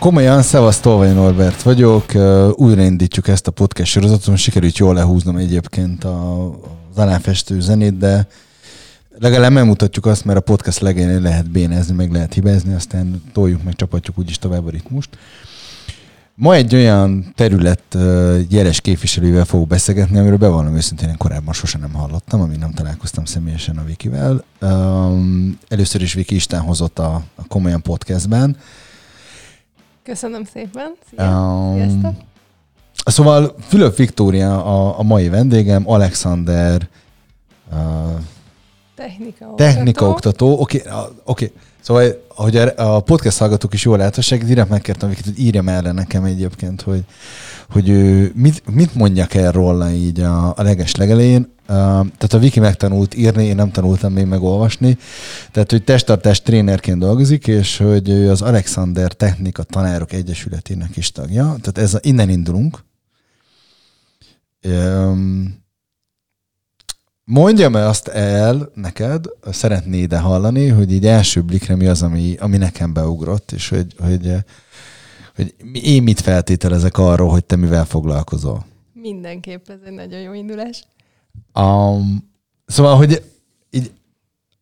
Komolyan, 0.00 0.42
szevasz, 0.42 0.80
Tolvai 0.80 1.12
Norbert 1.12 1.62
vagyok. 1.62 2.04
Újraindítjuk 2.54 3.28
ezt 3.28 3.46
a 3.46 3.50
podcast 3.50 3.90
sorozatot, 3.90 4.36
sikerült 4.36 4.78
jól 4.78 4.94
lehúznom 4.94 5.36
egyébként 5.36 6.04
a, 6.04 6.46
az 6.94 7.44
zenét, 7.58 7.98
de 7.98 8.26
legalább 9.18 9.52
megmutatjuk 9.52 10.06
azt, 10.06 10.24
mert 10.24 10.38
a 10.38 10.42
podcast 10.42 10.80
legén 10.80 11.20
lehet 11.20 11.50
bénezni, 11.50 11.94
meg 11.94 12.12
lehet 12.12 12.34
hibázni, 12.34 12.74
aztán 12.74 13.22
toljuk 13.32 13.62
meg, 13.62 13.74
csapatjuk 13.74 14.18
úgyis 14.18 14.38
tovább 14.38 14.66
a 14.66 14.70
ritmust. 14.70 15.08
Ma 16.34 16.54
egy 16.54 16.74
olyan 16.74 17.32
terület 17.34 17.96
jeles 18.48 18.80
képviselővel 18.80 19.44
fogok 19.44 19.68
beszélgetni, 19.68 20.18
amiről 20.18 20.38
bevallom 20.38 20.76
őszintén 20.76 21.08
én 21.08 21.16
korábban 21.16 21.54
sosem 21.54 21.80
nem 21.80 21.92
hallottam, 21.92 22.40
amíg 22.40 22.58
nem 22.58 22.72
találkoztam 22.72 23.24
személyesen 23.24 23.76
a 23.76 23.84
Vikivel. 23.84 24.44
Először 25.68 26.02
is 26.02 26.12
Viki 26.12 26.34
Isten 26.34 26.60
hozott 26.60 26.98
a, 26.98 27.22
a 27.34 27.46
Komolyan 27.48 27.82
podcastben. 27.82 28.56
Köszönöm 30.10 30.44
szépen. 30.44 30.92
Szia. 31.10 32.00
Um, 32.02 32.16
Szóval 33.04 33.54
Fülöp 33.68 33.96
Viktória 33.96 34.64
a, 34.64 34.98
a 34.98 35.02
mai 35.02 35.28
vendégem, 35.28 35.90
Alexander 35.90 36.88
uh, 37.72 37.78
technika 38.94 39.44
oktató. 39.44 39.54
Technika 39.54 40.08
oktató. 40.08 40.58
Oké, 40.60 40.82
okay, 40.86 41.02
okay. 41.24 41.52
Szóval, 41.80 42.24
ahogy 42.34 42.56
a 42.56 43.00
podcast 43.00 43.38
hallgatók 43.38 43.74
is 43.74 43.84
jól 43.84 43.98
láthassák, 43.98 44.44
direkt 44.44 44.68
megkértem 44.68 45.08
hogy 45.08 45.38
írjam 45.38 45.68
erre 45.68 45.92
nekem 45.92 46.24
egyébként, 46.24 46.82
hogy, 46.82 47.04
hogy 47.70 47.88
ő 47.88 48.32
mit, 48.34 48.62
mit 48.74 48.94
mondjak 48.94 49.34
el 49.34 49.52
róla 49.52 49.90
így 49.90 50.20
a, 50.20 50.48
a 50.56 50.62
leges 50.62 50.94
legelején. 50.94 51.52
Tehát 51.70 52.32
a 52.32 52.38
Viki 52.38 52.60
megtanult 52.60 53.14
írni, 53.14 53.44
én 53.44 53.54
nem 53.54 53.70
tanultam 53.70 54.12
még 54.12 54.26
megolvasni. 54.26 54.98
Tehát, 55.50 55.70
hogy 55.70 55.84
testtartás 55.84 56.42
trénerként 56.42 56.98
dolgozik, 56.98 57.46
és 57.46 57.76
hogy 57.76 58.08
ő 58.08 58.30
az 58.30 58.42
Alexander 58.42 59.12
Technika 59.12 59.62
Tanárok 59.62 60.12
Egyesületének 60.12 60.96
is 60.96 61.12
tagja. 61.12 61.44
Tehát 61.44 61.78
ez, 61.78 61.98
innen 62.00 62.28
indulunk. 62.28 62.84
Mondjam 67.24 67.76
-e 67.76 67.86
azt 67.86 68.08
el 68.08 68.70
neked, 68.74 69.24
szeretnéd-e 69.50 70.18
hallani, 70.18 70.68
hogy 70.68 70.92
így 70.92 71.06
első 71.06 71.40
blikre 71.42 71.76
mi 71.76 71.86
az, 71.86 72.02
ami, 72.02 72.36
ami 72.38 72.56
nekem 72.56 72.92
beugrott, 72.92 73.52
és 73.52 73.68
hogy, 73.68 73.94
hogy, 73.98 74.34
hogy 75.36 75.54
én 75.72 76.02
mit 76.02 76.20
feltételezek 76.20 76.98
arról, 76.98 77.30
hogy 77.30 77.44
te 77.44 77.56
mivel 77.56 77.84
foglalkozol? 77.84 78.66
Mindenképp 78.92 79.68
ez 79.68 79.78
egy 79.84 79.92
nagyon 79.92 80.20
jó 80.20 80.32
indulás. 80.32 80.84
Um, 81.54 82.30
szóval, 82.66 82.96
hogy 82.96 83.22
így 83.70 83.92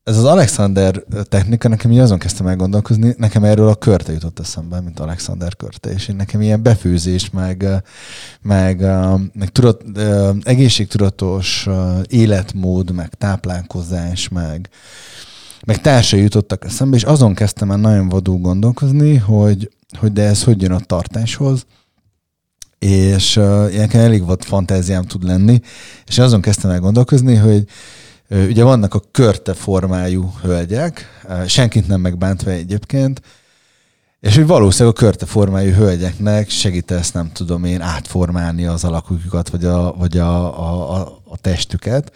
ez 0.08 0.16
az 0.16 0.24
Alexander 0.24 1.04
technika, 1.28 1.68
nekem 1.68 1.90
így 1.90 1.98
azon 1.98 2.18
kezdtem 2.18 2.46
el 2.46 2.56
gondolkozni, 2.56 3.14
nekem 3.16 3.44
erről 3.44 3.68
a 3.68 3.74
körte 3.74 4.12
jutott 4.12 4.38
eszembe, 4.38 4.80
mint 4.80 5.00
Alexander 5.00 5.56
körte, 5.56 5.90
és 5.90 6.08
én 6.08 6.16
nekem 6.16 6.40
ilyen 6.40 6.62
befőzés, 6.62 7.30
meg, 7.30 7.66
meg, 8.42 8.80
meg 9.32 9.48
tudat, 9.52 9.82
egészségtudatos 10.42 11.68
életmód, 12.06 12.90
meg 12.90 13.14
táplálkozás, 13.14 14.28
meg, 14.28 14.68
meg 15.66 15.80
társai 15.80 16.20
jutottak 16.20 16.64
eszembe, 16.64 16.96
és 16.96 17.02
azon 17.02 17.34
kezdtem 17.34 17.70
el 17.70 17.76
nagyon 17.76 18.08
vadul 18.08 18.38
gondolkozni, 18.38 19.16
hogy, 19.16 19.70
hogy 19.98 20.12
de 20.12 20.22
ez 20.22 20.44
hogy 20.44 20.62
jön 20.62 20.72
a 20.72 20.80
tartáshoz, 20.80 21.66
és 22.78 23.36
uh, 23.36 23.94
elég 23.94 24.24
vad 24.24 24.44
fantáziám 24.44 25.04
tud 25.04 25.24
lenni, 25.24 25.60
és 26.06 26.18
azon 26.18 26.40
kezdtem 26.40 26.70
el 26.70 26.80
gondolkozni, 26.80 27.34
hogy 27.34 27.64
Ugye 28.30 28.64
vannak 28.64 28.94
a 28.94 29.02
körte 29.10 29.54
formájú 29.54 30.32
hölgyek, 30.42 31.22
senkit 31.46 31.88
nem 31.88 32.00
megbántva 32.00 32.50
egyébként, 32.50 33.22
és 34.20 34.34
hogy 34.36 34.46
valószínűleg 34.46 34.96
a 34.96 34.98
körte 34.98 35.26
formájú 35.26 35.72
hölgyeknek 35.72 36.50
segítesz, 36.50 37.12
nem 37.12 37.32
tudom 37.32 37.64
én, 37.64 37.80
átformálni 37.80 38.66
az 38.66 38.84
alakjukat, 38.84 39.48
vagy 39.48 39.64
a, 39.64 39.92
vagy 39.92 40.18
a, 40.18 40.60
a, 40.92 41.00
a 41.24 41.36
testüket, 41.36 42.12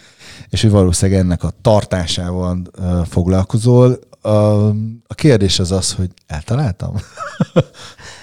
és 0.48 0.62
hogy 0.62 0.70
valószínűleg 0.70 1.20
ennek 1.20 1.42
a 1.42 1.52
tartásával 1.62 2.62
foglalkozol. 3.08 3.98
A, 4.20 4.28
a 5.06 5.14
kérdés 5.14 5.58
az 5.58 5.72
az, 5.72 5.92
hogy 5.92 6.10
eltaláltam? 6.26 6.94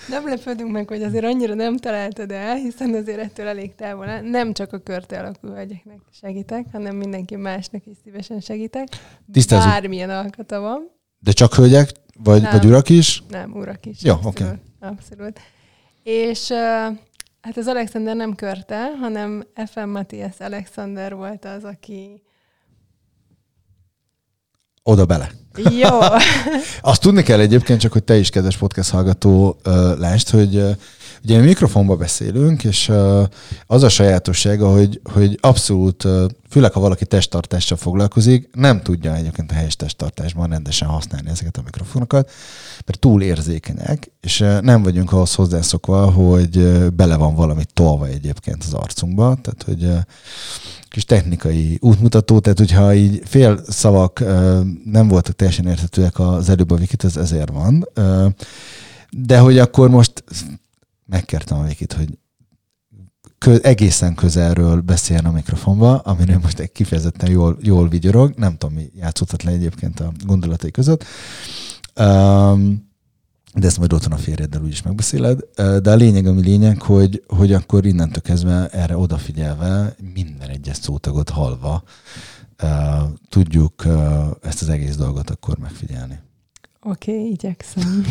Nem 0.09 0.27
lepődünk 0.27 0.71
meg, 0.71 0.87
hogy 0.87 1.03
azért 1.03 1.25
annyira 1.25 1.53
nem 1.53 1.77
találtad 1.77 2.31
el, 2.31 2.55
hiszen 2.55 2.93
azért 2.93 3.19
ettől 3.19 3.47
elég 3.47 3.75
távol 3.75 4.19
Nem 4.21 4.53
csak 4.53 4.73
a 4.73 4.77
körte 4.77 5.19
alakú 5.19 5.47
hölgyeknek 5.47 5.99
segítek, 6.21 6.65
hanem 6.71 6.95
mindenki 6.95 7.35
másnak 7.35 7.85
is 7.85 7.97
szívesen 8.03 8.39
segítek. 8.39 8.87
Tisztázunk. 9.31 9.71
Bármilyen 9.71 10.09
alkata 10.09 10.59
van. 10.59 10.91
De 11.19 11.31
csak 11.31 11.53
hölgyek? 11.53 11.91
Vagy, 12.23 12.41
nem, 12.41 12.51
vagy 12.51 12.65
urak 12.65 12.89
is? 12.89 13.23
Nem, 13.29 13.51
urak 13.51 13.85
is. 13.85 14.03
Jó, 14.03 14.13
oké. 14.23 14.43
Okay. 14.43 14.55
Abszolút. 14.79 15.39
És 16.03 16.51
hát 17.41 17.57
az 17.57 17.67
Alexander 17.67 18.15
nem 18.15 18.35
körte, 18.35 18.95
hanem 18.99 19.43
FM 19.65 19.89
Matthias 19.89 20.39
Alexander 20.39 21.15
volt 21.15 21.45
az, 21.45 21.63
aki 21.63 22.21
oda 24.89 25.05
bele. 25.05 25.31
Jó. 25.55 25.99
Azt 26.91 27.01
tudni 27.01 27.23
kell 27.23 27.39
egyébként, 27.39 27.79
csak 27.79 27.91
hogy 27.91 28.03
te 28.03 28.17
is, 28.17 28.29
kedves 28.29 28.57
podcast 28.57 28.89
hallgató, 28.89 29.59
lásd, 29.97 30.29
hogy 30.29 30.77
ugye 31.23 31.39
mi 31.39 31.45
mikrofonba 31.45 31.95
beszélünk, 31.95 32.63
és 32.63 32.91
az 33.65 33.83
a 33.83 33.89
sajátossága, 33.89 34.71
hogy, 34.71 35.01
hogy 35.13 35.37
abszolút, 35.41 36.07
főleg 36.49 36.71
ha 36.73 36.79
valaki 36.79 37.05
testtartással 37.05 37.77
foglalkozik, 37.77 38.49
nem 38.53 38.81
tudja 38.81 39.15
egyébként 39.15 39.51
a 39.51 39.53
helyes 39.53 39.75
testtartásban 39.75 40.49
rendesen 40.49 40.87
használni 40.87 41.29
ezeket 41.29 41.57
a 41.57 41.61
mikrofonokat, 41.63 42.31
mert 42.85 42.99
túl 42.99 43.21
érzékenyek, 43.21 44.11
és 44.21 44.45
nem 44.61 44.83
vagyunk 44.83 45.11
ahhoz 45.11 45.33
hozzászokva, 45.33 46.11
hogy 46.11 46.59
bele 46.93 47.15
van 47.15 47.35
valami 47.35 47.63
tolva 47.73 48.07
egyébként 48.07 48.63
az 48.63 48.73
arcunkba, 48.73 49.37
tehát 49.41 49.63
hogy 49.65 49.89
kis 50.89 51.05
technikai 51.05 51.77
útmutató, 51.81 52.39
tehát 52.39 52.57
hogyha 52.57 52.93
így 52.93 53.21
fél 53.25 53.61
szavak 53.67 54.19
nem 54.85 55.07
voltak 55.07 55.35
teljesen 55.35 55.67
érthetőek 55.67 56.19
az 56.19 56.49
előbb 56.49 56.71
a 56.71 56.75
Wikit, 56.75 57.03
ez 57.03 57.17
ezért 57.17 57.49
van. 57.49 57.89
De 59.09 59.39
hogy 59.39 59.57
akkor 59.57 59.89
most 59.89 60.23
megkértem 61.05 61.59
a 61.59 61.63
Wikit, 61.63 61.93
hogy 61.93 62.17
kö, 63.37 63.55
egészen 63.61 64.15
közelről 64.15 64.81
beszéljen 64.81 65.25
a 65.25 65.31
mikrofonba, 65.31 65.97
aminél 65.97 66.39
most 66.41 66.59
egy 66.59 66.71
kifejezetten 66.71 67.29
jól, 67.29 67.57
jól 67.61 67.87
vigyorog, 67.87 68.33
nem 68.35 68.57
tudom, 68.57 68.75
mi 68.75 68.89
játszódhat 68.95 69.43
le 69.43 69.51
egyébként 69.51 69.99
a 69.99 70.11
gondolatai 70.25 70.71
között. 70.71 71.05
Um, 71.99 72.88
de 73.53 73.67
ezt 73.67 73.77
majd 73.77 73.93
otthon 73.93 74.11
a 74.11 74.17
férjeddel 74.17 74.61
úgyis 74.61 74.81
megbeszéled. 74.81 75.39
De 75.55 75.91
a 75.91 75.95
lényeg, 75.95 76.25
ami 76.25 76.41
lényeg, 76.41 76.81
hogy, 76.81 77.23
hogy 77.27 77.53
akkor 77.53 77.85
innentől 77.85 78.21
kezdve 78.21 78.67
erre 78.67 78.97
odafigyelve, 78.97 79.95
minden 80.13 80.49
egyes 80.49 80.77
szótagot 80.77 81.29
halva, 81.29 81.83
tudjuk 83.29 83.83
ezt 84.41 84.61
az 84.61 84.69
egész 84.69 84.95
dolgot 84.95 85.29
akkor 85.29 85.57
megfigyelni. 85.57 86.19
Oké, 86.81 87.11
okay, 87.11 87.29
igyekszem. 87.29 88.05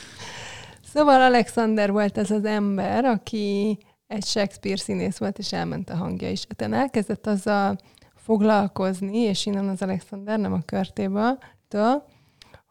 szóval 0.92 1.20
Alexander 1.20 1.90
volt 1.92 2.18
ez 2.18 2.30
az 2.30 2.44
ember, 2.44 3.04
aki 3.04 3.78
egy 4.06 4.24
Shakespeare 4.24 4.76
színész 4.76 5.16
volt, 5.16 5.38
és 5.38 5.52
elment 5.52 5.90
a 5.90 5.96
hangja 5.96 6.30
is. 6.30 6.46
Tehát 6.56 6.74
elkezdett 6.74 7.26
azzal 7.26 7.78
foglalkozni, 8.14 9.18
és 9.18 9.46
innen 9.46 9.68
az 9.68 9.82
Alexander, 9.82 10.38
nem 10.38 10.52
a 10.52 10.62
körtéből, 10.64 11.38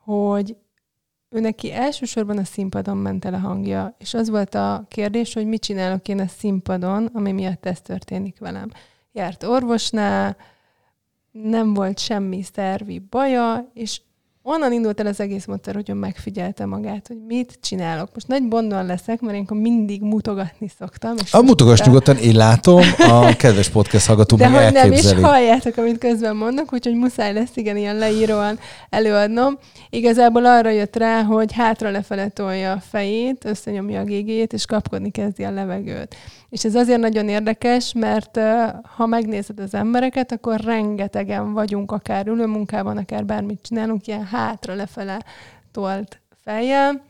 hogy 0.04 0.56
neki 1.40 1.72
elsősorban 1.74 2.38
a 2.38 2.44
színpadon 2.44 2.98
ment 2.98 3.26
el 3.26 3.34
a 3.34 3.38
hangja, 3.38 3.96
és 3.98 4.14
az 4.14 4.30
volt 4.30 4.56
a 4.56 4.86
kérdés, 4.88 5.34
hogy 5.34 5.46
mit 5.46 5.62
csinálok 5.62 6.08
én 6.08 6.20
a 6.20 6.28
színpadon, 6.28 7.06
ami 7.14 7.32
miatt 7.32 7.66
ez 7.66 7.82
történik 7.82 8.40
velem. 8.40 8.70
Járt 9.12 9.44
orvosnál, 9.44 10.38
nem 11.32 11.74
volt 11.74 12.00
semmi 12.00 12.42
szervi 12.42 13.00
baja, 13.00 13.72
és 13.74 14.02
onnan 14.44 14.74
indult 14.74 15.00
el 15.00 15.06
az 15.06 15.20
egész 15.20 15.46
módszer, 15.46 15.74
hogy 15.76 15.90
ő 15.90 15.94
megfigyelte 15.94 16.66
magát, 16.66 17.08
hogy 17.08 17.18
mit 17.28 17.58
csinálok. 17.62 18.10
Most 18.14 18.28
nagy 18.28 18.48
bondon 18.48 18.86
leszek, 18.86 19.22
mert 19.22 19.38
én 19.38 19.58
mindig 19.58 20.02
mutogatni 20.02 20.72
szoktam. 20.80 21.16
És 21.24 21.34
a 21.34 21.42
mutogass 21.42 21.80
nyugodtan, 21.80 22.18
én 22.18 22.36
látom, 22.36 22.82
a 22.98 23.36
kedves 23.36 23.70
podcast 23.70 24.06
hallgató 24.06 24.36
De 24.36 24.48
hogy 24.48 24.74
nem 24.74 24.92
is 24.92 25.12
halljátok, 25.12 25.78
amit 25.78 25.98
közben 25.98 26.36
mondok, 26.36 26.74
úgyhogy 26.74 26.96
muszáj 26.96 27.34
lesz 27.34 27.56
igen 27.56 27.78
ilyen 27.78 27.96
leíróan 27.96 28.60
előadnom. 28.90 29.58
Igazából 29.90 30.46
arra 30.46 30.70
jött 30.70 30.96
rá, 30.96 31.24
hogy 31.24 31.54
hátra 31.54 31.90
lefele 31.90 32.28
tolja 32.28 32.72
a 32.72 32.80
fejét, 32.90 33.46
összenyomja 33.46 34.00
a 34.00 34.04
gégét, 34.04 34.54
és 34.54 34.66
kapkodni 34.66 35.12
kezdi 35.12 35.44
a 35.44 35.52
levegőt. 35.52 36.16
És 36.52 36.66
ez 36.66 36.76
azért 36.76 37.00
nagyon 37.00 37.30
érdekes, 37.30 37.94
mert 37.94 38.40
ha 38.96 39.06
megnézed 39.06 39.60
az 39.60 39.74
embereket, 39.74 40.32
akkor 40.32 40.60
rengetegen 40.60 41.54
vagyunk, 41.54 41.92
akár 41.92 42.28
ülőmunkában, 42.28 42.98
akár 42.98 43.26
bármit 43.26 43.62
csinálunk, 43.62 44.08
ilyen 44.08 44.26
hátra 44.26 44.76
lefele 44.76 45.24
tolt 45.72 46.22
fejjel, 46.44 47.04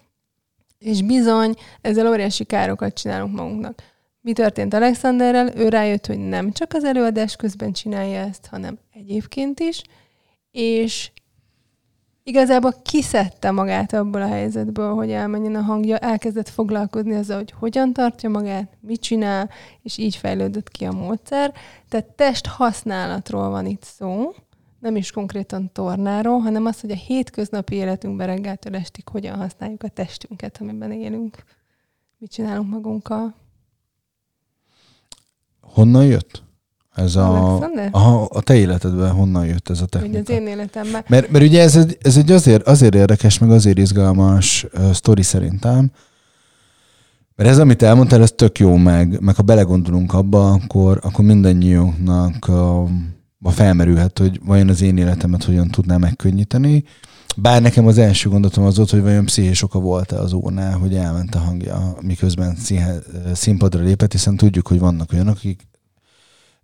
és 0.80 1.02
bizony 1.02 1.54
ezzel 1.82 2.08
óriási 2.08 2.44
károkat 2.44 2.94
csinálunk 2.94 3.36
magunknak. 3.36 3.84
Mi 4.20 4.34
történt 4.34 4.74
Alexanderrel? 4.74 5.56
Ő 5.56 5.70
rájött, 5.70 6.06
hogy 6.06 6.20
nem 6.20 6.52
csak 6.52 6.74
az 6.74 6.84
előadás 6.84 7.36
közben 7.36 7.72
csinálja 7.72 8.20
ezt, 8.20 8.46
hanem 8.46 8.78
egyébként 8.94 9.60
is, 9.60 9.82
és 10.52 11.12
igazából 12.23 12.73
kiszedte 12.83 13.51
magát 13.51 13.94
abból 13.94 14.21
a 14.21 14.27
helyzetből, 14.27 14.94
hogy 14.94 15.12
elmenjen 15.12 15.56
a 15.56 15.62
hangja, 15.62 15.97
elkezdett 15.97 16.50
foglalkozni 16.50 17.15
azzal, 17.15 17.38
hogy 17.38 17.51
hogyan 17.51 17.94
tartja 17.94 18.29
magát, 18.29 18.77
mit 18.79 19.01
csinál, 19.01 19.50
és 19.81 19.97
így 19.97 20.15
fejlődött 20.15 20.69
ki 20.69 20.85
a 20.85 20.91
módszer. 20.91 21.53
Tehát 21.89 22.06
test 22.06 22.45
használatról 22.45 23.50
van 23.50 23.65
itt 23.65 23.83
szó, 23.83 24.33
nem 24.79 24.95
is 24.95 25.12
konkrétan 25.12 25.71
tornáról, 25.73 26.39
hanem 26.39 26.65
az, 26.65 26.81
hogy 26.81 26.91
a 26.91 26.95
hétköznapi 26.95 27.75
életünkben 27.75 28.27
reggeltől 28.27 28.75
estig 28.75 29.07
hogyan 29.07 29.38
használjuk 29.38 29.83
a 29.83 29.88
testünket, 29.88 30.57
amiben 30.62 30.91
élünk. 30.91 31.44
Mit 32.18 32.31
csinálunk 32.31 32.69
magunkkal. 32.69 33.35
Honnan 35.62 36.06
jött? 36.06 36.44
Ez 36.96 37.16
a, 37.16 37.58
a, 37.92 38.28
a 38.30 38.42
te 38.42 38.56
életedben 38.56 39.12
honnan 39.12 39.46
jött 39.46 39.70
ez 39.70 39.82
a 39.82 39.86
technika? 39.86 40.20
Ugye 40.20 40.34
az 40.34 40.42
én 40.42 40.48
életemben. 40.48 41.04
Mert, 41.08 41.30
mert 41.30 41.46
ugye 41.46 41.62
ez 41.62 41.76
egy, 41.76 41.98
ez 42.02 42.18
egy 42.18 42.32
azért, 42.32 42.68
azért 42.68 42.96
érdekes, 42.96 43.38
meg 43.38 43.52
azért 43.52 43.78
izgalmas 43.78 44.66
uh, 44.74 44.92
sztori 44.92 45.22
szerintem, 45.22 45.92
mert 47.36 47.50
ez, 47.50 47.60
amit 47.60 47.82
elmondtál, 47.82 48.22
ez 48.22 48.32
tök 48.32 48.60
jó 48.60 48.76
meg, 48.76 49.22
meg 49.22 49.36
ha 49.36 49.44
belegondolunk 49.44 50.14
abba, 50.14 50.52
akkor, 50.52 51.00
akkor 51.04 51.26
mindannyiunknak 51.26 52.48
uh, 52.48 52.90
ma 53.38 53.50
felmerülhet, 53.50 54.18
hogy 54.20 54.40
vajon 54.46 54.70
az 54.70 54.82
én 54.82 54.98
életemet 54.98 55.44
hogyan 55.44 55.68
tudná 55.68 55.98
megkönnyíteni. 55.98 56.84
Bár 57.38 57.62
nekem 57.62 57.88
az 57.88 57.98
első 57.98 58.30
gondolatom 58.30 58.64
az 58.64 58.78
volt, 58.78 58.90
hogy 58.90 59.02
vajon 59.02 59.26
pszichés 59.26 59.64
oka 59.64 59.80
volt-e 59.80 60.20
az 60.20 60.34
ónál, 60.34 60.78
hogy 60.78 60.96
elment 60.96 61.36
a 61.36 61.40
hangja, 61.40 61.96
miközben 62.02 62.58
színpadra 63.34 63.84
lépett, 63.84 64.12
hiszen 64.12 64.38
tudjuk, 64.38 64.68
hogy 64.68 64.80
vannak 64.80 65.12
olyanok, 65.14 65.36
akik 65.36 65.70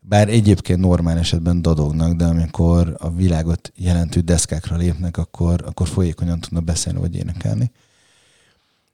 bár 0.10 0.30
egyébként 0.30 0.80
normál 0.80 1.18
esetben 1.18 1.62
dadognak, 1.62 2.14
de 2.14 2.26
amikor 2.26 2.96
a 3.00 3.10
világot 3.10 3.72
jelentő 3.76 4.20
deszkákra 4.20 4.76
lépnek, 4.76 5.18
akkor, 5.18 5.64
akkor 5.66 5.88
folyékonyan 5.88 6.40
tudnak 6.40 6.64
beszélni 6.64 7.00
vagy 7.00 7.16
énekelni. 7.16 7.72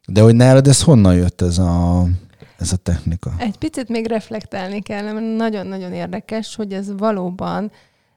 De 0.07 0.21
hogy 0.21 0.35
nálad 0.35 0.67
ez 0.67 0.81
honnan 0.81 1.15
jött 1.15 1.41
ez 1.41 1.57
a, 1.57 2.03
ez 2.57 2.71
a 2.71 2.75
technika? 2.75 3.33
Egy 3.37 3.57
picit 3.57 3.89
még 3.89 4.07
reflektálni 4.07 4.81
kell, 4.81 5.13
mert 5.13 5.35
nagyon-nagyon 5.35 5.93
érdekes, 5.93 6.55
hogy 6.55 6.73
ez 6.73 6.97
valóban 6.97 7.71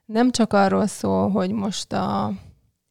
nem 0.04 0.30
csak 0.30 0.52
arról 0.52 0.86
szól, 0.86 1.30
hogy 1.30 1.50
most 1.50 1.92
a 1.92 2.32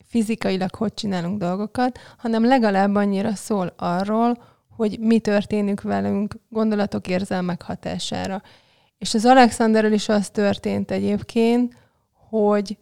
fizikailag 0.07 0.75
hogy 0.75 0.93
csinálunk 0.93 1.39
dolgokat, 1.39 1.99
hanem 2.17 2.45
legalább 2.45 2.95
annyira 2.95 3.35
szól 3.35 3.73
arról, 3.77 4.43
hogy 4.75 4.99
mi 4.99 5.19
történik 5.19 5.81
velünk 5.81 6.35
gondolatok, 6.49 7.07
érzelmek 7.07 7.61
hatására. 7.61 8.41
És 8.97 9.13
az 9.13 9.25
Alexanderrel 9.25 9.93
is 9.93 10.09
az 10.09 10.29
történt 10.29 10.91
egyébként, 10.91 11.77
hogy 12.29 12.77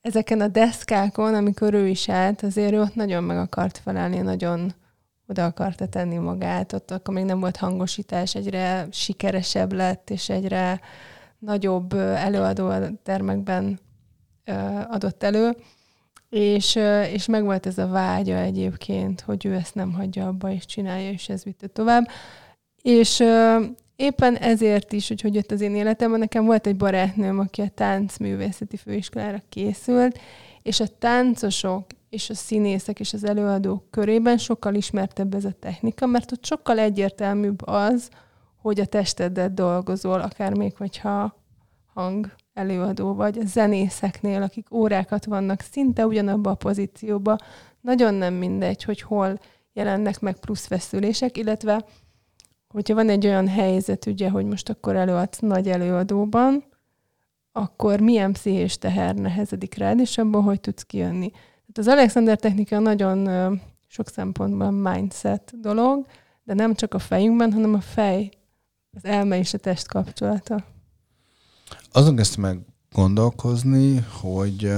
ezeken 0.00 0.40
a 0.40 0.48
deszkákon, 0.48 1.34
amikor 1.34 1.74
ő 1.74 1.88
is 1.88 2.08
állt, 2.08 2.42
azért 2.42 2.72
ő 2.72 2.80
ott 2.80 2.94
nagyon 2.94 3.24
meg 3.24 3.38
akart 3.38 3.78
felelni, 3.78 4.18
nagyon 4.18 4.74
oda 5.26 5.44
akarta 5.44 5.86
tenni 5.86 6.16
magát, 6.16 6.72
ott 6.72 6.90
akkor 6.90 7.14
még 7.14 7.24
nem 7.24 7.40
volt 7.40 7.56
hangosítás, 7.56 8.34
egyre 8.34 8.86
sikeresebb 8.90 9.72
lett, 9.72 10.10
és 10.10 10.28
egyre 10.28 10.80
nagyobb 11.38 11.92
előadó 11.94 12.72
termekben 13.02 13.80
adott 14.88 15.22
elő, 15.22 15.56
és, 16.28 16.78
és 17.12 17.26
meg 17.26 17.44
volt 17.44 17.66
ez 17.66 17.78
a 17.78 17.86
vágya 17.86 18.36
egyébként, 18.36 19.20
hogy 19.20 19.46
ő 19.46 19.54
ezt 19.54 19.74
nem 19.74 19.92
hagyja 19.92 20.26
abba, 20.26 20.50
és 20.50 20.66
csinálja, 20.66 21.10
és 21.10 21.28
ez 21.28 21.44
vitte 21.44 21.66
tovább. 21.66 22.08
És 22.82 23.22
éppen 24.02 24.36
ezért 24.36 24.92
is, 24.92 25.08
hogy 25.08 25.20
hogy 25.20 25.34
jött 25.34 25.50
az 25.50 25.60
én 25.60 25.74
életemben, 25.74 26.18
nekem 26.18 26.44
volt 26.44 26.66
egy 26.66 26.76
barátnőm, 26.76 27.38
aki 27.38 27.60
a 27.60 27.68
táncművészeti 27.74 28.76
főiskolára 28.76 29.42
készült, 29.48 30.18
és 30.62 30.80
a 30.80 30.86
táncosok 30.98 31.86
és 32.10 32.30
a 32.30 32.34
színészek 32.34 33.00
és 33.00 33.12
az 33.12 33.24
előadók 33.24 33.90
körében 33.90 34.38
sokkal 34.38 34.74
ismertebb 34.74 35.34
ez 35.34 35.44
a 35.44 35.52
technika, 35.60 36.06
mert 36.06 36.32
ott 36.32 36.44
sokkal 36.44 36.78
egyértelműbb 36.78 37.66
az, 37.66 38.08
hogy 38.56 38.80
a 38.80 38.84
testeddel 38.84 39.54
dolgozol, 39.54 40.20
akár 40.20 40.56
még 40.56 40.76
hogyha 40.76 41.36
hang 41.94 42.34
előadó 42.54 43.14
vagy, 43.14 43.38
a 43.38 43.46
zenészeknél, 43.46 44.42
akik 44.42 44.74
órákat 44.74 45.24
vannak 45.24 45.60
szinte 45.60 46.06
ugyanabba 46.06 46.50
a 46.50 46.54
pozícióba, 46.54 47.36
nagyon 47.80 48.14
nem 48.14 48.34
mindegy, 48.34 48.82
hogy 48.82 49.00
hol 49.00 49.40
jelennek 49.72 50.20
meg 50.20 50.38
plusz 50.38 50.66
feszülések, 50.66 51.36
illetve 51.36 51.84
hogyha 52.72 52.94
van 52.94 53.08
egy 53.08 53.26
olyan 53.26 53.48
helyzet, 53.48 54.06
ugye, 54.06 54.30
hogy 54.30 54.44
most 54.44 54.68
akkor 54.68 54.96
előadsz 54.96 55.38
nagy 55.38 55.68
előadóban, 55.68 56.64
akkor 57.52 58.00
milyen 58.00 58.32
pszichés 58.32 58.78
teher 58.78 59.14
nehezedik 59.14 59.74
rád, 59.74 59.98
és 59.98 60.18
abból 60.18 60.42
hogy 60.42 60.60
tudsz 60.60 60.82
kijönni. 60.82 61.30
Tehát 61.30 61.78
az 61.78 61.88
Alexander 61.88 62.38
technika 62.38 62.78
nagyon 62.78 63.28
sok 63.86 64.08
szempontból 64.08 64.70
mindset 64.70 65.60
dolog, 65.60 66.06
de 66.44 66.54
nem 66.54 66.74
csak 66.74 66.94
a 66.94 66.98
fejünkben, 66.98 67.52
hanem 67.52 67.74
a 67.74 67.80
fej, 67.80 68.30
az 68.96 69.04
elme 69.04 69.38
és 69.38 69.54
a 69.54 69.58
test 69.58 69.86
kapcsolata. 69.86 70.64
Azon 71.92 72.16
kezdtem 72.16 72.42
meg 72.42 72.58
gondolkozni, 72.92 74.04
hogy 74.20 74.72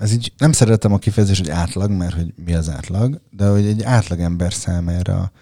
ez 0.00 0.12
így 0.12 0.32
nem 0.38 0.52
szeretem 0.52 0.92
a 0.92 0.98
kifejezést, 0.98 1.40
hogy 1.40 1.50
átlag, 1.50 1.90
mert 1.90 2.14
hogy 2.14 2.32
mi 2.44 2.54
az 2.54 2.70
átlag, 2.70 3.20
de 3.30 3.48
hogy 3.48 3.66
egy 3.66 3.82
átlag 3.82 4.20
ember 4.20 4.52
számára 4.52 5.32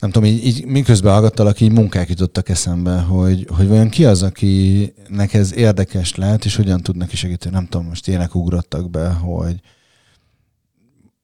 nem 0.00 0.10
tudom, 0.10 0.28
így, 0.28 0.46
így 0.46 0.64
miközben 0.64 1.12
hallgattalak, 1.12 1.60
így 1.60 1.72
munkák 1.72 2.08
jutottak 2.08 2.48
eszembe, 2.48 3.00
hogy, 3.00 3.46
hogy 3.56 3.68
vajon 3.68 3.88
ki 3.88 4.04
az, 4.04 4.22
akinek 4.22 5.34
ez 5.34 5.54
érdekes 5.54 6.14
lehet, 6.14 6.44
és 6.44 6.56
hogyan 6.56 6.80
tud 6.80 6.96
neki 6.96 7.16
segíteni. 7.16 7.54
Nem 7.54 7.66
tudom, 7.66 7.86
most 7.86 8.08
ilyenek 8.08 8.34
ugrottak 8.34 8.90
be, 8.90 9.08
hogy 9.08 9.60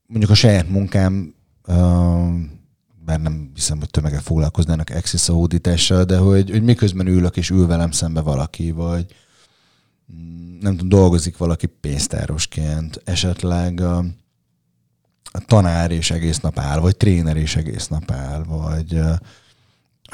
mondjuk 0.07 0.31
a 0.31 0.35
saját 0.35 0.69
munkám, 0.69 1.35
uh, 1.67 1.75
bár 3.05 3.21
nem 3.21 3.51
hiszem, 3.55 3.79
hogy 3.79 3.91
tömegek 3.91 4.21
foglalkoznának 4.21 4.91
Axis 4.91 5.27
hódítással, 5.27 6.05
de 6.05 6.17
hogy, 6.17 6.51
hogy 6.51 6.63
miközben 6.63 7.07
ülök, 7.07 7.37
és 7.37 7.51
ül 7.51 7.67
velem 7.67 7.91
szembe 7.91 8.21
valaki, 8.21 8.71
vagy 8.71 9.07
nem 10.61 10.77
tudom, 10.77 10.89
dolgozik 10.89 11.37
valaki 11.37 11.67
pénztárosként, 11.67 13.01
esetleg 13.05 13.81
a, 13.81 13.99
a 15.23 15.39
tanár 15.47 15.91
és 15.91 16.11
egész 16.11 16.39
nap 16.39 16.59
áll, 16.59 16.79
vagy 16.79 16.97
tréner 16.97 17.37
és 17.37 17.57
egész 17.57 17.89
nap 17.89 18.11
áll, 18.11 18.43
vagy 18.43 18.97
a, 18.97 19.21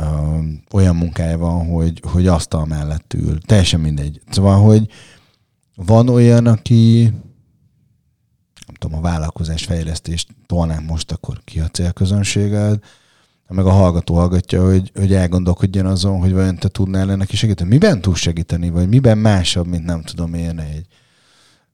a, 0.03 0.39
olyan 0.73 0.97
munkája 0.97 1.39
van, 1.39 1.67
hogy, 1.67 2.03
hogy 2.07 2.27
asztal 2.27 2.67
mellett 2.67 3.15
ül. 3.15 3.41
Teljesen 3.41 3.81
mindegy. 3.81 4.21
Szóval, 4.31 4.63
hogy 4.63 4.91
van 5.75 6.09
olyan, 6.09 6.47
aki 6.47 7.03
nem 8.67 8.75
tudom, 8.79 8.99
a 8.99 9.01
vállalkozás 9.01 9.65
fejlesztést 9.65 10.29
tolnám 10.47 10.85
most, 10.85 11.13
akkor 11.13 11.41
ki 11.45 11.61
a 11.61 11.69
célközönséged, 11.69 12.83
meg 13.53 13.67
a 13.67 13.71
hallgató 13.71 14.15
hallgatja, 14.15 14.65
hogy, 14.65 14.91
hogy 14.95 15.15
elgondolkodjon 15.15 15.87
azon, 15.87 16.21
hogy 16.21 16.33
vajon 16.33 16.57
te 16.57 16.69
tudnál 16.69 17.17
neki 17.17 17.37
segíteni. 17.37 17.69
Miben 17.69 18.01
tudsz 18.01 18.19
segíteni, 18.19 18.71
vagy 18.71 18.89
miben 18.89 19.19
másabb, 19.19 19.67
mint 19.67 19.85
nem 19.85 20.03
tudom 20.03 20.35
én 20.35 20.59
egy, 20.59 20.87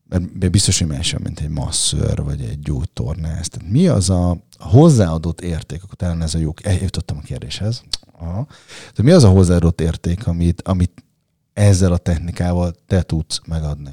mert 0.09 0.51
biztos, 0.51 0.79
hogy 0.79 0.89
másabb, 0.89 1.23
mint 1.23 1.41
egy 1.41 1.49
masször, 1.49 2.23
vagy 2.23 2.41
egy 2.41 2.61
gyógytornász. 2.61 3.49
Tehát 3.49 3.71
mi 3.71 3.87
az 3.87 4.11
a 4.11 4.37
hozzáadott 4.59 5.41
érték, 5.41 5.83
akkor 5.83 5.95
talán 5.95 6.23
ez 6.23 6.35
a 6.35 6.39
jó, 6.39 6.53
eljutottam 6.63 7.17
a 7.17 7.25
kérdéshez. 7.25 7.83
Aha. 8.19 8.47
Tehát 8.69 9.03
mi 9.03 9.11
az 9.11 9.25
a 9.25 9.29
hozzáadott 9.29 9.81
érték, 9.81 10.27
amit, 10.27 10.63
amit 10.63 11.05
ezzel 11.53 11.93
a 11.93 11.97
technikával 11.97 12.75
te 12.87 13.03
tudsz 13.03 13.41
megadni? 13.47 13.91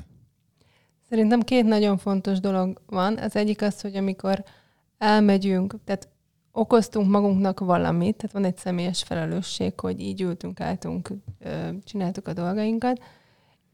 Szerintem 1.10 1.42
két 1.42 1.66
nagyon 1.66 1.98
fontos 1.98 2.40
dolog 2.40 2.82
van. 2.86 3.18
Az 3.18 3.36
egyik 3.36 3.62
az, 3.62 3.82
hogy 3.82 3.96
amikor 3.96 4.44
elmegyünk, 4.98 5.76
tehát 5.86 6.08
okoztunk 6.54 7.10
magunknak 7.10 7.60
valamit, 7.60 8.16
tehát 8.16 8.32
van 8.32 8.46
egy 8.46 8.58
személyes 8.58 9.04
felelősség, 9.04 9.80
hogy 9.80 10.00
így 10.00 10.22
ültünk, 10.22 10.60
álltunk, 10.60 11.12
csináltuk 11.84 12.28
a 12.28 12.34
dolgainkat, 12.34 13.02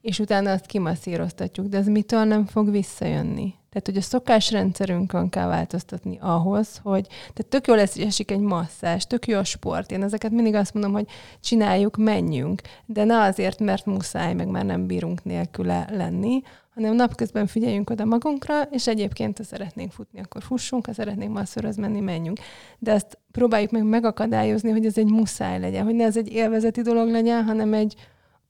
és 0.01 0.19
utána 0.19 0.51
azt 0.51 0.65
kimasszíroztatjuk, 0.65 1.67
de 1.67 1.77
ez 1.77 1.87
mitől 1.87 2.23
nem 2.23 2.45
fog 2.45 2.71
visszajönni? 2.71 3.53
Tehát, 3.69 3.87
hogy 3.87 3.97
a 3.97 4.01
szokásrendszerünkön 4.01 5.29
kell 5.29 5.47
változtatni 5.47 6.17
ahhoz, 6.21 6.79
hogy 6.83 7.07
tehát 7.07 7.45
tök 7.49 7.67
jó 7.67 7.73
lesz, 7.73 7.97
esik 7.97 8.31
egy 8.31 8.39
masszás, 8.39 9.07
tök 9.07 9.27
jó 9.27 9.37
a 9.37 9.43
sport. 9.43 9.91
Én 9.91 10.03
ezeket 10.03 10.31
mindig 10.31 10.53
azt 10.53 10.73
mondom, 10.73 10.91
hogy 10.91 11.07
csináljuk, 11.39 11.97
menjünk, 11.97 12.61
de 12.85 13.03
ne 13.03 13.21
azért, 13.21 13.59
mert 13.59 13.85
muszáj, 13.85 14.33
meg 14.33 14.47
már 14.47 14.65
nem 14.65 14.85
bírunk 14.85 15.23
nélküle 15.23 15.87
lenni, 15.91 16.41
hanem 16.81 16.95
napközben 16.95 17.47
figyeljünk 17.47 17.89
oda 17.89 18.05
magunkra, 18.05 18.61
és 18.61 18.87
egyébként, 18.87 19.37
ha 19.37 19.43
szeretnénk 19.43 19.91
futni, 19.91 20.19
akkor 20.19 20.43
fussunk, 20.43 20.85
ha 20.85 20.93
szeretnénk 20.93 21.33
masszöröz 21.33 21.75
menni, 21.75 21.99
menjünk. 21.99 22.39
De 22.79 22.91
ezt 22.91 23.17
próbáljuk 23.31 23.71
meg 23.71 23.83
megakadályozni, 23.83 24.71
hogy 24.71 24.85
ez 24.85 24.97
egy 24.97 25.11
muszáj 25.11 25.59
legyen, 25.59 25.83
hogy 25.83 25.95
ne 25.95 26.03
ez 26.03 26.17
egy 26.17 26.31
élvezeti 26.31 26.81
dolog 26.81 27.09
legyen, 27.09 27.43
hanem 27.43 27.73
egy 27.73 27.95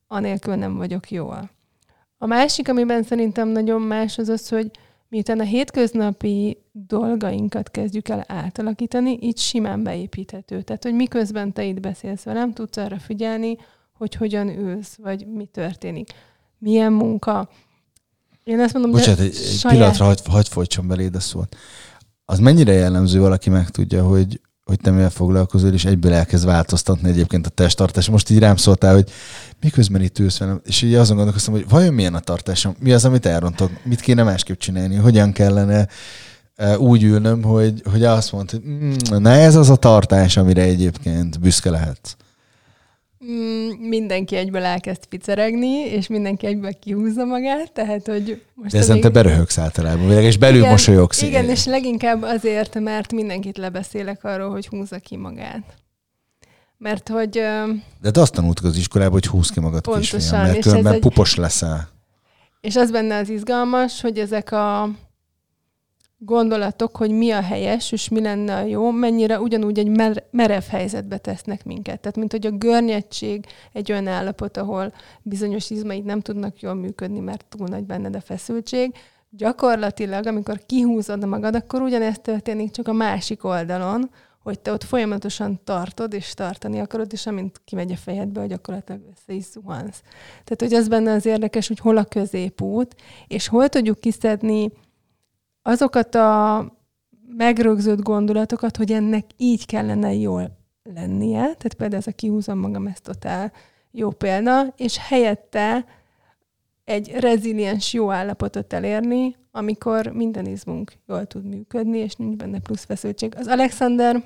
anélkül 0.08 0.56
nem 0.56 0.78
vagyok 0.78 1.12
jól. 1.12 1.50
A 2.18 2.26
másik, 2.26 2.70
amiben 2.70 3.04
szerintem 3.04 3.48
nagyon 3.48 3.82
más, 3.82 4.18
az 4.18 4.30
az, 4.30 4.50
hogy 4.50 4.72
miután 5.08 5.40
a 5.40 5.44
hétköznapi 5.44 6.58
dolgainkat 6.72 7.72
kezdjük 7.72 8.10
el 8.10 8.24
átalakítani, 8.28 9.18
így 9.22 9.38
simán 9.38 9.84
beépíthető. 9.84 10.62
Tehát, 10.62 10.84
hogy 10.84 10.94
miközben 10.94 11.54
te 11.54 11.64
itt 11.64 11.80
beszélsz 11.80 12.24
velem, 12.24 12.54
tudsz 12.54 12.78
arra 12.78 13.00
figyelni, 13.00 13.58
hogy 13.94 14.16
hogyan 14.16 14.48
ülsz, 14.48 14.96
vagy 14.96 15.28
mi 15.28 15.46
történik. 15.46 16.10
Milyen 16.58 16.94
munka, 16.94 17.50
Én 18.50 18.60
ezt 18.60 18.74
mondom, 18.74 18.92
Bocsánat, 18.92 19.20
egy, 19.20 19.26
egy 19.26 19.58
saját... 19.58 19.78
pillanatra 19.78 20.06
hagyd 20.06 20.28
hagy 20.28 20.48
folytson 20.48 20.88
beléd 20.88 21.16
a 21.16 21.20
szót. 21.20 21.56
Az 22.26 22.40
mennyire 22.40 22.74
jellemző, 22.74 23.20
valaki 23.20 23.50
megtudja, 23.50 24.04
hogy, 24.04 24.42
hogy 24.64 24.80
te 24.80 24.92
mivel 24.92 25.10
foglalkozol, 25.10 25.74
és 25.74 25.86
egyből 25.86 26.14
elkezd 26.14 26.46
változtatni 26.46 27.10
egyébként 27.10 27.46
a 27.46 27.50
testtartás. 27.50 28.10
Most 28.10 28.30
így 28.30 28.40
rám 28.40 28.56
szóltál, 28.56 28.94
hogy 28.94 29.12
miközben 29.62 30.02
itt 30.02 30.20
ülsz 30.20 30.38
velem, 30.38 30.62
és 30.64 30.82
így 30.82 30.94
azon 30.94 31.16
gondolkoztam, 31.16 31.54
hogy 31.54 31.70
vajon 31.70 31.94
milyen 31.94 32.16
a 32.16 32.20
tartásom, 32.20 32.76
mi 32.80 32.92
az, 32.92 33.06
amit 33.06 33.26
elrontok, 33.26 33.72
mit 33.84 34.00
kéne 34.00 34.24
másképp 34.24 34.60
csinálni, 34.60 34.96
hogyan 34.96 35.32
kellene 35.32 35.88
e, 36.56 36.80
úgy 36.80 37.04
ülnöm, 37.04 37.44
hogy, 37.44 37.82
hogy 37.92 38.04
azt 38.04 38.32
mondta, 38.32 38.58
hogy 38.58 38.66
mm, 38.66 38.94
na 39.18 39.32
ez 39.32 39.56
az 39.56 39.70
a 39.70 39.76
tartás, 39.76 40.38
amire 40.38 40.62
egyébként 40.62 41.40
büszke 41.40 41.70
lehetsz. 41.70 42.16
Mm, 43.30 43.70
mindenki 43.70 44.36
egyből 44.36 44.64
elkezd 44.64 45.06
piceregni, 45.06 45.76
és 45.76 46.08
mindenki 46.08 46.46
egyből 46.46 46.80
kihúzza 46.80 47.26
magát, 47.26 47.72
tehát 47.72 48.08
hogy 48.08 48.42
most 48.54 48.72
De 48.72 48.78
ezen 48.78 49.02
te 49.02 49.10
beröhögsz 49.10 49.58
általában, 49.58 50.12
és 50.12 50.38
belül 50.38 50.58
igen, 50.58 50.70
mosolyogsz. 50.70 51.22
Igen, 51.22 51.50
és 51.50 51.66
leginkább 51.66 52.22
azért, 52.22 52.80
mert 52.80 53.12
mindenkit 53.12 53.58
lebeszélek 53.58 54.24
arról, 54.24 54.50
hogy 54.50 54.68
húzza 54.68 54.98
ki 54.98 55.18
magát. 55.18 55.64
Mert 56.78 57.10
hogy... 57.10 57.30
De 58.02 58.12
te 58.12 58.22
azt 58.22 58.34
tanultuk 58.34 58.66
az 58.66 58.78
iskolában, 58.78 59.14
hogy 59.14 59.26
húzz 59.26 59.50
ki 59.50 59.60
magad 59.60 59.82
Pontosan, 59.82 60.20
kisfiam, 60.20 60.42
mert 60.42 60.60
különben 60.60 60.94
egy- 60.94 61.00
pupos 61.00 61.36
leszel. 61.36 61.90
És 62.62 62.76
az 62.76 62.92
benne 62.92 63.18
az 63.18 63.30
izgalmas, 63.30 64.02
hogy 64.02 64.18
ezek 64.18 64.52
a 64.52 64.90
gondolatok, 66.20 66.98
hogy 66.98 67.12
mi 67.12 67.32
a 67.32 67.42
helyes, 67.42 67.92
és 67.92 68.10
mi 68.10 68.22
lenne 68.22 68.56
a 68.56 68.62
jó, 68.62 68.92
mennyire 68.92 69.40
ugyanúgy 69.40 69.80
egy 69.80 69.88
mer- 69.88 70.24
merev 70.32 70.64
helyzetbe 70.70 71.18
tesznek 71.18 71.66
minket. 71.66 72.00
Tehát, 72.00 72.18
mint 72.18 72.32
hogy 72.32 72.46
a 72.46 72.52
görnyedtség 72.52 73.46
egy 73.74 73.92
olyan 73.92 74.08
állapot, 74.08 74.58
ahol 74.58 74.94
bizonyos 75.22 75.70
izmaid 75.70 76.06
nem 76.06 76.22
tudnak 76.22 76.60
jól 76.60 76.74
működni, 76.74 77.20
mert 77.20 77.46
túl 77.50 77.68
nagy 77.68 77.84
benned 77.84 78.16
a 78.16 78.22
feszültség. 78.22 78.94
Gyakorlatilag, 79.30 80.26
amikor 80.26 80.66
kihúzod 80.66 81.28
magad, 81.28 81.56
akkor 81.56 81.82
ugyanezt 81.82 82.22
történik, 82.22 82.72
csak 82.72 82.88
a 82.88 82.94
másik 82.94 83.44
oldalon, 83.44 84.10
hogy 84.44 84.60
te 84.60 84.72
ott 84.72 84.84
folyamatosan 84.84 85.60
tartod, 85.64 86.14
és 86.14 86.34
tartani 86.34 86.80
akarod, 86.80 87.14
és 87.14 87.26
amint 87.26 87.62
kimegy 87.66 87.92
a 87.92 87.96
fejedből, 87.96 88.48
gyakorlatilag 88.48 89.02
össze 89.12 89.34
is 89.34 89.44
zuhansz. 89.44 90.02
Tehát, 90.44 90.58
hogy 90.58 90.74
az 90.74 90.88
benne 90.88 91.12
az 91.12 91.26
érdekes, 91.26 91.68
hogy 91.68 91.80
hol 91.80 91.98
a 91.98 92.04
középút, 92.04 92.96
és 93.28 93.48
hol 93.48 93.70
tudjuk 93.70 94.00
kiszedni 94.00 94.72
azokat 95.70 96.16
a 96.16 96.66
megrögzött 97.38 98.02
gondolatokat, 98.02 98.78
hogy 98.78 98.92
ennek 98.92 99.26
így 99.38 99.66
kellene 99.66 100.14
jól 100.14 100.58
lennie. 100.84 101.42
Tehát 101.42 101.74
például 101.74 102.02
ez 102.02 102.08
a 102.08 102.12
kihúzom 102.12 102.60
magam, 102.60 102.88
ez 102.88 103.02
totál 103.02 103.52
jó 103.92 104.10
példa, 104.10 104.74
és 104.78 104.98
helyette 104.98 105.86
egy 106.84 107.12
reziliens 107.12 107.94
jó 107.94 108.12
állapotot 108.12 108.74
elérni, 108.74 109.36
amikor 109.52 110.08
minden 110.08 110.46
izmunk 110.46 110.94
jól 111.08 111.26
tud 111.26 111.46
működni, 111.46 111.98
és 111.98 112.16
nincs 112.16 112.36
benne 112.36 112.60
plusz 112.60 112.84
feszültség. 112.84 113.36
Az 113.38 113.48
Alexander 113.48 114.24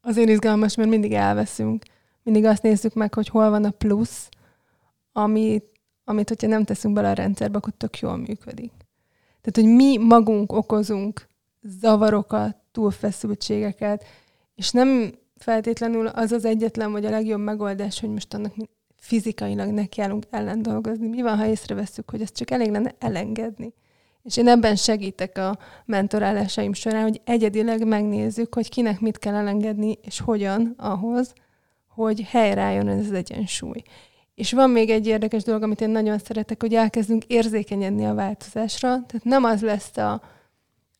azért 0.00 0.28
izgalmas, 0.28 0.74
mert 0.74 0.88
mindig 0.88 1.12
elveszünk. 1.12 1.82
Mindig 2.22 2.44
azt 2.44 2.62
nézzük 2.62 2.94
meg, 2.94 3.14
hogy 3.14 3.28
hol 3.28 3.50
van 3.50 3.64
a 3.64 3.70
plusz, 3.70 4.28
amit, 5.12 5.64
amit 6.04 6.28
hogyha 6.28 6.46
nem 6.46 6.64
teszünk 6.64 6.94
bele 6.94 7.10
a 7.10 7.14
rendszerbe, 7.14 7.56
akkor 7.56 7.72
tök 7.76 7.98
jól 7.98 8.16
működik. 8.16 8.72
Tehát, 9.50 9.68
hogy 9.68 9.76
mi 9.76 9.96
magunk 9.96 10.52
okozunk 10.52 11.28
zavarokat, 11.62 12.56
túlfeszültségeket, 12.72 14.04
és 14.54 14.70
nem 14.70 15.12
feltétlenül 15.36 16.06
az 16.06 16.32
az 16.32 16.44
egyetlen, 16.44 16.92
vagy 16.92 17.04
a 17.04 17.10
legjobb 17.10 17.40
megoldás, 17.40 18.00
hogy 18.00 18.10
most 18.10 18.34
annak 18.34 18.54
fizikailag 18.96 19.70
nekiállunk 19.70 20.24
ellen 20.30 20.62
dolgozni. 20.62 21.08
Mi 21.08 21.22
van, 21.22 21.36
ha 21.36 21.46
észrevesszük, 21.46 22.10
hogy 22.10 22.20
ezt 22.20 22.34
csak 22.34 22.50
elég 22.50 22.70
lenne 22.70 22.94
elengedni? 22.98 23.72
És 24.22 24.36
én 24.36 24.48
ebben 24.48 24.76
segítek 24.76 25.38
a 25.38 25.58
mentorálásaim 25.84 26.72
során, 26.72 27.02
hogy 27.02 27.20
egyedileg 27.24 27.86
megnézzük, 27.86 28.54
hogy 28.54 28.68
kinek 28.68 29.00
mit 29.00 29.18
kell 29.18 29.34
elengedni, 29.34 29.98
és 30.02 30.20
hogyan 30.20 30.74
ahhoz, 30.76 31.32
hogy 31.86 32.22
helyreálljon 32.22 32.88
ez 32.88 33.06
az 33.06 33.12
egyensúly. 33.12 33.82
És 34.38 34.52
van 34.52 34.70
még 34.70 34.90
egy 34.90 35.06
érdekes 35.06 35.42
dolog, 35.42 35.62
amit 35.62 35.80
én 35.80 35.90
nagyon 35.90 36.18
szeretek, 36.18 36.60
hogy 36.60 36.74
elkezdünk 36.74 37.24
érzékenyedni 37.24 38.06
a 38.06 38.14
változásra. 38.14 38.88
Tehát 38.88 39.24
nem 39.24 39.44
az 39.44 39.62
lesz 39.62 39.96
a, 39.96 40.22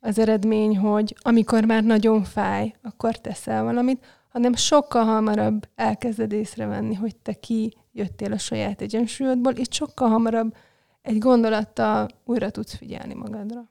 az 0.01 0.19
eredmény, 0.19 0.79
hogy 0.79 1.17
amikor 1.21 1.65
már 1.65 1.85
nagyon 1.85 2.25
fáj, 2.25 2.75
akkor 2.83 3.17
teszel 3.17 3.63
valamit, 3.65 4.05
hanem 4.29 4.55
sokkal 4.55 5.05
hamarabb 5.05 5.69
elkezded 5.75 6.33
észrevenni, 6.33 6.95
hogy 6.95 7.17
te 7.17 7.33
ki 7.33 7.77
jöttél 7.93 8.33
a 8.33 8.39
saját 8.39 8.81
egyensúlyodból, 8.81 9.53
és 9.53 9.67
sokkal 9.71 10.09
hamarabb 10.09 10.55
egy 11.03 11.19
gondolattal 11.19 12.09
újra 12.25 12.51
tudsz 12.51 12.77
figyelni 12.77 13.15
magadra. 13.15 13.69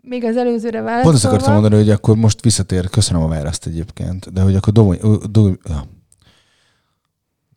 Még 0.00 0.24
az 0.24 0.36
előzőre 0.36 0.80
válaszolva... 0.80 1.02
Pont 1.02 1.14
azt 1.14 1.24
akartam 1.24 1.52
mondani, 1.52 1.74
hogy 1.74 1.90
akkor 1.90 2.16
most 2.16 2.42
visszatér, 2.42 2.90
köszönöm 2.90 3.22
a 3.22 3.28
választ 3.28 3.66
egyébként, 3.66 4.32
de 4.32 4.40
hogy 4.40 4.54
akkor 4.54 4.72
do, 4.72 4.92
ja. 5.64 5.93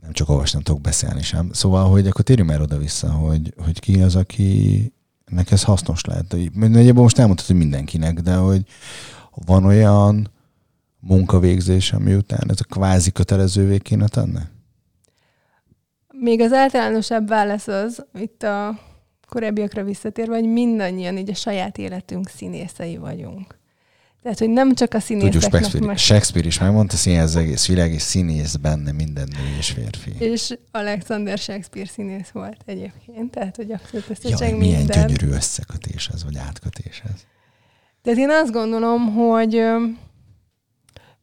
Nem 0.08 0.16
csak 0.16 0.30
olvasni, 0.30 0.62
tudok 0.64 0.82
beszélni 0.82 1.22
sem. 1.22 1.50
Szóval, 1.52 1.90
hogy 1.90 2.08
akkor 2.08 2.24
térjünk 2.24 2.50
már 2.50 2.62
oda-vissza, 2.62 3.12
hogy, 3.12 3.54
hogy 3.58 3.80
ki 3.80 4.02
az, 4.02 4.16
aki 4.16 4.94
nek 5.26 5.52
ez 5.52 5.64
hasznos 5.64 6.06
lehet. 6.06 6.36
Nagyjából 6.54 7.04
most 7.04 7.18
elmondtad, 7.18 7.48
hogy 7.48 7.56
mindenkinek, 7.56 8.20
de 8.20 8.36
hogy 8.36 8.62
van 9.46 9.66
olyan 9.66 10.32
munkavégzés, 11.00 11.94
ami 11.94 12.14
után 12.14 12.50
ez 12.50 12.60
a 12.60 12.74
kvázi 12.74 13.12
kötelezővé 13.12 13.78
kéne 13.78 14.08
tenni? 14.08 14.40
Még 16.14 16.42
az 16.42 16.54
általánosabb 16.54 17.28
válasz 17.28 17.68
az, 17.68 18.06
itt 18.14 18.44
a 18.44 18.80
korábbiakra 19.30 19.84
visszatérve, 19.84 20.36
hogy 20.36 20.50
mindannyian 20.50 21.18
így 21.18 21.30
a 21.30 21.36
saját 21.36 21.78
életünk 21.78 22.30
színészei 22.30 22.98
vagyunk. 22.98 23.60
Tehát, 24.28 24.42
hogy 24.42 24.50
nem 24.54 24.74
csak 24.74 24.94
a 24.94 25.00
Tudjuk, 25.00 25.22
színészeknek... 25.22 25.52
Shakespeare, 25.52 25.86
meg- 25.86 25.98
Shakespeare 25.98 26.48
is 26.48 26.60
megmondta, 26.60 26.96
színész 26.96 27.22
az 27.22 27.36
egész 27.36 27.68
világ, 27.68 27.92
és 27.92 28.02
színész 28.02 28.56
benne 28.56 28.92
minden 28.92 29.28
nő 29.28 29.58
és 29.58 29.72
férfi. 29.72 30.12
És 30.20 30.58
Alexander 30.72 31.38
Shakespeare 31.38 31.88
színész 31.88 32.30
volt 32.30 32.58
egyébként, 32.66 33.32
tehát, 33.32 33.56
hogy 33.56 33.72
abszolút 33.72 34.06
Jaj, 34.08 34.18
összecseng 34.18 34.58
milyen 34.58 34.78
minden. 34.78 35.08
gyönyörű 35.08 35.28
összekötés 35.36 36.08
ez, 36.14 36.24
vagy 36.24 36.38
átkötés 36.38 37.02
ez. 37.14 37.22
Tehát 38.02 38.20
én 38.20 38.30
azt 38.30 38.52
gondolom, 38.52 39.14
hogy 39.14 39.64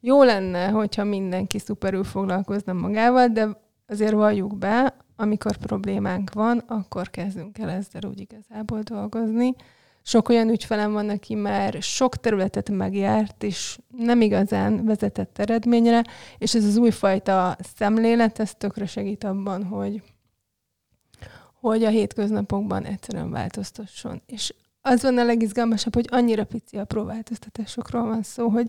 jó 0.01 0.23
lenne, 0.23 0.69
hogyha 0.69 1.05
mindenki 1.05 1.59
szuperül 1.59 2.05
foglalkozna 2.05 2.73
magával, 2.73 3.29
de 3.29 3.49
azért 3.87 4.13
valljuk 4.13 4.59
be, 4.59 4.97
amikor 5.17 5.57
problémánk 5.57 6.33
van, 6.33 6.59
akkor 6.59 7.11
kezdünk 7.11 7.59
el 7.59 7.71
ezzel 7.71 8.03
úgy 8.11 8.21
igazából 8.21 8.81
dolgozni. 8.81 9.55
Sok 10.07 10.29
olyan 10.29 10.49
ügyfelem 10.49 10.93
van, 10.93 11.09
aki 11.09 11.35
már 11.35 11.83
sok 11.83 12.17
területet 12.17 12.71
megjárt, 12.71 13.43
és 13.43 13.79
nem 13.97 14.21
igazán 14.21 14.85
vezetett 14.85 15.39
eredményre, 15.39 16.05
és 16.39 16.55
ez 16.55 16.65
az 16.65 16.77
újfajta 16.77 17.57
szemlélet, 17.77 18.39
ez 18.39 18.55
tökre 18.55 18.87
segít 18.87 19.25
abban, 19.25 19.65
hogy, 19.65 20.03
hogy 21.61 21.85
a 21.85 21.89
hétköznapokban 21.89 22.85
egyszerűen 22.85 23.31
változtasson. 23.31 24.23
És 24.27 24.55
az 24.81 25.03
van 25.03 25.19
a 25.19 25.25
legizgalmasabb, 25.25 25.95
hogy 25.95 26.09
annyira 26.11 26.45
pici 26.45 26.79
a 26.79 26.85
próbáltoztatásokról 26.85 28.07
van 28.07 28.23
szó, 28.23 28.49
hogy 28.49 28.67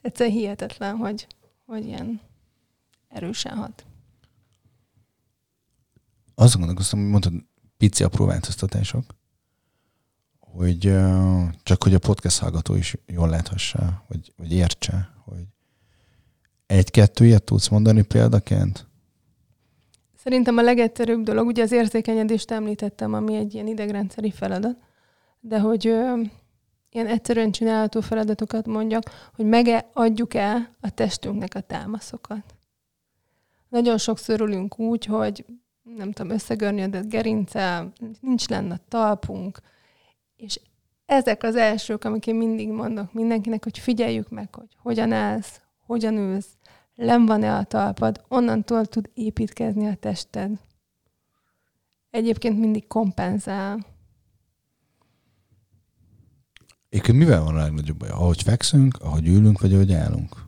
egyszerűen 0.00 0.36
hihetetlen, 0.36 0.96
hogy, 0.96 1.26
hogy 1.66 1.86
ilyen 1.86 2.20
erősen 3.08 3.56
hat. 3.56 3.84
Azt 6.34 6.56
gondolkoztam, 6.56 7.00
hogy 7.00 7.08
mondtad, 7.08 7.32
pici 7.76 8.04
apró 8.04 8.26
változtatások, 8.26 9.04
hogy 10.58 10.94
csak 11.62 11.82
hogy 11.82 11.94
a 11.94 11.98
podcast 11.98 12.38
hallgató 12.38 12.74
is 12.74 12.96
jól 13.06 13.28
láthassa, 13.28 14.04
vagy, 14.08 14.32
vagy 14.36 14.52
értse, 14.52 15.10
hogy 15.24 15.44
egy-kettő 16.66 17.24
ilyet 17.24 17.42
tudsz 17.42 17.68
mondani 17.68 18.02
példaként? 18.02 18.86
Szerintem 20.16 20.56
a 20.56 20.62
legegyszerűbb 20.62 21.22
dolog, 21.22 21.46
ugye 21.46 21.62
az 21.62 21.72
érzékenyedést 21.72 22.50
említettem, 22.50 23.14
ami 23.14 23.36
egy 23.36 23.54
ilyen 23.54 23.66
idegrendszeri 23.66 24.30
feladat, 24.30 24.76
de 25.40 25.60
hogy 25.60 25.86
ö, 25.86 26.20
ilyen 26.90 27.06
egyszerűen 27.06 27.50
csinálható 27.50 28.00
feladatokat 28.00 28.66
mondjak, 28.66 29.02
hogy 29.34 29.44
megadjuk 29.44 30.34
el 30.34 30.70
a 30.80 30.90
testünknek 30.90 31.54
a 31.54 31.60
támaszokat. 31.60 32.54
Nagyon 33.68 33.98
sokszor 33.98 34.40
ülünk 34.40 34.78
úgy, 34.78 35.04
hogy 35.04 35.44
nem 35.96 36.12
tudom, 36.12 36.32
összegörnyedett 36.32 37.08
gerince, 37.08 37.92
nincs 38.20 38.48
lenne 38.48 38.80
talpunk, 38.88 39.60
és 40.38 40.60
ezek 41.06 41.42
az 41.42 41.56
elsők, 41.56 42.04
amik 42.04 42.26
én 42.26 42.34
mindig 42.34 42.68
mondok 42.68 43.12
mindenkinek, 43.12 43.64
hogy 43.64 43.78
figyeljük 43.78 44.30
meg, 44.30 44.54
hogy 44.54 44.76
hogyan 44.82 45.12
állsz, 45.12 45.60
hogyan 45.86 46.16
ülsz, 46.16 46.56
len 46.94 47.26
van-e 47.26 47.54
a 47.54 47.64
talpad, 47.64 48.24
onnantól 48.28 48.86
tud 48.86 49.10
építkezni 49.14 49.86
a 49.86 49.94
tested. 49.94 50.50
Egyébként 52.10 52.58
mindig 52.58 52.86
kompenzál. 52.86 53.86
Egyébként 56.88 57.18
mivel 57.18 57.42
van 57.42 57.56
a 57.56 57.60
legnagyobb 57.60 57.96
baj? 57.96 58.08
Ahogy 58.08 58.42
fekszünk, 58.42 58.96
ahogy 58.96 59.26
ülünk, 59.26 59.60
vagy 59.60 59.74
ahogy 59.74 59.92
állunk? 59.92 60.46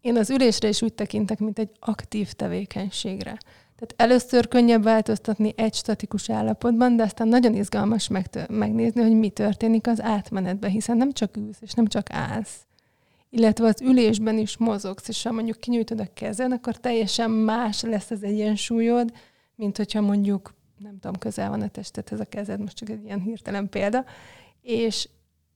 Én 0.00 0.16
az 0.16 0.30
ülésre 0.30 0.68
is 0.68 0.82
úgy 0.82 0.94
tekintek, 0.94 1.38
mint 1.38 1.58
egy 1.58 1.70
aktív 1.78 2.32
tevékenységre. 2.32 3.38
Tehát 3.86 4.10
először 4.10 4.48
könnyebb 4.48 4.82
változtatni 4.82 5.52
egy 5.56 5.74
statikus 5.74 6.30
állapotban, 6.30 6.96
de 6.96 7.02
aztán 7.02 7.28
nagyon 7.28 7.54
izgalmas 7.54 8.08
megtö- 8.08 8.48
megnézni, 8.48 9.02
hogy 9.02 9.18
mi 9.18 9.28
történik 9.28 9.86
az 9.86 10.00
átmenetben, 10.00 10.70
hiszen 10.70 10.96
nem 10.96 11.12
csak 11.12 11.36
ülsz, 11.36 11.58
és 11.60 11.72
nem 11.72 11.86
csak 11.86 12.06
állsz. 12.12 12.66
Illetve 13.30 13.66
az 13.66 13.80
ülésben 13.80 14.38
is 14.38 14.56
mozogsz, 14.56 15.08
és 15.08 15.22
ha 15.22 15.32
mondjuk 15.32 15.60
kinyújtod 15.60 16.00
a 16.00 16.12
kezed, 16.14 16.52
akkor 16.52 16.76
teljesen 16.76 17.30
más 17.30 17.82
lesz 17.82 18.10
az 18.10 18.22
egyensúlyod, 18.22 19.12
mint 19.54 19.76
hogyha 19.76 20.00
mondjuk, 20.00 20.54
nem 20.78 20.98
tudom, 21.00 21.18
közel 21.18 21.48
van 21.48 21.62
a 21.62 21.68
tested, 21.68 22.08
ez 22.10 22.20
a 22.20 22.24
kezed, 22.24 22.60
most 22.60 22.76
csak 22.76 22.90
egy 22.90 23.04
ilyen 23.04 23.20
hirtelen 23.20 23.68
példa. 23.68 24.04
És 24.60 25.08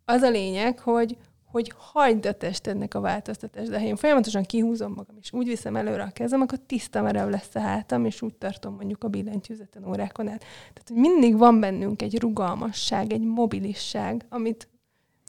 az 0.04 0.22
a 0.22 0.30
lényeg, 0.30 0.78
hogy, 0.78 1.16
hogy 1.56 1.72
hagyd 1.76 2.26
a 2.26 2.32
testednek 2.32 2.94
a 2.94 3.00
változtatást. 3.00 3.70
De 3.70 3.78
ha 3.78 3.84
én 3.84 3.96
folyamatosan 3.96 4.42
kihúzom 4.42 4.92
magam, 4.92 5.16
és 5.20 5.32
úgy 5.32 5.46
viszem 5.46 5.76
előre 5.76 6.02
a 6.02 6.10
kezem, 6.10 6.40
akkor 6.40 6.58
tiszta 6.66 7.02
merev 7.02 7.28
lesz 7.30 7.54
a 7.54 7.60
hátam, 7.60 8.04
és 8.04 8.22
úgy 8.22 8.34
tartom 8.34 8.74
mondjuk 8.74 9.04
a 9.04 9.08
billentyűzeten 9.08 9.88
órákon 9.88 10.28
át. 10.28 10.38
Tehát, 10.72 10.88
hogy 10.88 10.96
mindig 10.96 11.36
van 11.36 11.60
bennünk 11.60 12.02
egy 12.02 12.18
rugalmasság, 12.18 13.12
egy 13.12 13.24
mobilisság, 13.24 14.26
amit 14.28 14.68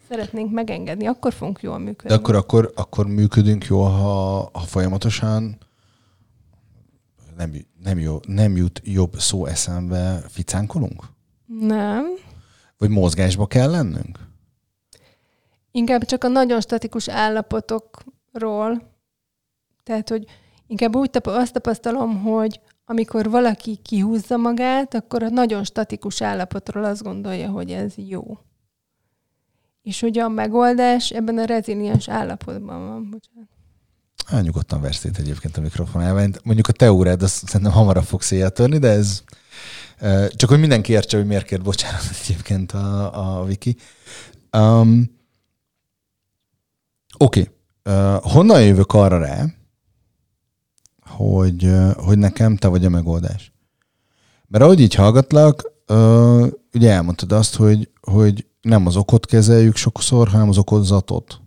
szeretnénk 0.09 0.51
megengedni, 0.51 1.05
akkor 1.05 1.33
fogunk 1.33 1.61
jól 1.61 1.77
működni. 1.77 2.09
De 2.09 2.15
akkor, 2.15 2.35
akkor, 2.35 2.71
akkor 2.75 3.07
működünk 3.07 3.65
jól, 3.65 3.89
ha, 3.89 4.49
ha 4.53 4.59
folyamatosan 4.59 5.57
nem, 7.37 7.53
nem, 7.83 7.99
jó, 7.99 8.19
nem 8.27 8.55
jut 8.55 8.81
jobb 8.83 9.19
szó 9.19 9.45
eszembe, 9.45 10.23
ficánkolunk? 10.27 11.03
Nem. 11.59 12.05
Vagy 12.77 12.89
mozgásba 12.89 13.47
kell 13.47 13.69
lennünk? 13.69 14.26
Inkább 15.77 16.05
csak 16.05 16.23
a 16.23 16.27
nagyon 16.27 16.61
statikus 16.61 17.09
állapotokról. 17.09 18.95
Tehát, 19.83 20.09
hogy 20.09 20.25
inkább 20.67 20.95
úgy 20.95 21.09
tap- 21.09 21.27
azt 21.27 21.53
tapasztalom, 21.53 22.21
hogy 22.21 22.59
amikor 22.85 23.29
valaki 23.29 23.75
kihúzza 23.75 24.37
magát, 24.37 24.93
akkor 24.93 25.23
a 25.23 25.29
nagyon 25.29 25.63
statikus 25.63 26.21
állapotról 26.21 26.83
azt 26.83 27.03
gondolja, 27.03 27.49
hogy 27.49 27.71
ez 27.71 27.93
jó. 27.95 28.23
És 29.81 29.99
hogy 29.99 30.17
a 30.17 30.27
megoldás 30.27 31.11
ebben 31.11 31.37
a 31.37 31.45
reziliens 31.45 32.09
állapotban 32.09 32.87
van. 32.87 33.09
Bocsánat. 33.09 33.49
Hát, 34.25 34.43
nyugodtan 34.43 34.81
verszét 34.81 35.17
egyébként 35.17 35.57
a 35.57 35.61
mikrofonálva. 35.61 36.21
Mondjuk 36.43 36.67
a 36.67 36.71
te 36.71 36.91
órád, 36.91 37.21
azt 37.21 37.47
szerintem 37.47 37.71
hamarabb 37.71 38.03
fog 38.03 38.21
törni, 38.53 38.77
de 38.77 38.89
ez 38.89 39.23
csak 40.29 40.49
hogy 40.49 40.59
mindenki 40.59 40.91
értse, 40.91 41.17
hogy 41.17 41.27
miért 41.27 41.45
kér 41.45 41.61
bocsánat 41.61 42.01
egyébként 42.23 42.71
a, 42.71 43.39
a 43.39 43.43
Viki. 43.43 43.75
Um, 44.57 45.15
Oké. 47.17 47.39
Okay. 47.39 47.55
Uh, 47.95 48.21
honnan 48.21 48.63
jövök 48.63 48.93
arra 48.93 49.19
rá, 49.19 49.45
hogy, 51.01 51.65
uh, 51.65 51.93
hogy 51.93 52.17
nekem 52.17 52.55
te 52.55 52.67
vagy 52.67 52.85
a 52.85 52.89
megoldás? 52.89 53.53
Mert 54.47 54.63
ahogy 54.63 54.79
így 54.79 54.93
hallgatlak, 54.93 55.71
uh, 55.87 56.47
ugye 56.73 56.91
elmondtad 56.91 57.31
azt, 57.31 57.55
hogy, 57.55 57.91
hogy 58.01 58.45
nem 58.61 58.87
az 58.87 58.95
okot 58.95 59.25
kezeljük 59.25 59.75
sokszor, 59.75 60.27
hanem 60.27 60.49
az 60.49 60.57
okozatot. 60.57 61.41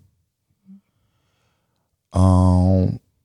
A, 2.10 2.22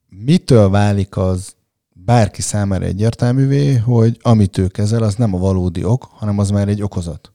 mitől 0.10 0.70
válik 0.70 1.18
az 1.18 1.56
bárki 1.94 2.42
számára 2.42 2.86
egyértelművé, 2.86 3.75
hogy 3.75 4.20
amit 4.22 4.58
ő 4.58 4.68
kezel, 4.68 5.04
az 5.04 5.16
nem 5.16 5.34
a 5.34 5.38
valódi 5.38 5.84
ok, 5.84 6.04
hanem 6.04 6.40
az 6.40 6.50
már 6.50 6.68
egy 6.68 6.82
okozat. 6.82 7.34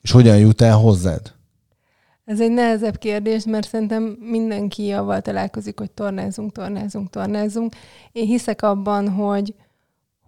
És 0.00 0.10
hogyan 0.10 0.38
jut 0.38 0.60
el 0.60 0.76
hozzád? 0.76 1.32
Ez 2.32 2.40
egy 2.40 2.50
nehezebb 2.50 2.98
kérdés, 2.98 3.44
mert 3.44 3.68
szerintem 3.68 4.02
mindenki 4.20 4.90
avval 4.90 5.20
találkozik, 5.20 5.78
hogy 5.78 5.90
tornázunk, 5.90 6.52
tornázunk, 6.52 7.10
tornázunk. 7.10 7.74
Én 8.12 8.26
hiszek 8.26 8.62
abban, 8.62 9.08
hogy, 9.08 9.54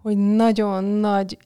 hogy 0.01 0.17
nagyon 0.17 0.83
nagy 0.83 1.37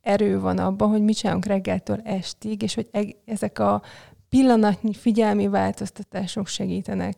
erő 0.00 0.40
van 0.40 0.58
abban, 0.58 0.88
hogy 0.88 1.02
mit 1.02 1.16
csinálunk 1.16 1.46
reggeltől 1.46 2.00
estig, 2.04 2.62
és 2.62 2.74
hogy 2.74 2.88
ezek 3.24 3.58
a 3.58 3.82
pillanatnyi 4.28 4.94
figyelmi 4.94 5.48
változtatások 5.48 6.46
segítenek. 6.46 7.16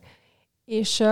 És, 0.65 0.99
uh, 0.99 1.07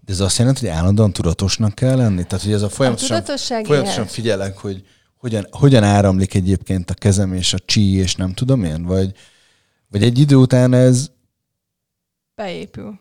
De 0.00 0.12
ez 0.12 0.20
azt 0.20 0.38
jelenti, 0.38 0.60
hogy 0.66 0.76
állandóan 0.76 1.12
tudatosnak 1.12 1.74
kell 1.74 1.96
lenni? 1.96 2.24
Tehát, 2.24 2.44
hogy 2.44 2.52
ez 2.52 2.62
a 2.62 2.68
folyamatosan, 2.68 3.22
a 3.26 3.64
folyamatosan 3.64 4.06
figyelek, 4.06 4.58
hogy 4.58 4.86
hogyan, 5.16 5.46
hogyan 5.50 5.82
áramlik 5.82 6.34
egyébként 6.34 6.90
a 6.90 6.94
kezem 6.94 7.32
és 7.32 7.54
a 7.54 7.58
csí, 7.64 7.96
és 7.96 8.14
nem 8.14 8.32
tudom 8.32 8.64
én, 8.64 8.82
vagy, 8.82 9.12
vagy 9.88 10.02
egy 10.02 10.18
idő 10.18 10.36
után 10.36 10.72
ez... 10.72 11.10
Beépül. 12.34 12.98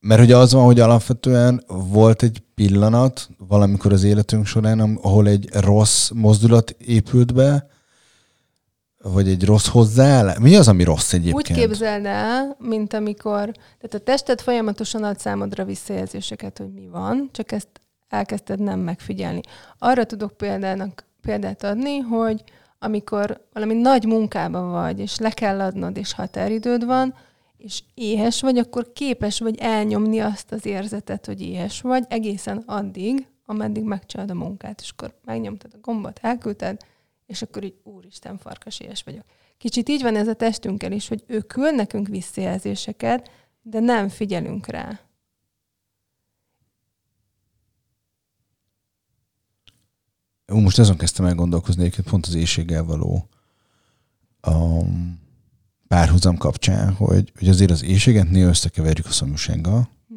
Mert 0.00 0.20
hogy 0.20 0.32
az 0.32 0.52
van, 0.52 0.64
hogy 0.64 0.80
alapvetően 0.80 1.64
volt 1.66 2.22
egy 2.22 2.42
pillanat 2.54 3.28
valamikor 3.38 3.92
az 3.92 4.04
életünk 4.04 4.46
során, 4.46 4.80
ahol 4.80 5.28
egy 5.28 5.48
rossz 5.52 6.10
mozdulat 6.10 6.70
épült 6.70 7.34
be, 7.34 7.70
vagy 9.02 9.28
egy 9.28 9.44
rossz 9.44 9.66
hozzáállás? 9.66 10.38
Mi 10.38 10.56
az, 10.56 10.68
ami 10.68 10.84
rossz 10.84 11.12
egyébként? 11.12 11.50
Úgy 11.50 11.56
képzeld 11.56 12.04
el, 12.06 12.56
mint 12.58 12.92
amikor, 12.92 13.50
tehát 13.52 13.94
a 13.94 13.98
tested 13.98 14.40
folyamatosan 14.40 15.04
ad 15.04 15.18
számodra 15.18 15.64
visszajelzéseket, 15.64 16.58
hogy 16.58 16.72
mi 16.72 16.86
van, 16.86 17.28
csak 17.32 17.52
ezt 17.52 17.68
elkezdted 18.08 18.60
nem 18.60 18.80
megfigyelni. 18.80 19.40
Arra 19.78 20.04
tudok 20.04 20.36
példának, 20.36 21.04
példát 21.20 21.64
adni, 21.64 21.98
hogy 21.98 22.44
amikor 22.78 23.48
valami 23.52 23.74
nagy 23.74 24.04
munkában 24.04 24.70
vagy, 24.70 25.00
és 25.00 25.18
le 25.18 25.30
kell 25.30 25.60
adnod, 25.60 25.96
és 25.96 26.12
határidőd 26.12 26.84
van, 26.84 27.14
és 27.56 27.82
éhes 27.94 28.40
vagy, 28.40 28.58
akkor 28.58 28.92
képes 28.92 29.38
vagy 29.40 29.58
elnyomni 29.58 30.18
azt 30.18 30.52
az 30.52 30.66
érzetet, 30.66 31.26
hogy 31.26 31.42
éhes 31.42 31.80
vagy, 31.80 32.04
egészen 32.08 32.62
addig, 32.66 33.26
ameddig 33.46 33.82
megcsinálod 33.82 34.30
a 34.30 34.34
munkát, 34.34 34.80
és 34.80 34.90
akkor 34.90 35.14
megnyomtad 35.24 35.70
a 35.74 35.78
gombot, 35.80 36.18
elküldted, 36.22 36.80
és 37.26 37.42
akkor 37.42 37.64
így, 37.64 37.80
úristen, 37.82 38.38
farkas 38.38 38.80
éhes 38.80 39.02
vagyok. 39.02 39.24
Kicsit 39.58 39.88
így 39.88 40.02
van 40.02 40.16
ez 40.16 40.28
a 40.28 40.34
testünkkel 40.34 40.92
is, 40.92 41.08
hogy 41.08 41.24
ő 41.26 41.40
küld 41.40 41.74
nekünk 41.74 42.08
visszajelzéseket, 42.08 43.30
de 43.62 43.80
nem 43.80 44.08
figyelünk 44.08 44.66
rá. 44.66 45.00
Most 50.52 50.78
azon 50.78 50.96
kezdtem 50.96 51.26
el 51.26 51.34
gondolkozni 51.34 51.80
egyébként 51.80 52.08
pont 52.08 52.26
az 52.26 52.34
éjséggel 52.34 52.84
való 52.84 53.28
um, 54.46 55.20
párhuzam 55.88 56.36
kapcsán, 56.36 56.92
hogy, 56.92 57.32
hogy 57.38 57.48
azért 57.48 57.70
az 57.70 57.84
éjséget 57.84 58.30
néha 58.30 58.48
összekeverjük 58.48 59.06
a 59.06 59.10
szomjúsággal. 59.10 59.88
Hm. 60.08 60.14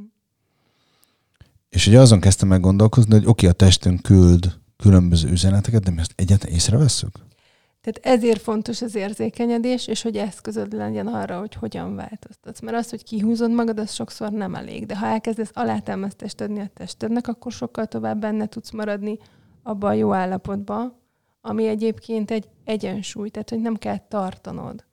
És 1.69 1.87
ugye 1.87 1.99
azon 1.99 2.19
kezdtem 2.19 2.51
el 2.51 2.59
gondolkozni, 2.59 3.13
hogy 3.13 3.25
oké, 3.25 3.47
a 3.47 3.51
testünk 3.51 4.01
küld 4.01 4.59
különböző 4.77 5.29
üzeneteket, 5.29 5.83
de 5.83 5.91
mi 5.91 5.99
ezt 5.99 6.13
egyáltalán 6.15 6.55
észreveszünk? 6.55 7.19
Tehát 7.81 8.19
ezért 8.19 8.41
fontos 8.41 8.81
az 8.81 8.95
érzékenyedés, 8.95 9.87
és 9.87 10.01
hogy 10.01 10.17
eszközöd 10.17 10.73
legyen 10.73 11.07
arra, 11.07 11.39
hogy 11.39 11.53
hogyan 11.53 11.95
változtatsz. 11.95 12.59
Mert 12.59 12.77
az, 12.77 12.89
hogy 12.89 13.03
kihúzod 13.03 13.51
magad, 13.51 13.79
az 13.79 13.93
sokszor 13.93 14.31
nem 14.31 14.55
elég. 14.55 14.85
De 14.85 14.97
ha 14.97 15.05
elkezdesz 15.05 15.51
alátámasztást 15.53 16.41
adni 16.41 16.59
a 16.59 16.69
testednek, 16.73 17.27
akkor 17.27 17.51
sokkal 17.51 17.85
tovább 17.85 18.19
benne 18.19 18.45
tudsz 18.45 18.71
maradni 18.71 19.17
abba 19.63 19.87
a 19.87 19.93
jó 19.93 20.13
állapotba, 20.13 20.99
ami 21.41 21.67
egyébként 21.67 22.31
egy 22.31 22.49
egyensúly, 22.63 23.29
tehát 23.29 23.49
hogy 23.49 23.61
nem 23.61 23.75
kell 23.75 23.97
tartanod. 23.97 24.85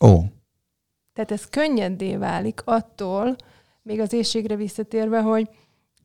Ó. 0.00 0.18
Tehát 1.12 1.30
ez 1.30 1.48
könnyedé 1.48 2.16
válik 2.16 2.60
attól, 2.64 3.36
még 3.82 4.00
az 4.00 4.12
éjségre 4.12 4.56
visszatérve, 4.56 5.20
hogy, 5.20 5.48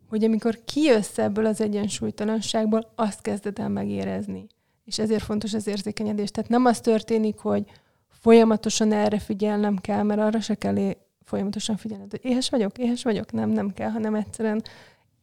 hogy 0.09 0.23
amikor 0.23 0.59
kijössz 0.65 1.17
ebből 1.17 1.45
az 1.45 1.61
egyensúlytalanságból, 1.61 2.91
azt 2.95 3.21
kezded 3.21 3.59
el 3.59 3.69
megérezni. 3.69 4.47
És 4.85 4.99
ezért 4.99 5.23
fontos 5.23 5.53
az 5.53 5.67
érzékenyedés. 5.67 6.31
Tehát 6.31 6.49
nem 6.49 6.65
az 6.65 6.79
történik, 6.79 7.37
hogy 7.37 7.71
folyamatosan 8.07 8.91
erre 8.91 9.19
figyelnem 9.19 9.77
kell, 9.77 10.03
mert 10.03 10.19
arra 10.19 10.39
se 10.39 10.55
kell 10.55 10.77
é- 10.77 10.97
folyamatosan 11.23 11.77
figyelned, 11.77 12.11
hogy 12.11 12.19
éhes 12.23 12.49
vagyok, 12.49 12.77
éhes 12.77 13.03
vagyok. 13.03 13.31
Nem, 13.31 13.49
nem 13.49 13.73
kell, 13.73 13.89
hanem 13.89 14.15
egyszerűen 14.15 14.63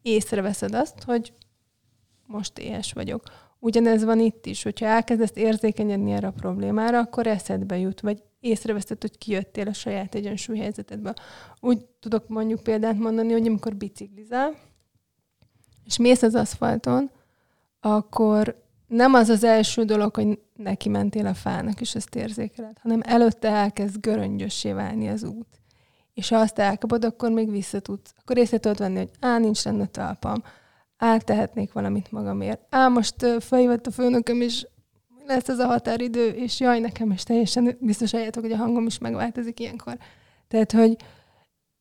észreveszed 0.01 0.73
azt, 0.73 1.03
hogy 1.03 1.33
most 2.33 2.59
éhes 2.59 2.93
vagyok. 2.93 3.23
Ugyanez 3.59 4.03
van 4.03 4.19
itt 4.19 4.45
is, 4.45 4.63
hogyha 4.63 4.85
elkezdesz 4.85 5.31
érzékenyedni 5.33 6.11
erre 6.11 6.27
a 6.27 6.31
problémára, 6.31 6.99
akkor 6.99 7.27
eszedbe 7.27 7.77
jut, 7.77 8.01
vagy 8.01 8.23
észreveszed, 8.39 9.01
hogy 9.01 9.17
kijöttél 9.17 9.67
a 9.67 9.73
saját 9.73 10.15
egyensúlyhelyzetedbe. 10.15 11.15
Úgy 11.59 11.85
tudok 11.99 12.27
mondjuk 12.27 12.63
példát 12.63 12.97
mondani, 12.97 13.31
hogy 13.31 13.47
amikor 13.47 13.75
biciklizál, 13.75 14.53
és 15.85 15.97
mész 15.97 16.21
az 16.21 16.35
aszfalton, 16.35 17.11
akkor 17.79 18.61
nem 18.87 19.13
az 19.13 19.29
az 19.29 19.43
első 19.43 19.83
dolog, 19.83 20.15
hogy 20.15 20.39
neki 20.55 20.89
mentél 20.89 21.25
a 21.25 21.33
fának, 21.33 21.81
és 21.81 21.95
ezt 21.95 22.15
érzékeled, 22.15 22.77
hanem 22.81 23.01
előtte 23.03 23.49
elkezd 23.49 23.99
göröngyössé 23.99 24.71
válni 24.71 25.07
az 25.07 25.23
út. 25.23 25.61
És 26.13 26.29
ha 26.29 26.37
azt 26.37 26.59
elkapod, 26.59 27.05
akkor 27.05 27.31
még 27.31 27.51
visszatudsz. 27.51 28.13
Akkor 28.19 28.37
észre 28.37 28.57
tudod 28.57 28.77
venni, 28.77 28.97
hogy 28.97 29.11
á, 29.19 29.37
nincs 29.37 29.63
lenne 29.63 29.85
talpam, 29.85 30.43
áttehetnék 31.03 31.73
valamit 31.73 32.11
magamért. 32.11 32.61
Á, 32.69 32.87
most 32.87 33.15
felhívott 33.39 33.87
a 33.87 33.91
főnököm, 33.91 34.41
és 34.41 34.67
lesz 35.25 35.49
ez 35.49 35.59
a 35.59 35.65
határidő, 35.65 36.27
és 36.27 36.59
jaj, 36.59 36.79
nekem 36.79 37.11
is 37.11 37.23
teljesen 37.23 37.77
biztos 37.79 38.11
hogy 38.11 38.51
a 38.51 38.57
hangom 38.57 38.85
is 38.85 38.97
megváltozik 38.97 39.59
ilyenkor. 39.59 39.97
Tehát, 40.47 40.71
hogy 40.71 40.95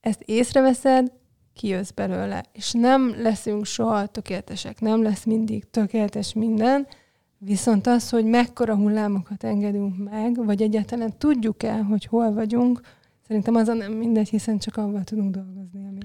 ezt 0.00 0.22
észreveszed, 0.24 1.12
kijössz 1.54 1.90
belőle. 1.90 2.44
És 2.52 2.72
nem 2.72 3.14
leszünk 3.22 3.64
soha 3.64 4.06
tökéletesek, 4.06 4.80
nem 4.80 5.02
lesz 5.02 5.24
mindig 5.24 5.70
tökéletes 5.70 6.32
minden, 6.32 6.86
viszont 7.38 7.86
az, 7.86 8.10
hogy 8.10 8.24
mekkora 8.24 8.76
hullámokat 8.76 9.44
engedünk 9.44 10.10
meg, 10.10 10.44
vagy 10.44 10.62
egyáltalán 10.62 11.18
tudjuk 11.18 11.62
el, 11.62 11.82
hogy 11.82 12.04
hol 12.04 12.32
vagyunk, 12.32 12.80
szerintem 13.26 13.54
azon 13.54 13.76
nem 13.76 13.92
mindegy, 13.92 14.28
hiszen 14.28 14.58
csak 14.58 14.76
avval 14.76 15.04
tudunk 15.04 15.34
dolgozni, 15.34 15.86
ami 15.86 16.00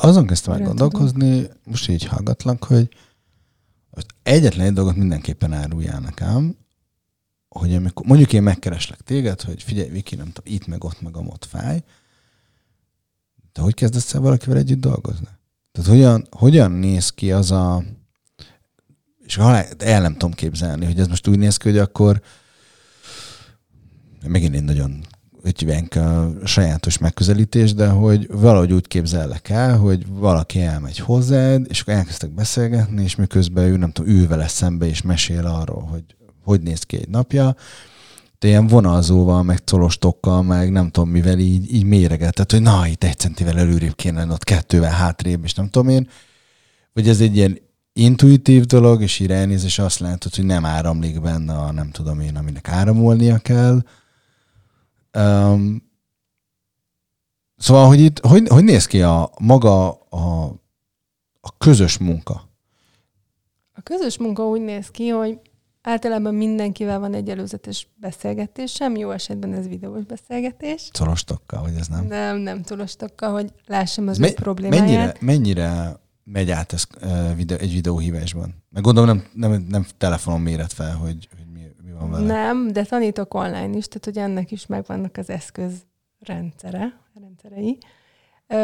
azon 0.00 0.26
kezdtem 0.26 0.54
el 0.54 0.62
gondolkozni, 0.62 1.48
most 1.64 1.88
így 1.88 2.04
hallgatlak, 2.04 2.64
hogy 2.64 2.88
egyetlen 4.22 4.66
egy 4.66 4.72
dolgot 4.72 4.96
mindenképpen 4.96 5.52
áruljál 5.52 6.00
nekem, 6.00 6.56
hogy 7.48 7.74
amikor, 7.74 8.06
mondjuk 8.06 8.32
én 8.32 8.42
megkereslek 8.42 9.00
téged, 9.00 9.40
hogy 9.40 9.62
figyelj, 9.62 9.88
Viki, 9.88 10.14
nem 10.14 10.32
tudom, 10.32 10.54
itt 10.54 10.66
meg 10.66 10.84
ott 10.84 11.00
meg 11.00 11.16
a 11.16 11.22
mot 11.22 11.44
fáj, 11.44 11.82
de 13.52 13.60
hogy 13.60 13.74
kezdesz 13.74 14.14
el 14.14 14.20
valakivel 14.20 14.56
együtt 14.56 14.80
dolgozni? 14.80 15.28
Tehát 15.72 15.90
hogyan, 15.90 16.26
hogyan 16.30 16.70
néz 16.70 17.10
ki 17.10 17.32
az 17.32 17.50
a... 17.50 17.84
És 19.24 19.36
el 19.78 20.00
nem 20.00 20.12
tudom 20.12 20.32
képzelni, 20.32 20.84
hogy 20.84 20.98
ez 21.00 21.06
most 21.06 21.26
úgy 21.28 21.38
néz 21.38 21.56
ki, 21.56 21.68
hogy 21.68 21.78
akkor 21.78 22.22
megint 24.26 24.54
én 24.54 24.64
nagyon 24.64 25.06
ötvenk 25.48 25.94
a 25.94 26.32
sajátos 26.44 26.98
megközelítés, 26.98 27.74
de 27.74 27.88
hogy 27.88 28.26
valahogy 28.32 28.72
úgy 28.72 28.86
képzellek 28.86 29.48
el, 29.48 29.76
hogy 29.76 30.06
valaki 30.08 30.60
elmegy 30.60 30.98
hozzád, 30.98 31.66
és 31.68 31.80
akkor 31.80 31.94
elkezdtek 31.94 32.30
beszélgetni, 32.30 33.02
és 33.02 33.14
miközben 33.14 33.64
ő 33.64 33.76
nem 33.76 33.92
tudom, 33.92 34.10
ül 34.10 34.28
vele 34.28 34.48
szembe, 34.48 34.86
és 34.86 35.02
mesél 35.02 35.46
arról, 35.46 35.82
hogy 35.82 36.02
hogy 36.48 36.60
néz 36.60 36.82
ki 36.82 36.96
egy 36.96 37.08
napja, 37.08 37.56
de 38.38 38.48
ilyen 38.48 38.66
vonalzóval, 38.66 39.42
meg 39.42 39.64
colostokkal, 39.64 40.42
meg 40.42 40.72
nem 40.72 40.90
tudom 40.90 41.08
mivel 41.08 41.38
így, 41.38 41.74
így 41.74 41.84
méregetett, 41.84 42.52
hogy 42.52 42.62
na, 42.62 42.86
itt 42.86 43.04
egy 43.04 43.18
centivel 43.18 43.58
előrébb 43.58 43.94
kéne 43.94 44.26
ott 44.26 44.44
kettővel 44.44 44.90
hátrébb, 44.90 45.44
és 45.44 45.54
nem 45.54 45.68
tudom 45.68 45.88
én. 45.88 46.08
Vagy 46.92 47.08
ez 47.08 47.20
egy 47.20 47.36
ilyen 47.36 47.58
intuitív 47.92 48.64
dolog, 48.64 49.02
és 49.02 49.20
így 49.20 49.30
és 49.64 49.78
azt 49.78 49.98
látod, 49.98 50.34
hogy 50.34 50.44
nem 50.44 50.64
áramlik 50.64 51.20
benne 51.20 51.54
a 51.54 51.72
nem 51.72 51.90
tudom 51.90 52.20
én, 52.20 52.36
aminek 52.36 52.68
áramolnia 52.68 53.38
kell. 53.38 53.82
Um, 55.14 55.90
szóval, 57.56 57.86
hogy 57.86 58.00
itt, 58.00 58.18
hogy, 58.18 58.48
hogy 58.48 58.64
néz 58.64 58.86
ki 58.86 59.02
a 59.02 59.30
maga 59.40 59.90
a, 59.90 60.44
a 61.40 61.56
közös 61.58 61.98
munka? 61.98 62.50
A 63.72 63.80
közös 63.82 64.18
munka 64.18 64.48
úgy 64.48 64.60
néz 64.60 64.90
ki, 64.90 65.08
hogy 65.08 65.40
Általában 65.82 66.34
mindenkivel 66.34 66.98
van 66.98 67.14
egy 67.14 67.28
előzetes 67.28 67.88
beszélgetésem, 67.94 68.96
jó 68.96 69.10
esetben 69.10 69.52
ez 69.54 69.68
videós 69.68 70.04
beszélgetés. 70.04 70.88
Tolostokkal, 70.92 71.62
vagy 71.62 71.74
ez 71.78 71.88
nem? 71.88 72.06
Nem, 72.06 72.36
nem 72.36 72.62
tolostokkal, 72.62 73.32
hogy 73.32 73.52
lássam 73.66 74.08
az 74.08 74.18
Me- 74.18 74.30
ő 74.30 74.34
problémáját. 74.34 74.84
Mennyire, 74.84 75.16
mennyire 75.20 76.00
megy 76.24 76.50
át 76.50 76.72
ez 76.72 76.84
uh, 77.02 77.38
egy 77.38 77.72
videóhívásban? 77.72 78.54
Meg 78.70 78.82
gondolom 78.82 79.16
nem, 79.16 79.50
nem, 79.50 79.66
nem 79.68 79.86
telefonon 79.98 80.40
méret 80.40 80.72
fel, 80.72 80.96
hogy, 80.96 81.28
hogy 81.36 81.46
van 81.98 82.10
vele. 82.10 82.26
Nem, 82.26 82.72
de 82.72 82.84
tanítok 82.84 83.34
online 83.34 83.76
is, 83.76 83.88
tehát 83.88 84.04
hogy 84.04 84.18
ennek 84.18 84.50
is 84.50 84.66
megvannak 84.66 85.16
az 85.16 85.30
eszköz 85.30 85.72
rendszere, 86.20 87.00
rendszerei. 87.20 87.78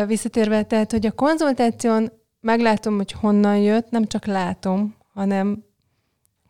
Visszatérve, 0.07 0.63
tehát, 0.63 0.91
hogy 0.91 1.07
a 1.07 1.13
konzultáción 1.13 2.13
meglátom, 2.41 2.97
hogy 2.97 3.13
honnan 3.13 3.59
jött, 3.59 3.91
nem 3.91 4.07
csak 4.07 4.27
látom, 4.27 4.95
hanem 5.13 5.65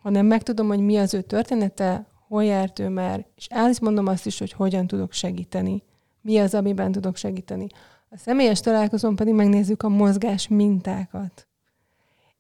hanem 0.04 0.26
megtudom, 0.26 0.66
hogy 0.66 0.80
mi 0.80 0.96
az 0.96 1.14
ő 1.14 1.20
története, 1.20 2.06
hol 2.28 2.44
járt 2.44 2.78
ő 2.78 2.88
már, 2.88 3.26
és 3.34 3.46
el 3.46 3.70
is 3.70 3.80
mondom 3.80 4.06
azt 4.06 4.26
is, 4.26 4.38
hogy 4.38 4.52
hogyan 4.52 4.86
tudok 4.86 5.12
segíteni. 5.12 5.82
Mi 6.20 6.38
az, 6.38 6.54
amiben 6.54 6.92
tudok 6.92 7.16
segíteni. 7.16 7.66
A 8.10 8.16
személyes 8.16 8.60
találkozón 8.60 9.16
pedig 9.16 9.34
megnézzük 9.34 9.82
a 9.82 9.88
mozgás 9.88 10.48
mintákat. 10.48 11.48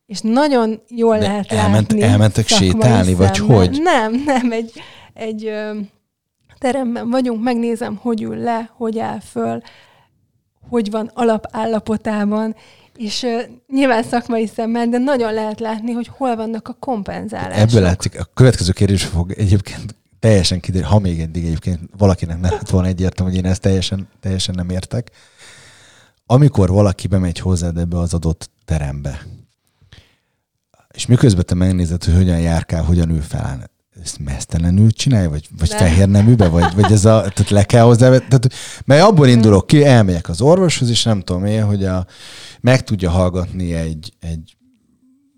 És 0.06 0.20
nagyon 0.20 0.82
jól 0.88 1.18
De 1.18 1.26
lehet 1.26 1.52
elment, 1.52 1.92
látni. 1.92 2.02
Elmentek 2.02 2.46
sétálni, 2.46 3.12
szemmel. 3.12 3.28
vagy 3.28 3.38
hogy? 3.38 3.80
Nem, 3.82 4.22
nem, 4.26 4.52
egy, 4.52 4.72
egy 5.14 5.46
ö, 5.46 5.78
teremben 6.58 7.10
vagyunk, 7.10 7.42
megnézem, 7.42 7.96
hogy 7.96 8.22
ül 8.22 8.36
le, 8.36 8.70
hogy 8.76 8.98
áll 8.98 9.20
föl, 9.20 9.62
hogy 10.68 10.90
van 10.90 11.10
alapállapotában, 11.14 12.54
és 12.96 13.22
uh, 13.22 13.40
nyilván 13.72 14.02
szakmai 14.02 14.46
szemmel, 14.46 14.88
de 14.88 14.98
nagyon 14.98 15.32
lehet 15.32 15.60
látni, 15.60 15.92
hogy 15.92 16.10
hol 16.16 16.36
vannak 16.36 16.68
a 16.68 16.76
kompenzálások. 16.78 17.68
Ebből 17.68 17.82
látszik, 17.82 18.20
a 18.20 18.28
következő 18.34 18.72
kérdés 18.72 19.04
fog 19.04 19.32
egyébként 19.32 19.94
teljesen 20.18 20.60
kiderül, 20.60 20.88
ha 20.88 20.98
még 20.98 21.20
eddig 21.20 21.44
egyébként 21.44 21.80
valakinek 21.96 22.40
nem 22.40 22.50
lett 22.50 22.70
volna 22.70 22.88
egyértelmű, 22.88 23.30
hogy 23.32 23.44
én 23.44 23.50
ezt 23.50 23.60
teljesen, 23.60 24.08
teljesen 24.20 24.54
nem 24.54 24.70
értek. 24.70 25.10
Amikor 26.26 26.68
valaki 26.68 27.06
bemegy 27.06 27.38
hozzád 27.38 27.78
ebbe 27.78 27.98
az 27.98 28.14
adott 28.14 28.50
terembe, 28.64 29.26
és 30.94 31.06
miközben 31.06 31.44
te 31.44 31.54
megnézed, 31.54 32.04
hogy 32.04 32.14
hogyan 32.14 32.40
járkál, 32.40 32.82
hogyan 32.82 33.10
ül 33.10 33.20
fel, 33.20 33.70
ezt 34.02 34.18
mesztelenül 34.18 34.90
csinálja, 34.90 35.28
vagy, 35.28 35.48
vagy 35.58 35.68
fehér 35.68 36.08
neműbe, 36.08 36.48
vagy, 36.48 36.74
vagy 36.74 36.92
ez 36.92 37.04
a, 37.04 37.20
tehát 37.20 37.50
le 37.50 37.64
kell 37.64 37.84
hozzá, 37.84 38.08
tehát, 38.08 38.48
mert 38.84 39.02
abból 39.02 39.28
indulok 39.28 39.66
ki, 39.66 39.84
elmegyek 39.84 40.28
az 40.28 40.40
orvoshoz, 40.40 40.90
és 40.90 41.02
nem 41.02 41.20
tudom 41.20 41.44
én, 41.44 41.64
hogy 41.64 41.84
a, 41.84 42.06
meg 42.60 42.84
tudja 42.84 43.10
hallgatni 43.10 43.74
egy, 43.74 44.12
egy 44.20 44.56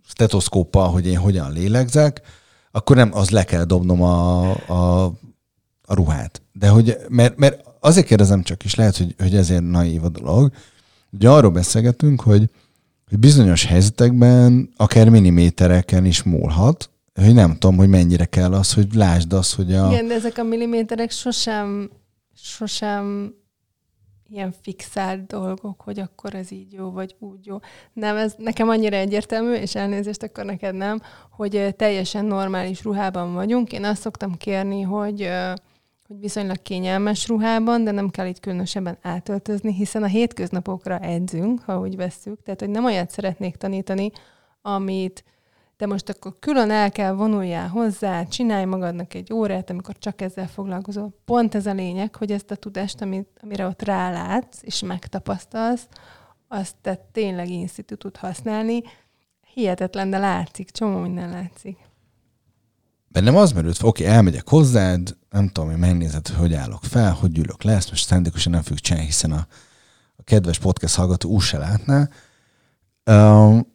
stetoszkóppal, 0.06 0.90
hogy 0.90 1.06
én 1.06 1.18
hogyan 1.18 1.52
lélegzek, 1.52 2.20
akkor 2.70 2.96
nem, 2.96 3.10
az 3.14 3.30
le 3.30 3.44
kell 3.44 3.64
dobnom 3.64 4.02
a, 4.02 4.50
a, 4.50 5.04
a 5.82 5.94
ruhát. 5.94 6.42
De 6.52 6.68
hogy, 6.68 6.96
mert, 7.08 7.36
mert 7.36 7.64
azért 7.80 8.06
kérdezem 8.06 8.42
csak 8.42 8.64
is, 8.64 8.74
lehet, 8.74 8.96
hogy, 8.96 9.14
hogy 9.18 9.36
ezért 9.36 9.70
naív 9.70 10.04
a 10.04 10.08
dolog, 10.08 10.52
hogy 11.10 11.26
arról 11.26 11.50
beszélgetünk, 11.50 12.20
hogy, 12.20 12.50
hogy 13.10 13.18
bizonyos 13.18 13.64
helyzetekben 13.64 14.70
akár 14.76 15.08
millimétereken 15.08 16.04
is 16.04 16.22
múlhat, 16.22 16.90
hogy 17.14 17.34
nem 17.34 17.52
tudom, 17.52 17.76
hogy 17.76 17.88
mennyire 17.88 18.24
kell 18.24 18.52
az, 18.52 18.72
hogy 18.72 18.94
lásd 18.94 19.32
azt, 19.32 19.54
hogy 19.54 19.74
a... 19.74 19.90
Igen, 19.90 20.06
de 20.06 20.14
ezek 20.14 20.38
a 20.38 20.42
milliméterek 20.42 21.10
sosem, 21.10 21.90
sosem 22.34 23.34
ilyen 24.30 24.54
fixált 24.62 25.26
dolgok, 25.26 25.80
hogy 25.80 25.98
akkor 25.98 26.34
ez 26.34 26.52
így 26.52 26.72
jó, 26.72 26.90
vagy 26.90 27.16
úgy 27.18 27.46
jó. 27.46 27.58
Nem, 27.92 28.16
ez 28.16 28.34
nekem 28.38 28.68
annyira 28.68 28.96
egyértelmű, 28.96 29.52
és 29.52 29.74
elnézést 29.74 30.22
akkor 30.22 30.44
neked 30.44 30.74
nem, 30.74 31.00
hogy 31.30 31.74
teljesen 31.76 32.24
normális 32.24 32.82
ruhában 32.82 33.34
vagyunk. 33.34 33.72
Én 33.72 33.84
azt 33.84 34.00
szoktam 34.00 34.36
kérni, 34.36 34.82
hogy 34.82 35.28
hogy 36.06 36.20
viszonylag 36.20 36.62
kényelmes 36.62 37.28
ruhában, 37.28 37.84
de 37.84 37.90
nem 37.90 38.10
kell 38.10 38.26
itt 38.26 38.40
különösebben 38.40 38.98
átöltözni, 39.02 39.74
hiszen 39.74 40.02
a 40.02 40.06
hétköznapokra 40.06 40.98
edzünk, 40.98 41.60
ha 41.60 41.80
úgy 41.80 41.96
vesszük. 41.96 42.42
Tehát, 42.42 42.60
hogy 42.60 42.70
nem 42.70 42.84
olyat 42.84 43.10
szeretnék 43.10 43.56
tanítani, 43.56 44.10
amit 44.62 45.24
de 45.76 45.86
most 45.86 46.08
akkor 46.08 46.36
külön 46.38 46.70
el 46.70 46.90
kell 46.90 47.12
vonuljál 47.12 47.68
hozzá, 47.68 48.24
csinálj 48.24 48.64
magadnak 48.64 49.14
egy 49.14 49.32
órát, 49.32 49.70
amikor 49.70 49.98
csak 49.98 50.20
ezzel 50.20 50.48
foglalkozol. 50.48 51.14
Pont 51.24 51.54
ez 51.54 51.66
a 51.66 51.72
lényeg, 51.72 52.14
hogy 52.14 52.32
ezt 52.32 52.50
a 52.50 52.56
tudást, 52.56 53.00
amit, 53.00 53.28
amire 53.42 53.66
ott 53.66 53.82
rálátsz 53.82 54.62
és 54.62 54.82
megtapasztalsz, 54.82 55.88
azt 56.48 56.74
te 56.80 56.94
tényleg 57.12 57.48
institú 57.48 57.96
tud 57.96 58.16
használni. 58.16 58.82
Hihetetlen, 59.54 60.10
de 60.10 60.18
látszik, 60.18 60.70
csomó 60.70 60.98
minden 60.98 61.30
látszik. 61.30 61.78
Bennem 63.08 63.36
az 63.36 63.52
merült, 63.52 63.82
oké, 63.82 64.04
elmegyek 64.04 64.48
hozzád, 64.48 65.16
nem 65.30 65.46
tudom, 65.48 65.70
hogy 65.70 65.78
megnézed, 65.78 66.28
hogy 66.28 66.54
állok 66.54 66.84
fel, 66.84 67.12
hogy 67.12 67.38
ülök 67.38 67.62
le, 67.62 67.72
ezt 67.72 67.90
most 67.90 68.06
szándékosan 68.06 68.52
nem 68.52 68.62
fogjuk 68.62 68.80
csinálni, 68.80 69.06
hiszen 69.06 69.32
a, 69.32 69.46
a 70.16 70.22
kedves 70.22 70.58
podcast 70.58 70.94
hallgató 70.94 71.30
úgy 71.30 71.42
se 71.42 71.58
látná. 71.58 72.08
Um, 73.04 73.74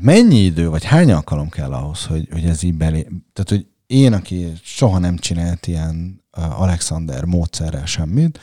mennyi 0.00 0.38
idő, 0.38 0.68
vagy 0.68 0.84
hány 0.84 1.12
alkalom 1.12 1.48
kell 1.48 1.72
ahhoz, 1.72 2.06
hogy, 2.06 2.28
hogy 2.32 2.44
ez 2.44 2.62
így 2.62 2.74
belé... 2.74 3.02
Tehát, 3.32 3.48
hogy 3.48 3.66
én, 3.86 4.12
aki 4.12 4.52
soha 4.62 4.98
nem 4.98 5.16
csinált 5.16 5.66
ilyen 5.66 6.24
Alexander 6.30 7.24
módszerrel 7.24 7.86
semmit, 7.86 8.38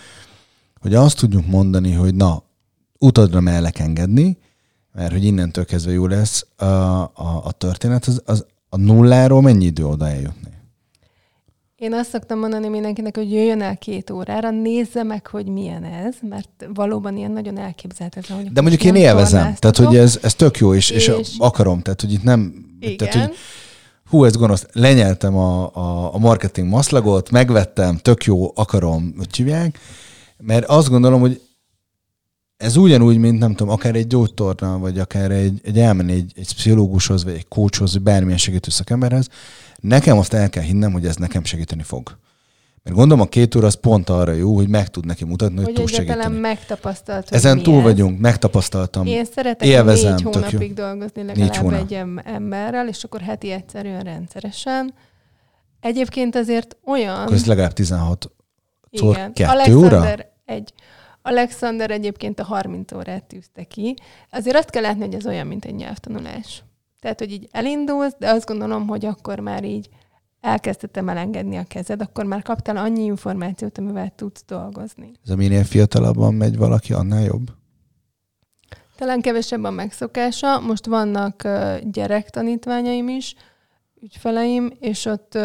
hogy 0.79 0.95
azt 0.95 1.17
tudjuk 1.17 1.45
mondani, 1.45 1.93
hogy 1.93 2.15
na, 2.15 2.43
utadra 2.99 3.39
mellek 3.39 3.79
engedni, 3.79 4.37
mert 4.91 5.11
hogy 5.11 5.23
innentől 5.23 5.65
kezdve 5.65 5.91
jó 5.91 6.07
lesz 6.07 6.45
a, 6.55 6.63
a, 6.65 7.41
a 7.43 7.51
történet, 7.51 8.05
az, 8.05 8.21
az 8.25 8.45
a 8.69 8.77
nulláról 8.77 9.41
mennyi 9.41 9.65
idő 9.65 9.85
oda 9.85 10.07
eljutni? 10.07 10.49
Én 11.75 11.93
azt 11.93 12.09
szoktam 12.09 12.39
mondani 12.39 12.67
mindenkinek, 12.67 13.17
hogy 13.17 13.31
jöjjön 13.31 13.61
el 13.61 13.77
két 13.77 14.09
órára, 14.09 14.49
nézze 14.49 15.03
meg, 15.03 15.27
hogy 15.27 15.45
milyen 15.45 15.83
ez, 15.83 16.15
mert 16.29 16.67
valóban 16.73 17.17
ilyen 17.17 17.31
nagyon 17.31 17.57
elképzelhetetlen. 17.57 18.37
Hogy 18.37 18.51
De 18.51 18.61
mondjuk 18.61 18.83
én 18.83 18.95
élvezem, 18.95 19.55
tehát 19.59 19.77
hogy 19.77 19.95
ez, 19.95 20.19
ez 20.21 20.33
tök 20.35 20.57
jó, 20.57 20.73
és, 20.73 20.89
és, 20.89 21.07
és 21.07 21.29
akarom, 21.37 21.81
tehát 21.81 22.01
hogy 22.01 22.13
itt 22.13 22.23
nem... 22.23 22.53
Igen. 22.79 22.97
Tehát, 22.97 23.27
hogy, 23.27 23.35
hú, 24.09 24.25
ez 24.25 24.35
gonosz, 24.35 24.65
lenyeltem 24.71 25.35
a, 25.35 25.75
a, 25.75 26.13
a 26.13 26.17
marketing 26.17 26.67
maszlagot, 26.67 27.31
megvettem, 27.31 27.97
tök 27.97 28.23
jó, 28.23 28.51
akarom, 28.55 29.13
hogy 29.17 29.35
hívják, 29.35 29.79
mert 30.37 30.65
azt 30.65 30.89
gondolom, 30.89 31.19
hogy 31.19 31.41
ez 32.59 32.75
ugyanúgy, 32.75 33.17
mint 33.17 33.39
nem 33.39 33.53
tudom, 33.55 33.73
akár 33.73 33.95
egy 33.95 34.07
gyógytorna, 34.07 34.77
vagy 34.77 34.99
akár 34.99 35.31
egy, 35.31 35.59
egy 35.63 35.79
elmenni 35.79 36.13
egy, 36.13 36.31
egy 36.35 36.55
pszichológushoz, 36.55 37.23
vagy 37.23 37.33
egy 37.33 37.47
coachhoz, 37.47 37.93
vagy 37.93 38.01
bármilyen 38.01 38.37
segítő 38.37 38.69
szakemberhez, 38.69 39.27
nekem 39.79 40.17
azt 40.17 40.33
el 40.33 40.49
kell 40.49 40.63
hinnem, 40.63 40.91
hogy 40.91 41.05
ez 41.05 41.15
nekem 41.15 41.43
segíteni 41.43 41.83
fog. 41.83 42.17
Mert 42.83 42.95
gondolom 42.95 43.21
a 43.21 43.29
két 43.29 43.55
óra 43.55 43.67
az 43.67 43.73
pont 43.73 44.09
arra 44.09 44.31
jó, 44.31 44.55
hogy 44.55 44.67
meg 44.67 44.89
tud 44.89 45.05
neki 45.05 45.25
mutatni, 45.25 45.55
hogy, 45.55 45.65
hogy 45.65 45.73
tud 45.73 45.87
segíteni. 45.87 46.37
megtapasztalt, 46.37 47.31
Ezen 47.31 47.63
túl 47.63 47.81
vagyunk, 47.81 48.19
megtapasztaltam. 48.19 49.05
Én 49.05 49.25
szeretek 49.25 49.67
élvezem, 49.67 50.13
négy 50.13 50.21
hónapig 50.21 50.73
dolgozni 50.73 51.23
legalább 51.23 51.55
hónap. 51.55 51.79
egy 51.79 51.93
em- 51.93 52.21
emberrel, 52.25 52.87
és 52.87 53.03
akkor 53.03 53.21
heti 53.21 53.51
egyszerűen 53.51 54.01
rendszeresen. 54.01 54.93
Egyébként 55.79 56.35
azért 56.35 56.77
olyan... 56.85 57.21
Akkor 57.21 57.33
ez 57.33 57.45
legalább 57.45 57.73
16 57.73 58.31
szor 58.91 59.15
Igen. 59.15 59.33
kettő 59.33 59.49
Alexander 59.51 60.13
óra? 60.13 60.55
egy. 60.55 60.73
Alexander 61.29 61.91
egyébként 61.91 62.39
a 62.39 62.43
30 62.43 62.91
órát 62.91 63.23
tűzte 63.23 63.63
ki. 63.63 63.93
Azért 64.31 64.57
azt 64.57 64.69
kell 64.69 64.81
látni, 64.81 65.01
hogy 65.05 65.13
ez 65.13 65.25
olyan, 65.25 65.47
mint 65.47 65.65
egy 65.65 65.75
nyelvtanulás. 65.75 66.63
Tehát, 66.99 67.19
hogy 67.19 67.31
így 67.31 67.47
elindulsz, 67.51 68.15
de 68.19 68.29
azt 68.29 68.45
gondolom, 68.45 68.87
hogy 68.87 69.05
akkor 69.05 69.39
már 69.39 69.63
így 69.63 69.89
elkezdtem 70.41 71.09
elengedni 71.09 71.57
a 71.57 71.63
kezed, 71.63 72.01
akkor 72.01 72.25
már 72.25 72.41
kaptál 72.41 72.77
annyi 72.77 73.03
információt, 73.03 73.77
amivel 73.77 74.11
tudsz 74.15 74.43
dolgozni. 74.47 75.11
Ez 75.23 75.29
a 75.29 75.35
minél 75.35 75.63
fiatalabban 75.63 76.33
megy 76.33 76.57
valaki, 76.57 76.93
annál 76.93 77.23
jobb? 77.23 77.51
Talán 78.95 79.21
kevesebb 79.21 79.63
a 79.63 79.69
megszokása. 79.69 80.59
Most 80.59 80.85
vannak 80.85 81.47
gyerektanítványaim 81.91 83.07
is, 83.07 83.35
ügyfeleim, 84.01 84.71
és 84.79 85.05
ott, 85.05 85.37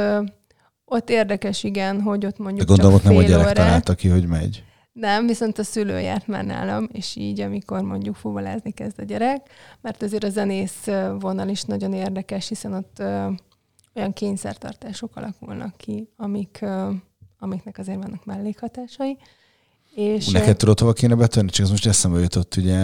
ott 0.85 1.11
érdekes, 1.11 1.65
igen, 1.65 2.01
hogy 2.01 2.27
ott 2.27 2.37
De 2.37 2.43
mondjuk 2.43 2.69
gondolom, 2.69 2.95
ott 2.95 3.03
csak 3.03 3.13
nem 3.13 3.21
a 3.21 3.23
gyerek 3.23 3.43
órát. 3.43 3.55
találta 3.55 3.95
ki, 3.95 4.09
hogy 4.09 4.27
megy. 4.27 4.65
Nem, 4.95 5.27
viszont 5.27 5.59
a 5.59 5.65
szülő 5.65 6.01
járt 6.01 6.27
már 6.27 6.45
nálam, 6.45 6.89
és 6.93 7.17
így, 7.17 7.41
amikor 7.41 7.83
mondjuk 7.83 8.15
fuvolázni 8.15 8.73
kezd 8.73 9.01
a 9.01 9.03
gyerek, 9.03 9.49
mert 9.81 10.03
azért 10.03 10.25
a 10.25 10.31
zenész 10.31 10.87
vonal 11.19 11.49
is 11.49 11.63
nagyon 11.63 11.93
érdekes, 11.93 12.49
hiszen 12.49 12.73
ott 12.73 12.99
ö, 12.99 13.31
olyan 13.95 14.13
kényszertartások 14.13 15.17
alakulnak 15.17 15.77
ki, 15.77 16.09
amik, 16.17 16.59
ö, 16.63 16.91
amiknek 17.39 17.79
azért 17.79 18.03
vannak 18.03 18.25
mellékhatásai. 18.25 19.19
És, 19.95 20.27
És 20.27 20.33
Neked 20.33 20.57
tudod, 20.57 20.79
hova 20.79 20.93
kéne 20.93 21.15
betörni? 21.15 21.51
Csak 21.51 21.65
ez 21.65 21.71
most 21.71 21.87
eszembe 21.87 22.21
jutott, 22.21 22.57
ugye 22.57 22.79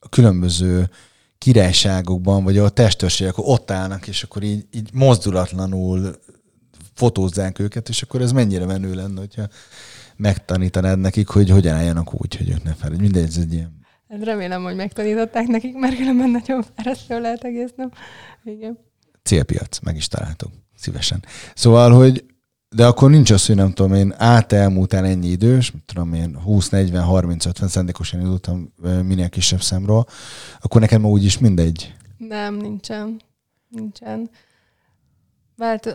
a 0.00 0.08
különböző 0.08 0.90
királyságokban, 1.38 2.44
vagy 2.44 2.58
a 2.58 2.68
testőrségek 2.68 3.38
ott 3.38 3.70
állnak, 3.70 4.08
és 4.08 4.22
akkor 4.22 4.42
így, 4.42 4.66
így 4.70 4.90
mozdulatlanul 4.92 6.18
fotózzák 6.94 7.58
őket, 7.58 7.88
és 7.88 8.02
akkor 8.02 8.20
ez 8.20 8.32
mennyire 8.32 8.64
menő 8.64 8.94
lenne, 8.94 9.20
hogyha 9.20 9.48
megtanítanád 10.16 10.98
nekik, 10.98 11.28
hogy 11.28 11.50
hogyan 11.50 11.74
álljanak 11.74 12.22
úgy, 12.22 12.36
hogy 12.36 12.50
ők 12.50 12.62
ne 12.62 12.72
fel. 12.72 12.90
Mindegy, 12.90 13.26
ez 13.26 13.36
egy 13.36 13.52
ilyen 13.52 13.82
remélem, 14.22 14.62
hogy 14.62 14.76
megtanították 14.76 15.46
nekik, 15.46 15.74
mert 15.74 15.96
különben 15.96 16.30
nagyon 16.30 16.64
fárasztó 16.74 17.18
lehet 17.18 17.44
egész 17.44 17.72
nap. 17.76 17.94
Igen. 18.44 18.78
célpiac, 19.22 19.78
meg 19.78 19.96
is 19.96 20.08
találtuk. 20.08 20.50
Szívesen. 20.76 21.24
Szóval, 21.54 21.90
hogy 21.90 22.24
de 22.68 22.86
akkor 22.86 23.10
nincs 23.10 23.30
az, 23.30 23.46
hogy 23.46 23.56
nem 23.56 23.72
tudom 23.72 23.94
én, 23.94 24.14
át 24.16 24.52
elmúltál 24.52 25.04
ennyi 25.04 25.28
idős, 25.28 25.72
tudom 25.86 26.14
én, 26.14 26.40
20, 26.40 26.68
40, 26.68 27.02
30, 27.02 27.46
50 27.46 27.68
szándékosan 27.68 28.20
indultam 28.20 28.72
minél 28.82 29.28
kisebb 29.28 29.62
számról, 29.62 30.06
akkor 30.60 30.80
neked 30.80 31.00
ma 31.00 31.08
úgyis 31.08 31.38
mindegy. 31.38 31.94
Nem, 32.16 32.54
nincsen. 32.54 33.20
Nincsen. 33.68 34.30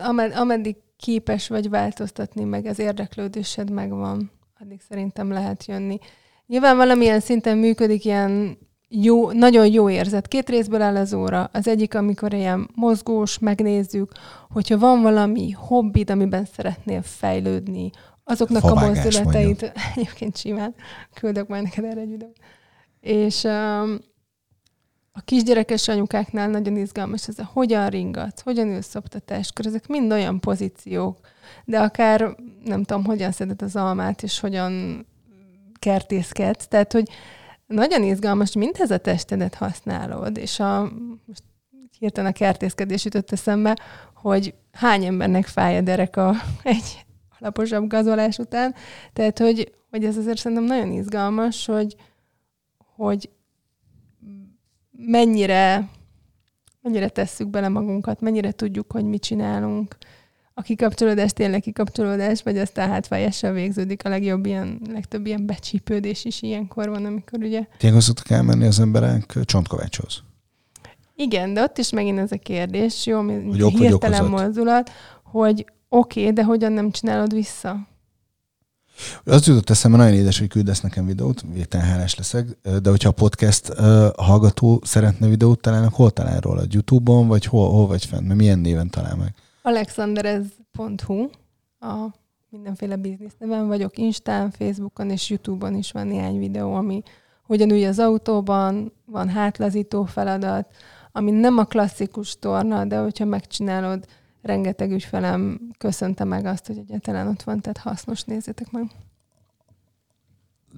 Amed- 0.02 0.34
ameddig 0.34 0.76
képes 1.00 1.48
vagy 1.48 1.68
változtatni, 1.68 2.44
meg 2.44 2.66
az 2.66 2.78
érdeklődésed 2.78 3.70
megvan, 3.70 4.30
addig 4.58 4.80
szerintem 4.88 5.32
lehet 5.32 5.64
jönni. 5.64 5.98
Nyilván 6.46 6.76
valamilyen 6.76 7.20
szinten 7.20 7.58
működik 7.58 8.04
ilyen 8.04 8.58
jó, 8.88 9.30
nagyon 9.32 9.66
jó 9.66 9.90
érzet. 9.90 10.28
Két 10.28 10.48
részből 10.48 10.82
áll 10.82 10.96
az 10.96 11.14
óra. 11.14 11.50
Az 11.52 11.68
egyik, 11.68 11.94
amikor 11.94 12.32
ilyen 12.32 12.70
mozgós, 12.74 13.38
megnézzük, 13.38 14.12
hogyha 14.48 14.78
van 14.78 15.02
valami 15.02 15.50
hobbid, 15.50 16.10
amiben 16.10 16.44
szeretnél 16.44 17.02
fejlődni, 17.02 17.90
azoknak 18.24 18.64
a 18.64 18.68
Favágás 18.68 19.04
mozdulatait, 19.04 19.72
egyébként 19.94 20.36
simán, 20.36 20.74
küldök 21.14 21.48
majd 21.48 21.62
neked 21.62 21.84
erre 21.84 22.00
egy 22.00 22.10
videót. 22.10 22.36
És 23.00 23.42
um, 23.42 23.98
a 25.20 25.24
kisgyerekes 25.24 25.88
anyukáknál 25.88 26.48
nagyon 26.48 26.76
izgalmas 26.76 27.28
ez 27.28 27.38
a 27.38 27.50
hogyan 27.52 27.88
ringatsz, 27.88 28.42
hogyan 28.42 28.68
ülsz 28.68 28.88
szoptatáskor, 28.88 29.66
ezek 29.66 29.86
mind 29.86 30.12
olyan 30.12 30.40
pozíciók, 30.40 31.18
de 31.64 31.80
akár 31.80 32.36
nem 32.64 32.82
tudom, 32.82 33.04
hogyan 33.04 33.32
szeded 33.32 33.62
az 33.62 33.76
almát, 33.76 34.22
és 34.22 34.40
hogyan 34.40 35.06
kertészkedsz, 35.78 36.66
tehát, 36.66 36.92
hogy 36.92 37.08
nagyon 37.66 38.02
izgalmas, 38.02 38.52
mindez 38.52 38.90
a 38.90 38.98
testedet 38.98 39.54
használod, 39.54 40.36
és 40.36 40.60
a, 40.60 40.92
most 41.24 41.42
hirtelen 41.98 42.30
a 42.30 42.34
kertészkedés 42.34 43.04
jutott 43.04 43.32
eszembe, 43.32 43.78
hogy 44.14 44.54
hány 44.72 45.04
embernek 45.04 45.46
fáj 45.46 45.76
a 45.76 45.80
dereka 45.80 46.34
egy 46.62 47.04
alaposabb 47.38 47.88
gazolás 47.88 48.38
után, 48.38 48.74
tehát, 49.12 49.38
hogy, 49.38 49.72
hogy 49.90 50.04
ez 50.04 50.16
azért 50.16 50.38
szerintem 50.38 50.66
nagyon 50.66 50.92
izgalmas, 50.92 51.66
hogy, 51.66 51.96
hogy 52.96 53.30
mennyire, 55.06 55.88
mennyire 56.82 57.08
tesszük 57.08 57.48
bele 57.48 57.68
magunkat, 57.68 58.20
mennyire 58.20 58.52
tudjuk, 58.52 58.92
hogy 58.92 59.04
mit 59.04 59.22
csinálunk. 59.22 59.96
A 60.54 60.62
kikapcsolódás 60.62 61.32
tényleg 61.32 61.60
kikapcsolódás, 61.60 62.42
vagy 62.42 62.58
aztán 62.58 62.88
hátványessal 62.88 63.52
végződik 63.52 64.04
a 64.04 64.08
legjobb 64.08 64.46
ilyen, 64.46 64.80
legtöbb 64.92 65.26
ilyen 65.26 65.46
becsípődés 65.46 66.24
is 66.24 66.42
ilyenkor 66.42 66.88
van, 66.88 67.04
amikor 67.04 67.42
ugye... 67.42 67.66
Tényleg 67.78 68.00
szoktak 68.00 68.30
elmenni 68.30 68.66
az 68.66 68.80
emberek 68.80 69.38
csontkovácshoz. 69.44 70.22
Igen, 71.14 71.54
de 71.54 71.62
ott 71.62 71.78
is 71.78 71.90
megint 71.90 72.18
ez 72.18 72.32
a 72.32 72.36
kérdés, 72.36 73.06
jó, 73.06 73.22
Hogy 73.22 73.62
ok 73.62 73.78
hirtelen 73.78 74.24
mozdulat, 74.24 74.90
hogy 75.22 75.66
oké, 75.88 76.20
okay, 76.20 76.32
de 76.32 76.44
hogyan 76.44 76.72
nem 76.72 76.90
csinálod 76.90 77.34
vissza? 77.34 77.88
Az 79.24 79.46
jutott 79.46 79.70
eszembe, 79.70 79.96
nagyon 79.96 80.14
édes, 80.14 80.38
hogy 80.38 80.48
küldesz 80.48 80.80
nekem 80.80 81.06
videót, 81.06 81.42
végtelen 81.52 81.86
hálás 81.86 82.14
leszek, 82.14 82.58
de 82.82 82.90
hogyha 82.90 83.08
a 83.08 83.12
podcast 83.12 83.72
hallgató 84.16 84.80
szeretne 84.84 85.28
videót 85.28 85.60
találni, 85.60 85.86
akkor 85.86 85.98
hol 85.98 86.10
talál 86.10 86.40
róla? 86.40 86.62
YouTube-on, 86.68 87.28
vagy 87.28 87.44
hol, 87.44 87.70
hol 87.70 87.86
vagy 87.86 88.04
fent? 88.04 88.26
Mert 88.26 88.38
milyen 88.38 88.58
néven 88.58 88.90
talál 88.90 89.16
meg? 89.16 89.34
alexanderez.hu 89.62 91.28
a 91.80 92.14
mindenféle 92.50 92.96
biznisz 92.96 93.34
neven 93.38 93.66
vagyok, 93.66 93.98
Instán, 93.98 94.50
Facebookon 94.50 95.10
és 95.10 95.30
Youtube-on 95.30 95.74
is 95.74 95.92
van 95.92 96.06
néhány 96.06 96.38
videó, 96.38 96.74
ami 96.74 97.02
hogyan 97.46 97.70
ülj 97.70 97.86
az 97.86 97.98
autóban, 97.98 98.92
van 99.04 99.28
hátlazító 99.28 100.04
feladat, 100.04 100.66
ami 101.12 101.30
nem 101.30 101.58
a 101.58 101.64
klasszikus 101.64 102.38
torna, 102.38 102.84
de 102.84 102.98
hogyha 102.98 103.24
megcsinálod, 103.24 104.06
rengeteg 104.42 104.90
ügyfelem 104.90 105.60
köszönte 105.78 106.24
meg 106.24 106.44
azt, 106.44 106.66
hogy 106.66 106.78
egyáltalán 106.78 107.26
ott 107.26 107.42
van, 107.42 107.60
tehát 107.60 107.78
hasznos, 107.78 108.22
nézzétek 108.22 108.70
meg. 108.70 108.90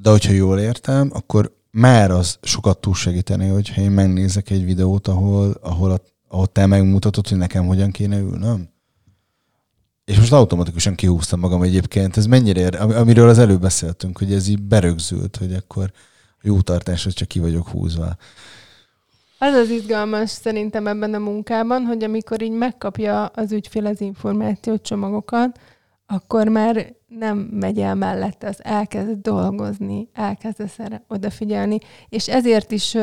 De 0.02 0.10
hogyha 0.10 0.32
jól 0.32 0.58
értem, 0.58 1.10
akkor 1.12 1.56
már 1.70 2.10
az 2.10 2.38
sokat 2.42 2.78
túl 2.78 2.94
segíteni, 2.94 3.48
hogyha 3.48 3.80
én 3.80 3.90
megnézek 3.90 4.50
egy 4.50 4.64
videót, 4.64 5.08
ahol, 5.08 5.50
ahol, 5.60 5.90
a, 5.90 6.00
ahol 6.28 6.46
te 6.46 6.66
megmutatod, 6.66 7.28
hogy 7.28 7.38
nekem 7.38 7.66
hogyan 7.66 7.90
kéne 7.90 8.18
ülnöm. 8.18 8.68
És 10.04 10.18
most 10.18 10.32
automatikusan 10.32 10.94
kihúztam 10.94 11.40
magam 11.40 11.62
egyébként. 11.62 12.16
Ez 12.16 12.26
mennyire, 12.26 12.66
amiről 12.78 13.28
az 13.28 13.38
előbb 13.38 13.60
beszéltünk, 13.60 14.18
hogy 14.18 14.32
ez 14.32 14.48
így 14.48 14.62
berögzült, 14.62 15.36
hogy 15.36 15.54
akkor 15.54 15.92
jó 16.42 16.60
tartáshoz 16.60 17.14
csak 17.14 17.28
ki 17.28 17.38
vagyok 17.38 17.68
húzva. 17.68 18.16
Az 19.42 19.54
az 19.54 19.70
izgalmas 19.70 20.30
szerintem 20.30 20.86
ebben 20.86 21.14
a 21.14 21.18
munkában, 21.18 21.84
hogy 21.84 22.04
amikor 22.04 22.42
így 22.42 22.52
megkapja 22.52 23.26
az 23.26 23.52
ügyfél 23.52 23.86
az 23.86 24.00
információt, 24.00 24.82
csomagokat, 24.82 25.60
akkor 26.06 26.48
már 26.48 26.94
nem 27.08 27.38
megy 27.38 27.78
el 27.78 27.94
mellette, 27.94 28.46
az 28.46 28.64
elkezd 28.64 29.10
dolgozni, 29.10 30.08
elkezdesz 30.12 30.78
erre 30.78 31.04
odafigyelni, 31.08 31.78
és 32.08 32.28
ezért 32.28 32.70
is 32.70 32.94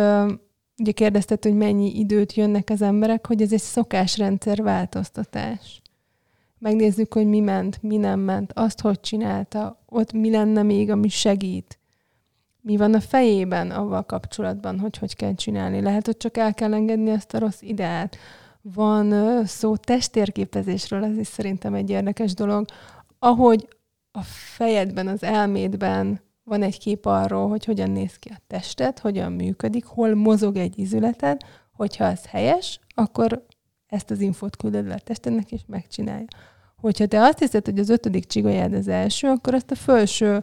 ugye 0.78 0.92
kérdezted, 0.94 1.44
hogy 1.44 1.54
mennyi 1.54 2.00
időt 2.00 2.34
jönnek 2.34 2.70
az 2.70 2.82
emberek, 2.82 3.28
hogy 3.28 3.42
ez 3.42 3.54
egy 3.54 3.62
szokásrendszer 3.62 4.64
változtatás. 4.64 5.82
Megnézzük, 6.58 7.14
hogy 7.14 7.28
mi 7.28 7.40
ment, 7.40 7.82
mi 7.82 7.98
nem 7.98 8.20
ment, 8.20 8.52
azt 8.54 8.82
hogy 8.82 9.00
csinálta, 9.00 9.84
ott 9.86 10.14
mi 10.14 10.32
lenne 10.32 10.64
még, 10.64 10.90
ami 10.90 11.10
segít 11.10 11.79
mi 12.70 12.78
van 12.78 12.94
a 12.94 13.00
fejében 13.00 13.72
avval 13.72 14.04
kapcsolatban, 14.04 14.80
hogy 14.80 14.98
hogy 14.98 15.16
kell 15.16 15.34
csinálni. 15.34 15.82
Lehet, 15.82 16.06
hogy 16.06 16.18
csak 16.18 16.38
el 16.38 16.54
kell 16.54 16.74
engedni 16.74 17.10
ezt 17.10 17.34
a 17.34 17.40
rossz 17.40 17.62
ideát. 17.62 18.18
Van 18.62 19.46
szó 19.46 19.76
testérképezésről, 19.76 21.04
ez 21.04 21.18
is 21.18 21.28
szerintem 21.28 21.74
egy 21.74 21.90
érdekes 21.90 22.34
dolog. 22.34 22.66
Ahogy 23.20 23.68
a 24.12 24.22
fejedben, 24.56 25.08
az 25.08 25.24
elmédben 25.24 26.22
van 26.44 26.62
egy 26.62 26.80
kép 26.80 27.06
arról, 27.06 27.50
hogy 27.50 27.66
hogyan 27.66 27.92
néz 27.92 28.16
ki 28.16 28.30
a 28.30 28.42
tested, 28.48 29.00
hogyan 29.00 29.32
működik, 29.32 29.86
hol 29.86 30.16
mozog 30.16 30.58
egy 30.58 30.80
izületed, 30.80 31.42
hogyha 31.72 32.06
az 32.06 32.26
helyes, 32.26 32.80
akkor 32.96 33.46
ezt 33.88 34.12
az 34.12 34.22
infót 34.22 34.56
küldöd 34.56 34.88
le 34.88 34.94
a 34.94 35.00
testednek, 35.00 35.52
és 35.52 35.62
megcsinálja. 35.68 36.28
Hogyha 36.76 37.06
te 37.06 37.22
azt 37.22 37.40
hiszed, 37.40 37.66
hogy 37.66 37.80
az 37.80 37.90
ötödik 37.90 38.26
csigolyád 38.26 38.74
az 38.74 38.88
első, 38.88 39.28
akkor 39.28 39.54
azt 39.54 39.72
a 39.72 39.76
felső 39.76 40.42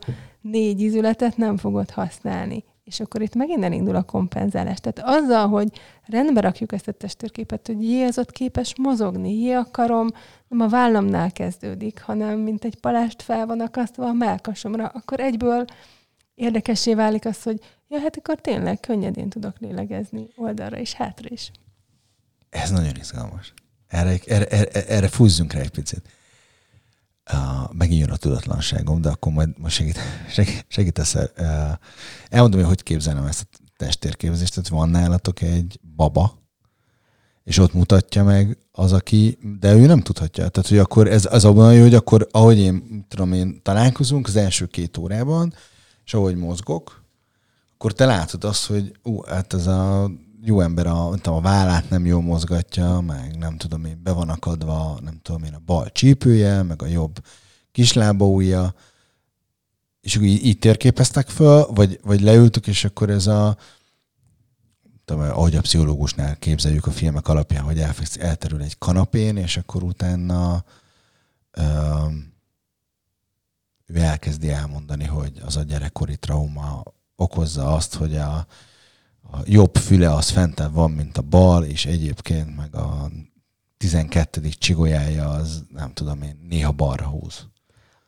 négy 0.51 0.81
izületet 0.81 1.37
nem 1.37 1.57
fogod 1.57 1.91
használni. 1.91 2.65
és 2.85 3.01
akkor 3.01 3.23
itt 3.23 3.35
megint 3.35 3.65
elindul 3.65 3.97
a 3.97 4.03
kompenzálás. 4.03 4.79
Tehát 4.81 5.21
azzal, 5.21 5.49
hogy 5.49 5.69
rendbe 6.05 6.41
rakjuk 6.41 6.73
ezt 6.73 6.89
a 6.89 6.93
testtérképet, 6.93 7.67
hogy 7.67 7.83
jé, 7.83 8.05
az 8.05 8.19
ott 8.19 8.31
képes 8.31 8.75
mozogni, 8.79 9.43
jé, 9.43 9.53
a 9.53 9.71
karom 9.71 10.09
nem 10.49 10.61
a 10.61 10.69
vállamnál 10.69 11.33
kezdődik, 11.33 12.01
hanem 12.01 12.39
mint 12.39 12.65
egy 12.65 12.81
palást 12.81 13.23
fel 13.23 13.47
van 13.47 13.61
akasztva 13.61 14.07
a 14.07 14.13
melkasomra, 14.13 14.87
akkor 14.87 15.21
egyből 15.21 15.65
érdekessé 16.35 16.95
válik 16.95 17.25
az, 17.25 17.43
hogy 17.43 17.61
ja, 17.89 18.01
hát 18.01 18.17
akkor 18.17 18.41
tényleg 18.41 18.81
könnyedén 18.81 19.29
tudok 19.29 19.59
lélegezni 19.59 20.29
oldalra 20.37 20.79
és 20.79 20.93
hátra 20.93 21.29
is. 21.31 21.51
Ez 22.51 22.71
nagyon 22.71 22.97
izgalmas. 22.97 23.55
Erre, 23.89 24.19
erre, 24.27 24.47
erre, 24.47 24.87
erre 24.87 25.09
fúzzunk 25.09 25.53
rá 25.53 25.61
egy 25.61 25.71
picit. 25.71 26.09
Uh, 27.33 27.73
megint 27.73 28.01
jön 28.01 28.11
a 28.11 28.17
tudatlanságom, 28.17 29.01
de 29.01 29.09
akkor 29.09 29.33
majd 29.33 29.59
most 29.59 29.75
segít, 29.75 29.99
segít, 30.29 30.65
segítesz. 30.69 31.15
Uh, 31.15 31.25
elmondom, 32.29 32.61
hogy 32.61 32.69
hogy 32.69 32.83
képzelem 32.83 33.25
ezt 33.25 33.49
a 33.53 33.59
testtérképzést. 33.77 34.55
Tehát 34.55 34.69
van 34.69 34.89
nálatok 34.89 35.43
egy 35.43 35.81
baba, 35.97 36.39
és 37.45 37.59
ott 37.59 37.75
mutatja 37.75 38.25
meg 38.25 38.59
az, 38.73 38.93
aki, 38.93 39.39
de 39.61 39.75
ő 39.75 39.87
nem 39.87 40.01
tudhatja. 40.01 40.49
Tehát, 40.49 40.69
hogy 40.69 40.79
akkor 40.79 41.09
ez 41.09 41.29
az 41.31 41.45
abban 41.45 41.75
jó, 41.75 41.83
hogy 41.83 41.95
akkor, 41.95 42.29
ahogy 42.31 42.59
én, 42.59 43.07
tudom 43.09 43.33
én, 43.33 43.61
találkozunk 43.63 44.27
az 44.27 44.37
első 44.37 44.67
két 44.67 44.97
órában, 44.97 45.55
és 46.05 46.15
ahogy 46.15 46.37
mozgok, 46.37 47.05
akkor 47.75 47.93
te 47.93 48.05
látod 48.05 48.45
azt, 48.45 48.67
hogy 48.67 48.93
ú, 49.03 49.23
hát 49.23 49.53
ez 49.53 49.67
a 49.67 50.11
jó 50.47 50.61
ember 50.61 50.87
a, 50.87 51.11
tudom, 51.21 51.39
a 51.39 51.41
vállát 51.41 51.91
nem 51.91 52.07
jól 52.07 52.23
mozgatja, 52.23 53.01
meg 53.01 53.37
nem 53.39 53.57
tudom 53.57 53.85
én, 53.85 54.01
be 54.03 54.13
van 54.13 54.29
akadva, 54.29 54.99
nem 55.03 55.19
tudom 55.23 55.45
én, 55.45 55.55
a 55.55 55.63
bal 55.67 55.93
csípője, 55.93 56.63
meg 56.63 56.83
a 56.83 56.87
jobb 56.87 57.25
kislábaúja, 57.73 58.75
és 60.01 60.17
akkor 60.17 60.29
így, 60.29 60.45
így 60.45 60.59
térképeztek 60.59 61.29
föl, 61.29 61.67
vagy, 61.67 62.01
vagy 62.03 62.21
leültük, 62.21 62.67
és 62.67 62.85
akkor 62.85 63.11
ez 63.11 63.27
a, 63.27 63.57
tudom, 65.05 65.23
ahogy 65.23 65.57
a 65.57 65.61
pszichológusnál 65.61 66.37
képzeljük 66.37 66.87
a 66.87 66.91
filmek 66.91 67.29
alapján, 67.29 67.65
hogy 67.65 67.79
elfeksz, 67.79 68.17
elterül 68.17 68.63
egy 68.63 68.79
kanapén, 68.79 69.37
és 69.37 69.57
akkor 69.57 69.83
utána 69.83 70.65
um, 71.59 72.35
ő 73.87 74.01
elkezdi 74.01 74.51
elmondani, 74.51 75.05
hogy 75.05 75.41
az 75.45 75.57
a 75.57 75.63
gyerekkori 75.63 76.17
trauma 76.17 76.83
okozza 77.17 77.75
azt, 77.75 77.95
hogy 77.95 78.17
a, 78.17 78.47
a 79.33 79.37
jobb 79.45 79.77
füle 79.77 80.13
az 80.13 80.29
fentebb 80.29 80.73
van, 80.73 80.91
mint 80.91 81.19
a 81.19 81.23
bal, 81.23 81.65
és 81.65 81.87
egyébként 81.87 82.57
meg 82.57 82.75
a 82.75 83.11
12. 83.77 84.41
csigolyája 84.49 85.29
az, 85.29 85.65
nem 85.75 85.93
tudom 85.93 86.23
én, 86.23 86.39
néha 86.49 86.73
balra 86.73 87.05
húz. 87.05 87.47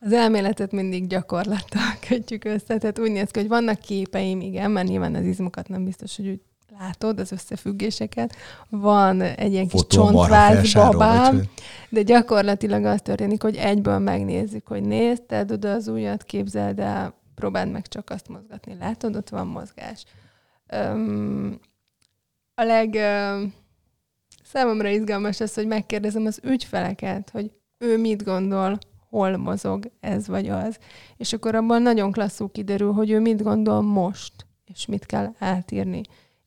Az 0.00 0.12
elméletet 0.12 0.72
mindig 0.72 1.06
gyakorlattal 1.06 1.96
kötjük 2.08 2.44
össze, 2.44 2.78
tehát 2.78 2.98
úgy 2.98 3.12
néz 3.12 3.30
ki, 3.30 3.38
hogy 3.38 3.48
vannak 3.48 3.78
képeim, 3.78 4.40
igen, 4.40 4.70
mert 4.70 4.88
nyilván 4.88 5.14
az 5.14 5.24
izmokat 5.24 5.68
nem 5.68 5.84
biztos, 5.84 6.16
hogy 6.16 6.28
úgy 6.28 6.40
látod, 6.78 7.20
az 7.20 7.32
összefüggéseket. 7.32 8.34
Van 8.68 9.20
egy 9.20 9.52
ilyen 9.52 9.68
kis 9.68 9.86
csontváz 9.86 10.72
babám, 10.72 11.42
de 11.88 12.02
gyakorlatilag 12.02 12.84
az 12.84 13.00
történik, 13.02 13.42
hogy 13.42 13.56
egyből 13.56 13.98
megnézzük, 13.98 14.66
hogy 14.66 14.82
nézd, 14.82 15.22
tedd 15.22 15.52
oda 15.52 15.72
az 15.72 15.88
ujjat, 15.88 16.22
képzeld 16.22 16.78
el, 16.78 17.14
próbáld 17.34 17.70
meg 17.70 17.88
csak 17.88 18.10
azt 18.10 18.28
mozgatni. 18.28 18.76
Látod, 18.80 19.16
ott 19.16 19.28
van 19.28 19.46
mozgás. 19.46 20.04
Um, 20.72 21.58
a 22.54 22.62
leg 22.62 22.88
uh, 22.94 23.50
számomra 24.44 24.88
izgalmas 24.88 25.40
az, 25.40 25.54
hogy 25.54 25.66
megkérdezem 25.66 26.26
az 26.26 26.40
ügyfeleket, 26.42 27.30
hogy 27.30 27.52
ő 27.78 27.98
mit 27.98 28.24
gondol, 28.24 28.78
hol 29.08 29.36
mozog 29.36 29.90
ez 30.00 30.26
vagy 30.26 30.48
az. 30.48 30.78
És 31.16 31.32
akkor 31.32 31.54
abban 31.54 31.82
nagyon 31.82 32.12
klasszul 32.12 32.50
kiderül, 32.50 32.92
hogy 32.92 33.10
ő 33.10 33.20
mit 33.20 33.42
gondol 33.42 33.80
most, 33.82 34.46
és 34.64 34.86
mit 34.86 35.06
kell 35.06 35.32
átírni. 35.38 36.00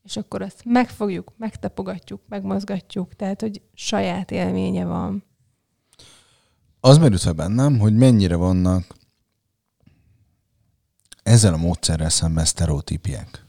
És 0.03 0.17
akkor 0.17 0.41
azt 0.41 0.61
megfogjuk, 0.65 1.31
megtapogatjuk, 1.37 2.21
megmozgatjuk, 2.27 3.15
tehát, 3.15 3.41
hogy 3.41 3.61
saját 3.73 4.31
élménye 4.31 4.85
van. 4.85 5.23
Az 6.79 6.97
merült 6.97 7.21
fel 7.21 7.33
bennem, 7.33 7.79
hogy 7.79 7.95
mennyire 7.95 8.35
vannak 8.35 8.83
ezzel 11.23 11.53
a 11.53 11.57
módszerrel 11.57 12.09
szemben 12.09 12.45
sztereotípiek 12.45 13.45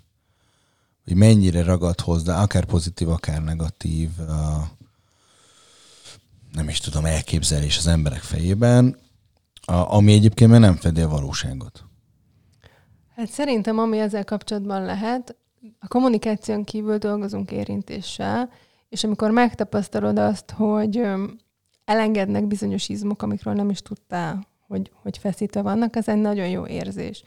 hogy 1.05 1.15
mennyire 1.15 1.63
ragad 1.63 2.01
hozzá, 2.01 2.43
akár 2.43 2.65
pozitív, 2.65 3.09
akár 3.09 3.43
negatív, 3.43 4.11
nem 6.53 6.69
is 6.69 6.81
tudom, 6.81 7.05
elképzelés 7.05 7.79
az 7.79 7.87
emberek 7.87 8.21
fejében, 8.23 8.97
ami 9.67 10.13
egyébként 10.13 10.51
már 10.51 10.61
nem 10.61 10.77
fedi 10.77 11.01
a 11.01 11.09
valóságot. 11.09 11.85
Hát 13.17 13.29
szerintem, 13.29 13.79
ami 13.79 13.99
ezzel 13.99 14.25
kapcsolatban 14.25 14.85
lehet, 14.85 15.37
a 15.79 15.89
kommunikáción 15.89 16.65
kívül 16.65 16.99
dolgozunk 16.99 17.51
érintéssel, 17.51 18.51
és 18.89 19.05
amikor 19.05 19.31
megtapasztalod 19.31 20.19
azt, 20.19 20.51
hogy 20.51 21.03
elengednek 21.85 22.47
bizonyos 22.47 22.89
izmok, 22.89 23.23
amikről 23.23 23.55
nem 23.55 23.71
is 23.71 23.83
tudtál, 23.83 24.47
hogy, 24.67 24.91
hogy 25.03 25.19
feszítve 25.19 25.63
vannak, 25.63 25.97
ez 25.97 26.09
egy 26.09 26.21
nagyon 26.21 26.49
jó 26.49 26.67
érzés. 26.67 27.23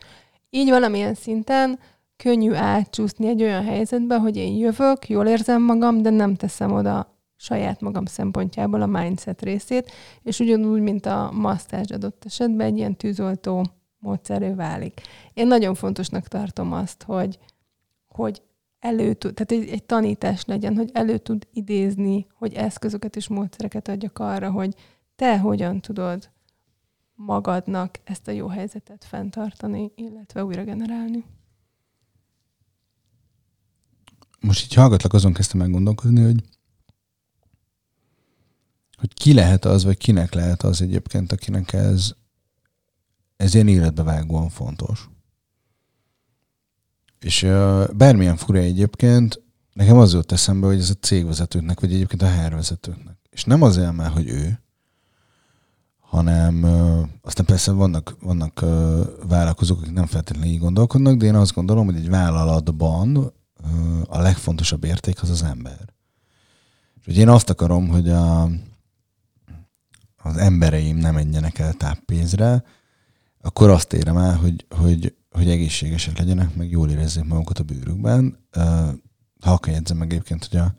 Így 0.50 0.70
valamilyen 0.70 1.14
szinten 1.14 1.80
könnyű 2.18 2.54
átcsúszni 2.54 3.28
egy 3.28 3.42
olyan 3.42 3.64
helyzetbe, 3.64 4.18
hogy 4.18 4.38
én 4.38 4.56
jövök, 4.56 5.10
jól 5.10 5.28
érzem 5.28 5.62
magam, 5.62 6.02
de 6.02 6.10
nem 6.10 6.36
teszem 6.36 6.72
oda 6.72 7.14
saját 7.36 7.82
magam 7.82 8.06
szempontjából 8.06 8.82
a 8.82 8.86
mindset 8.86 9.42
részét, 9.42 9.92
és 10.22 10.40
ugyanúgy, 10.40 10.82
mint 10.82 11.06
a 11.06 11.32
masszázs 11.34 11.92
adott 11.92 12.24
esetben 12.26 12.68
egy 12.68 12.78
ilyen 12.78 12.96
tűzoltó 12.96 13.66
módszerű 13.98 14.56
válik. 14.56 15.02
Én 15.34 15.48
nagyon 15.48 15.76
fontosnak 15.76 16.28
tartom 16.28 16.74
azt, 16.74 17.04
hogy, 17.04 17.40
hogy 18.08 18.42
elő 18.80 19.14
tud, 19.14 19.34
tehát 19.34 19.64
egy, 19.64 19.74
egy 19.74 19.84
tanítás 19.84 20.46
legyen, 20.46 20.76
hogy 20.76 20.90
elő 20.94 21.18
tud 21.18 21.48
idézni, 21.54 22.28
hogy 22.34 22.54
eszközöket 22.54 23.16
és 23.16 23.28
módszereket 23.28 23.88
adjak 23.88 24.20
arra, 24.20 24.52
hogy 24.52 24.76
te 25.16 25.40
hogyan 25.40 25.82
tudod 25.82 26.30
magadnak 27.16 28.00
ezt 28.04 28.28
a 28.28 28.32
jó 28.32 28.48
helyzetet 28.48 29.04
fenntartani, 29.04 29.92
illetve 29.96 30.46
újra 30.46 30.64
generálni 30.64 31.26
most 34.46 34.64
így 34.64 34.74
hallgatlak, 34.74 35.14
azon 35.14 35.34
kezdtem 35.34 35.60
meg 35.60 35.72
gondolkozni, 35.72 36.24
hogy 36.24 36.44
hogy 38.98 39.14
ki 39.14 39.34
lehet 39.34 39.66
az, 39.66 39.84
vagy 39.84 39.98
kinek 39.98 40.34
lehet 40.34 40.64
az 40.64 40.82
egyébként, 40.82 41.32
akinek 41.32 41.74
ez, 41.74 42.14
ez 43.38 43.54
ilyen 43.54 43.68
életbevágóan 43.68 44.50
fontos. 44.50 45.10
És 47.20 47.44
uh, 47.44 47.94
bármilyen 47.94 48.36
fura 48.36 48.60
egyébként, 48.60 49.42
nekem 49.74 49.98
az 49.98 50.14
jött 50.14 50.32
eszembe, 50.32 50.68
hogy 50.68 50.80
ez 50.80 50.90
a 50.90 50.94
cégvezetőknek, 50.94 51.80
vagy 51.80 51.94
egyébként 51.94 52.22
a 52.22 52.30
hervezetőknek. 52.30 53.18
És 53.30 53.44
nem 53.44 53.62
azért, 53.62 53.94
mert 53.94 54.14
hogy 54.14 54.30
ő, 54.30 54.60
hanem 56.00 56.64
uh, 56.64 57.08
aztán 57.22 57.46
persze 57.46 57.72
vannak, 57.72 58.16
vannak 58.22 58.60
uh, 58.62 59.00
vállalkozók, 59.28 59.82
akik 59.82 59.94
nem 59.94 60.06
feltétlenül 60.06 60.52
így 60.52 60.60
gondolkodnak, 60.60 61.18
de 61.18 61.26
én 61.26 61.36
azt 61.36 61.54
gondolom, 61.54 61.86
hogy 61.86 61.96
egy 61.96 62.10
vállalatban 62.10 63.34
a 64.08 64.22
legfontosabb 64.22 64.84
érték 64.84 65.22
az 65.22 65.30
az 65.30 65.44
ember. 65.44 65.94
És 67.00 67.06
hogy 67.06 67.18
én 67.18 67.30
azt 67.30 67.50
akarom, 67.50 67.88
hogy 67.88 68.10
a, 68.10 68.44
az 70.18 70.38
embereim 70.38 70.98
nem 70.98 71.14
menjenek 71.14 71.60
el 71.60 71.74
táppénzre, 71.74 72.64
akkor 73.42 73.70
azt 73.70 73.94
érem 73.94 74.18
el, 74.18 74.36
hogy, 74.36 74.66
hogy, 74.70 75.16
hogy 75.32 75.50
egészségesek 75.50 76.18
legyenek, 76.18 76.56
meg 76.56 76.70
jól 76.70 76.90
érezzék 76.90 77.24
magukat 77.24 77.60
a 77.60 77.64
bőrükben. 77.64 78.38
Ha 79.42 79.52
akar 79.52 79.82
meg 79.96 80.12
egyébként, 80.12 80.48
hogy 80.52 80.60
a, 80.60 80.76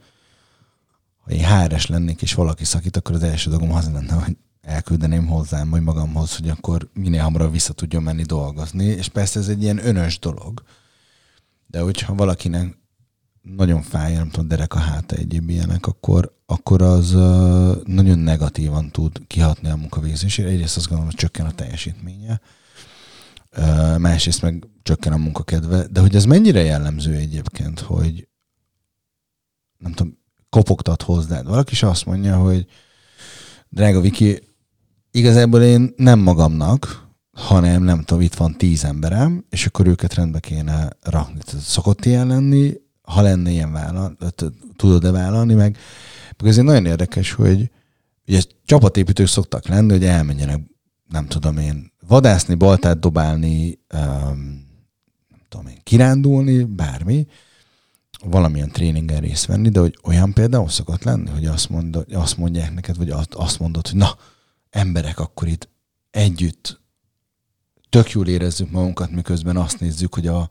ha 1.19 1.31
én 1.31 1.45
háres 1.45 1.87
lennék, 1.87 2.23
és 2.23 2.35
valaki 2.35 2.65
szakít, 2.65 2.97
akkor 2.97 3.15
az 3.15 3.23
első 3.23 3.51
dolgom 3.51 3.73
az 3.73 3.91
lenne, 3.93 4.13
hogy 4.13 4.37
elküldeném 4.61 5.27
hozzám, 5.27 5.71
vagy 5.71 5.83
magamhoz, 5.83 6.37
hogy 6.37 6.49
akkor 6.49 6.89
minél 6.93 7.23
hamarabb 7.23 7.53
vissza 7.53 7.73
tudjon 7.73 8.03
menni 8.03 8.23
dolgozni. 8.23 8.85
És 8.85 9.09
persze 9.09 9.41
ez 9.41 9.49
egy 9.49 9.63
ilyen 9.63 9.87
önös 9.87 10.19
dolog 10.19 10.63
de 11.77 11.83
hogyha 11.83 12.15
valakinek 12.15 12.79
nagyon 13.43 13.83
fáj, 13.83 14.15
nem 14.15 14.31
tudom, 14.31 14.49
derek 14.49 14.75
a 14.75 14.79
háta 14.79 15.17
egyéb 15.17 15.51
ilyenek, 15.51 15.87
akkor, 15.87 16.37
akkor 16.47 16.83
az 16.83 17.11
nagyon 17.85 18.19
negatívan 18.19 18.91
tud 18.91 19.27
kihatni 19.27 19.69
a 19.69 19.77
munkavégzésére. 19.77 20.49
Egyrészt 20.49 20.77
azt 20.77 20.87
gondolom, 20.87 21.11
hogy 21.11 21.21
csökken 21.21 21.47
a 21.47 21.55
teljesítménye, 21.55 22.41
másrészt 23.99 24.43
meg 24.43 24.67
csökken 24.83 25.13
a 25.13 25.17
munkakedve, 25.17 25.87
de 25.91 26.01
hogy 26.01 26.15
ez 26.15 26.25
mennyire 26.25 26.63
jellemző 26.63 27.15
egyébként, 27.15 27.81
hogy 27.81 28.29
nem 29.79 29.93
tudom, 29.93 30.19
kopogtat 30.51 31.03
hozzád. 31.03 31.47
Valaki 31.47 31.73
is 31.73 31.83
azt 31.83 32.07
mondja, 32.07 32.37
hogy 32.37 32.67
drága 33.69 34.01
Viki, 34.01 34.43
igazából 35.11 35.63
én 35.63 35.93
nem 35.97 36.19
magamnak, 36.19 37.06
hanem 37.37 37.83
nem 37.83 38.03
tudom, 38.03 38.23
itt 38.23 38.35
van 38.35 38.57
tíz 38.57 38.85
emberem, 38.85 39.45
és 39.51 39.67
akkor 39.67 39.87
őket 39.87 40.15
rendbe 40.15 40.41
kéne 40.41 40.89
rakni. 41.03 41.41
Szokott 41.61 42.05
ilyen 42.05 42.27
lenni, 42.27 42.73
ha 43.03 43.21
lenne 43.21 43.51
ilyen 43.51 43.73
vállal, 43.73 44.17
tudod-e 44.77 45.11
vállalni, 45.11 45.55
meg, 45.55 45.77
meg 46.39 46.51
azért 46.51 46.67
nagyon 46.67 46.87
érdekes, 46.87 47.33
hogy 47.33 47.71
ugye 48.27 48.43
csapatépítők 48.65 49.27
szoktak 49.27 49.67
lenni, 49.67 49.91
hogy 49.91 50.05
elmenjenek, 50.05 50.61
nem 51.09 51.27
tudom 51.27 51.59
én, 51.59 51.93
vadászni, 52.07 52.55
baltát 52.55 52.99
dobálni, 52.99 53.79
um, 53.95 54.67
tudom 55.49 55.67
én, 55.67 55.81
kirándulni, 55.83 56.65
bármi, 56.65 57.27
valamilyen 58.25 58.71
tréningen 58.71 59.21
részt 59.21 59.47
venni, 59.47 59.69
de 59.69 59.81
hogy 59.81 59.99
olyan 60.03 60.33
például 60.33 60.69
szokott 60.69 61.05
lenni, 61.05 61.31
hogy 61.31 61.47
azt, 61.47 61.69
mond, 61.69 62.05
azt 62.13 62.37
mondják 62.37 62.75
neked, 62.75 62.97
vagy 62.97 63.11
azt 63.31 63.59
mondod, 63.59 63.89
hogy 63.89 63.99
na, 63.99 64.17
emberek, 64.71 65.19
akkor 65.19 65.49
itt 65.49 65.69
együtt 66.11 66.85
tök 67.89 68.11
jól 68.11 68.29
érezzük 68.29 68.71
magunkat, 68.71 69.11
miközben 69.11 69.57
azt 69.57 69.81
nézzük, 69.81 70.15
hogy 70.15 70.27
a, 70.27 70.51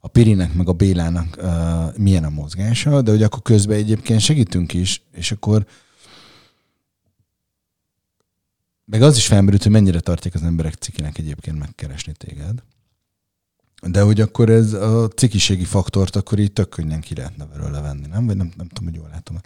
a 0.00 0.08
Pirinek 0.08 0.54
meg 0.54 0.68
a 0.68 0.72
Bélának 0.72 1.36
uh, 1.38 1.96
milyen 1.96 2.24
a 2.24 2.30
mozgása, 2.30 3.02
de 3.02 3.10
hogy 3.10 3.22
akkor 3.22 3.42
közben 3.42 3.76
egyébként 3.76 4.20
segítünk 4.20 4.74
is, 4.74 5.02
és 5.12 5.32
akkor 5.32 5.66
meg 8.84 9.02
az 9.02 9.16
is 9.16 9.26
felmerült, 9.26 9.62
hogy 9.62 9.72
mennyire 9.72 10.00
tartják 10.00 10.34
az 10.34 10.42
emberek 10.42 10.74
cikinek 10.74 11.18
egyébként 11.18 11.58
megkeresni 11.58 12.12
téged. 12.12 12.62
De 13.82 14.02
hogy 14.02 14.20
akkor 14.20 14.48
ez 14.48 14.72
a 14.72 15.08
cikiségi 15.08 15.64
faktort 15.64 16.16
akkor 16.16 16.38
így 16.38 16.52
tök 16.52 16.68
könnyen 16.68 17.00
ki 17.00 17.14
lehetne 17.14 17.44
belőle 17.44 17.80
venni, 17.80 18.06
nem? 18.06 18.26
Vagy 18.26 18.36
nem, 18.36 18.50
nem 18.56 18.68
tudom, 18.68 18.84
hogy 18.84 19.00
jól 19.00 19.08
látom. 19.12 19.36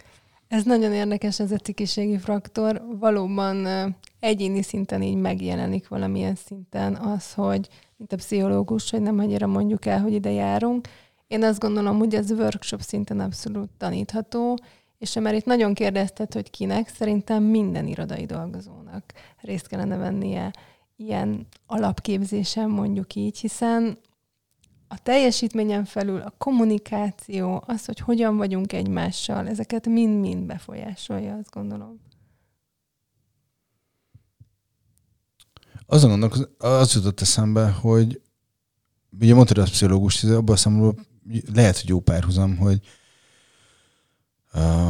Ez 0.47 0.63
nagyon 0.63 0.93
érdekes, 0.93 1.39
ez 1.39 1.51
a 1.51 1.57
cikiségi 1.57 2.17
faktor. 2.17 2.81
Valóban 2.99 3.67
egyéni 4.25 4.61
szinten 4.61 5.01
így 5.01 5.15
megjelenik 5.15 5.87
valamilyen 5.87 6.35
szinten 6.35 6.95
az, 6.95 7.33
hogy 7.33 7.69
mint 7.97 8.13
a 8.13 8.15
pszichológus, 8.15 8.89
hogy 8.89 9.01
nem 9.01 9.19
annyira 9.19 9.47
mondjuk 9.47 9.85
el, 9.85 10.01
hogy 10.01 10.13
ide 10.13 10.31
járunk. 10.31 10.87
Én 11.27 11.43
azt 11.43 11.59
gondolom, 11.59 11.97
hogy 11.97 12.15
ez 12.15 12.31
workshop 12.31 12.81
szinten 12.81 13.19
abszolút 13.19 13.69
tanítható, 13.77 14.57
és 14.97 15.13
mert 15.13 15.35
itt 15.35 15.45
nagyon 15.45 15.73
kérdezted, 15.73 16.33
hogy 16.33 16.49
kinek, 16.49 16.89
szerintem 16.89 17.43
minden 17.43 17.87
irodai 17.87 18.25
dolgozónak 18.25 19.13
részt 19.41 19.67
kellene 19.67 19.97
vennie 19.97 20.51
ilyen 20.95 21.47
alapképzésen, 21.65 22.69
mondjuk 22.69 23.15
így, 23.15 23.37
hiszen 23.39 23.97
a 24.87 25.01
teljesítményen 25.03 25.85
felül 25.85 26.21
a 26.21 26.33
kommunikáció, 26.37 27.63
az, 27.67 27.85
hogy 27.85 27.99
hogyan 27.99 28.37
vagyunk 28.37 28.73
egymással, 28.73 29.47
ezeket 29.47 29.87
mind-mind 29.87 30.45
befolyásolja, 30.45 31.35
azt 31.35 31.51
gondolom. 31.51 31.99
Azon 35.85 36.09
gondolok, 36.09 36.49
az 36.57 36.93
jutott 36.93 37.21
eszembe, 37.21 37.69
hogy 37.69 38.21
ugye 39.19 39.33
mondtad 39.33 39.57
a 39.57 39.63
pszichológus, 39.63 40.23
abban 40.23 40.55
a 40.55 40.57
számomra 40.57 40.93
lehet, 41.53 41.79
hogy 41.79 41.89
jó 41.89 41.99
párhuzam, 41.99 42.57
hogy 42.57 42.79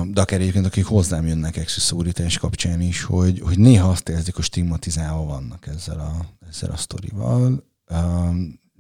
de 0.07 0.21
akár 0.21 0.39
egyébként, 0.39 0.65
akik 0.65 0.85
hozzám 0.85 1.27
jönnek 1.27 1.57
exuszórítás 1.57 2.37
kapcsán 2.37 2.81
is, 2.81 3.03
hogy, 3.03 3.39
hogy 3.39 3.59
néha 3.59 3.89
azt 3.89 4.09
érzik, 4.09 4.35
hogy 4.35 4.43
stigmatizálva 4.43 5.25
vannak 5.25 5.67
ezzel 5.67 5.99
a, 5.99 6.25
ezzel 6.49 6.71
a 6.71 6.77
sztorival. 6.77 7.63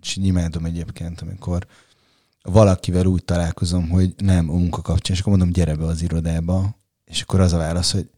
És 0.01 0.15
imádom 0.15 0.65
egyébként, 0.65 1.21
amikor 1.21 1.67
valakivel 2.41 3.05
úgy 3.05 3.23
találkozom, 3.23 3.89
hogy 3.89 4.13
nem 4.17 4.49
a 4.49 4.53
munka 4.53 4.81
kapcsán, 4.81 5.15
és 5.15 5.21
akkor 5.21 5.31
mondom, 5.31 5.51
gyere 5.53 5.75
be 5.75 5.85
az 5.85 6.01
irodába, 6.01 6.77
és 7.05 7.21
akkor 7.21 7.39
az 7.39 7.53
a 7.53 7.57
válasz, 7.57 7.91
hogy 7.91 8.09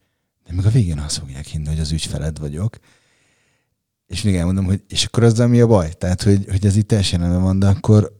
de 0.46 0.54
még 0.54 0.66
a 0.66 0.70
végén 0.70 0.98
azt 0.98 1.18
fogják 1.18 1.46
hinni, 1.46 1.66
hogy 1.66 1.80
az 1.80 1.92
ügyfeled 1.92 2.38
vagyok. 2.38 2.78
És 4.08 4.22
még 4.22 4.36
elmondom, 4.36 4.64
hogy 4.64 4.82
és 4.88 5.04
akkor 5.04 5.22
az 5.22 5.38
mi 5.38 5.60
a 5.60 5.66
baj? 5.66 5.92
Tehát, 5.92 6.22
hogy, 6.22 6.44
hogy 6.50 6.66
ez 6.66 6.76
itt 6.76 6.88
teljesen 6.88 7.40
van, 7.42 7.58
de 7.58 7.66
akkor 7.66 8.16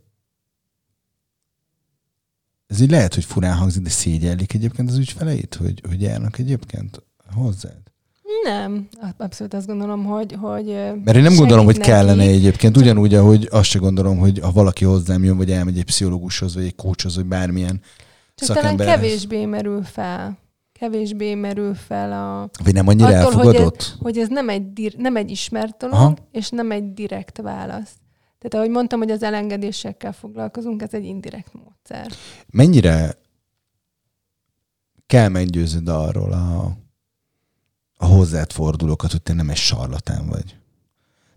ez 2.67 2.81
így 2.81 2.91
lehet, 2.91 3.15
hogy 3.15 3.25
furán 3.25 3.57
hangzik, 3.57 3.83
de 3.83 3.91
szégyellik 3.91 4.55
egyébként 4.55 4.91
az 4.91 4.97
ügyfeleit, 4.97 5.55
hogy, 5.55 5.83
hogy 5.89 6.03
járnak 6.03 6.39
egyébként 6.39 7.03
hozzád? 7.35 7.77
Nem, 8.43 8.89
abszolút 9.17 9.55
azt 9.55 9.67
gondolom, 9.67 10.05
hogy... 10.05 10.37
hogy 10.41 10.67
Mert 11.05 11.17
én 11.17 11.23
nem 11.23 11.35
gondolom, 11.35 11.65
hogy 11.65 11.77
neki. 11.77 11.89
kellene 11.89 12.23
egyébként, 12.23 12.77
ugyanúgy, 12.77 13.15
ahogy 13.15 13.49
azt 13.51 13.69
se 13.69 13.79
gondolom, 13.79 14.19
hogy 14.19 14.39
ha 14.39 14.53
valaki 14.53 14.85
hozzám 14.85 15.25
jön, 15.25 15.37
vagy 15.37 15.51
elmegy 15.51 15.79
egy 15.79 15.85
pszichológushoz, 15.85 16.55
vagy 16.55 16.65
egy 16.65 16.75
coachhoz, 16.75 17.15
vagy 17.15 17.27
bármilyen 17.27 17.81
Csak 18.35 18.57
talán 18.57 18.77
kevésbé 18.77 19.45
merül 19.45 19.83
fel 19.83 20.39
kevésbé 20.79 21.35
merül 21.35 21.75
fel 21.75 22.13
a... 22.13 22.51
Vagy 22.65 22.75
nem 22.75 22.89
annyira 22.89 23.07
attól, 23.07 23.19
elfogadott? 23.19 23.83
Hogy 23.83 23.87
ez, 23.89 23.99
hogy 23.99 24.19
ez 24.19 24.29
nem, 24.29 24.49
egy, 24.49 24.95
nem 24.97 25.17
egy 25.17 25.31
ismert 25.31 25.77
dolog, 25.77 25.95
Aha. 25.95 26.17
és 26.33 26.49
nem 26.49 26.71
egy 26.71 26.93
direkt 26.93 27.39
válasz. 27.39 27.93
Tehát 28.39 28.55
ahogy 28.55 28.71
mondtam, 28.71 28.99
hogy 28.99 29.11
az 29.11 29.23
elengedésekkel 29.23 30.13
foglalkozunk, 30.13 30.83
ez 30.83 30.95
egy 30.95 31.05
indirekt 31.05 31.53
módszer. 31.53 32.13
Mennyire 32.51 33.19
kell 35.07 35.29
meggyőződ 35.29 35.89
arról 35.89 36.33
a, 36.33 36.77
a 37.97 38.07
hozzád 38.07 38.53
fordulókat, 38.53 39.11
hogy 39.11 39.23
te 39.23 39.33
nem 39.33 39.51
egy 39.51 39.57
sarlatán 39.57 40.27
vagy? 40.29 40.57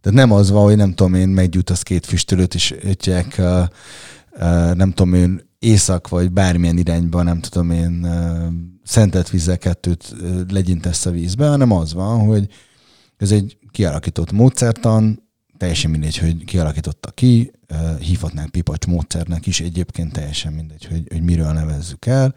Tehát 0.01 0.17
nem 0.17 0.31
az 0.31 0.51
van, 0.51 0.63
hogy 0.63 0.75
nem 0.75 0.93
tudom 0.93 1.13
én, 1.13 1.29
meggyújtasz 1.29 1.83
két 1.83 2.05
füstölőt, 2.05 2.53
és 2.53 2.75
ötják, 2.81 3.35
uh, 3.37 3.63
uh, 4.31 4.73
nem 4.73 4.91
tudom 4.91 5.13
én, 5.13 5.49
észak 5.59 6.07
vagy 6.07 6.31
bármilyen 6.31 6.77
irányba, 6.77 7.23
nem 7.23 7.39
tudom 7.39 7.71
én, 7.71 8.05
uh, 8.05 8.53
szentelt 8.91 9.29
vízzel 9.29 9.57
kettőt 9.57 10.15
legyintesz 10.49 11.05
a 11.05 11.11
vízbe, 11.11 11.47
hanem 11.47 11.71
az 11.71 11.93
van, 11.93 12.25
hogy 12.25 12.47
ez 13.17 13.31
egy 13.31 13.57
kialakított 13.71 14.31
módszertan, 14.31 15.29
teljesen 15.57 15.91
mindegy, 15.91 16.17
hogy 16.17 16.45
kialakította 16.45 17.11
ki, 17.11 17.51
hívhatnánk 17.99 18.49
pipacs 18.49 18.85
módszernek 18.85 19.47
is, 19.47 19.59
egyébként 19.59 20.13
teljesen 20.13 20.53
mindegy, 20.53 20.85
hogy, 20.85 21.03
hogy 21.11 21.21
miről 21.21 21.51
nevezzük 21.51 22.05
el, 22.05 22.35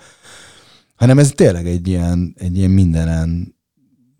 hanem 0.95 1.19
ez 1.19 1.31
tényleg 1.35 1.67
egy 1.67 1.89
ilyen, 1.89 2.35
egy 2.39 2.57
ilyen 2.57 2.71
mindenen 2.71 3.55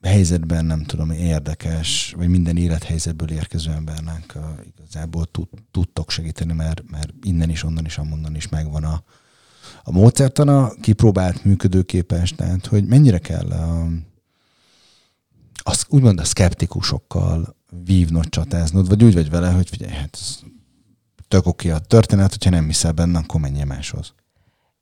helyzetben, 0.03 0.65
nem 0.65 0.85
tudom, 0.85 1.11
érdekes, 1.11 2.15
vagy 2.17 2.29
minden 2.29 2.57
élethelyzetből 2.57 3.31
érkező 3.31 3.71
embernek 3.71 4.39
igazából 4.77 5.25
tud, 5.25 5.49
tudtok 5.71 6.11
segíteni, 6.11 6.53
mert, 6.53 6.83
mert 6.91 7.13
innen 7.23 7.51
is, 7.51 7.65
onnan 7.65 7.85
is, 7.85 7.99
amonnan 7.99 8.37
is 8.37 8.49
megvan 8.49 8.85
a, 8.85 9.03
a 9.85 9.93
módszertana, 9.93 10.71
kipróbált, 10.81 11.45
működőképes, 11.45 12.31
tehát 12.31 12.67
hogy 12.67 12.87
mennyire 12.87 13.19
kell 13.19 13.51
a, 13.51 13.87
az, 15.63 15.87
úgymond 15.89 16.21
a 16.21 16.25
szkeptikusokkal 16.25 17.57
vívnod, 17.85 18.29
csatáznod, 18.29 18.89
vagy 18.89 19.05
úgy 19.05 19.15
vagy 19.15 19.31
vele, 19.31 19.51
hogy 19.51 19.69
figyelj, 19.69 19.93
hát 19.93 20.19
ez 20.21 20.39
tök 21.29 21.47
oké 21.47 21.71
a 21.71 21.79
történet, 21.79 22.31
hogyha 22.31 22.51
nem 22.51 22.67
hiszel 22.67 22.93
benne, 22.93 23.19
akkor 23.19 23.41
menjél 23.41 23.65
máshoz. 23.65 24.15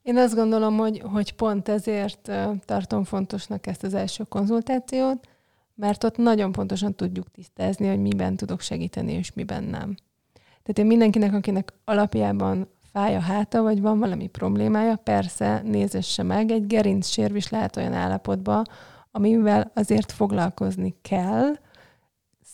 Én 0.02 0.16
azt 0.16 0.34
gondolom, 0.34 0.76
hogy, 0.76 1.02
hogy 1.04 1.32
pont 1.32 1.68
ezért 1.68 2.30
tartom 2.64 3.04
fontosnak 3.04 3.66
ezt 3.66 3.82
az 3.82 3.94
első 3.94 4.24
konzultációt, 4.24 5.28
mert 5.74 6.04
ott 6.04 6.16
nagyon 6.16 6.52
pontosan 6.52 6.94
tudjuk 6.94 7.30
tisztázni, 7.30 7.86
hogy 7.88 7.98
miben 7.98 8.36
tudok 8.36 8.60
segíteni, 8.60 9.12
és 9.12 9.32
miben 9.32 9.64
nem. 9.64 9.94
Tehát 10.32 10.78
én 10.78 10.86
mindenkinek, 10.86 11.34
akinek 11.34 11.72
alapjában 11.84 12.68
fáj 12.92 13.16
a 13.16 13.20
háta, 13.20 13.62
vagy 13.62 13.80
van 13.80 13.98
valami 13.98 14.26
problémája, 14.26 14.96
persze 14.96 15.62
nézesse 15.64 16.22
meg, 16.22 16.50
egy 16.50 16.66
gerinc 16.66 17.06
sérvis 17.06 17.48
lehet 17.48 17.76
olyan 17.76 17.92
állapotban, 17.92 18.64
amivel 19.10 19.70
azért 19.74 20.12
foglalkozni 20.12 20.94
kell, 21.02 21.52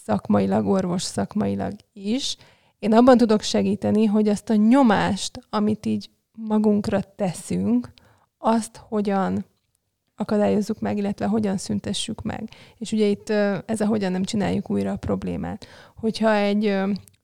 szakmailag, 0.04 0.66
orvos 0.66 1.02
szakmailag 1.02 1.72
is. 1.92 2.36
Én 2.78 2.92
abban 2.92 3.16
tudok 3.16 3.42
segíteni, 3.42 4.04
hogy 4.04 4.28
azt 4.28 4.50
a 4.50 4.54
nyomást, 4.54 5.40
amit 5.50 5.86
így 5.86 6.10
magunkra 6.32 7.00
teszünk, 7.16 7.92
azt 8.38 8.80
hogyan 8.88 9.44
akadályozzuk 10.16 10.80
meg, 10.80 10.96
illetve 10.96 11.26
hogyan 11.26 11.56
szüntessük 11.56 12.22
meg. 12.22 12.48
És 12.76 12.92
ugye 12.92 13.06
itt 13.06 13.30
ez 13.66 13.80
a 13.80 13.86
hogyan 13.86 14.12
nem 14.12 14.22
csináljuk 14.22 14.70
újra 14.70 14.92
a 14.92 14.96
problémát. 14.96 15.66
Hogyha 15.96 16.34
egy, 16.34 16.76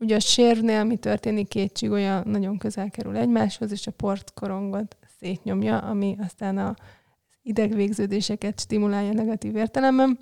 ugye 0.05 0.17
a 0.17 0.21
sérvnél 0.21 0.85
mi 0.85 0.97
történik, 0.97 1.49
két 1.49 1.73
csigolya 1.73 2.23
nagyon 2.25 2.59
közel 2.59 2.91
kerül 2.91 3.17
egymáshoz, 3.17 3.73
és 3.73 3.87
a 3.87 3.91
portkorongot 3.91 4.97
szétnyomja, 5.19 5.79
ami 5.79 6.17
aztán 6.21 6.59
a 6.59 6.75
idegvégződéseket 7.43 8.61
stimulálja 8.61 9.13
negatív 9.13 9.57
értelemben. 9.57 10.19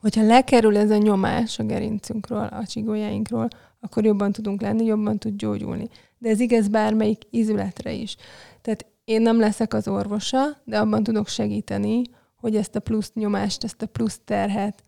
Hogyha 0.00 0.26
lekerül 0.26 0.76
ez 0.76 0.90
a 0.90 0.96
nyomás 0.96 1.58
a 1.58 1.64
gerincünkről, 1.64 2.44
a 2.44 2.66
csigójáinkról, 2.66 3.48
akkor 3.80 4.04
jobban 4.04 4.32
tudunk 4.32 4.60
lenni, 4.60 4.84
jobban 4.84 5.18
tud 5.18 5.36
gyógyulni. 5.36 5.88
De 6.18 6.28
ez 6.28 6.40
igaz 6.40 6.68
bármelyik 6.68 7.22
izületre 7.30 7.92
is. 7.92 8.16
Tehát 8.62 8.86
én 9.04 9.22
nem 9.22 9.38
leszek 9.38 9.74
az 9.74 9.88
orvosa, 9.88 10.56
de 10.64 10.78
abban 10.78 11.02
tudok 11.02 11.28
segíteni, 11.28 12.02
hogy 12.36 12.56
ezt 12.56 12.76
a 12.76 12.80
plusz 12.80 13.12
nyomást, 13.14 13.64
ezt 13.64 13.82
a 13.82 13.86
plusz 13.86 14.20
terhet 14.24 14.82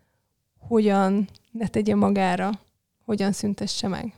hogyan 0.59 1.27
ne 1.51 1.67
tegye 1.67 1.95
magára, 1.95 2.49
hogyan 3.11 3.31
szüntesse 3.31 3.87
meg. 3.87 4.13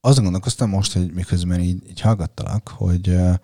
Azon 0.00 0.22
gondolkoztam 0.22 0.68
most, 0.68 0.92
hogy 0.92 1.12
miközben 1.12 1.60
így, 1.60 1.88
így 1.88 2.00
hallgattalak, 2.00 2.68
hogy 2.68 3.08
uh, 3.08 3.34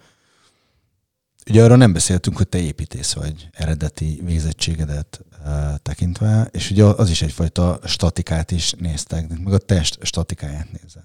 Ugye 1.47 1.63
arra 1.63 1.77
nem 1.77 1.93
beszéltünk, 1.93 2.37
hogy 2.37 2.49
te 2.49 2.59
építész 2.59 3.13
vagy 3.13 3.49
eredeti 3.53 4.21
végzettségedet 4.25 5.25
uh, 5.45 5.77
tekintve, 5.83 6.49
és 6.53 6.71
ugye 6.71 6.85
az 6.85 7.11
is 7.11 7.23
egyfajta 7.23 7.81
statikát 7.85 8.51
is 8.51 8.73
néztek, 8.73 9.29
meg 9.29 9.53
a 9.53 9.59
test 9.59 9.99
statikáját 10.03 10.73
nézed. 10.73 11.05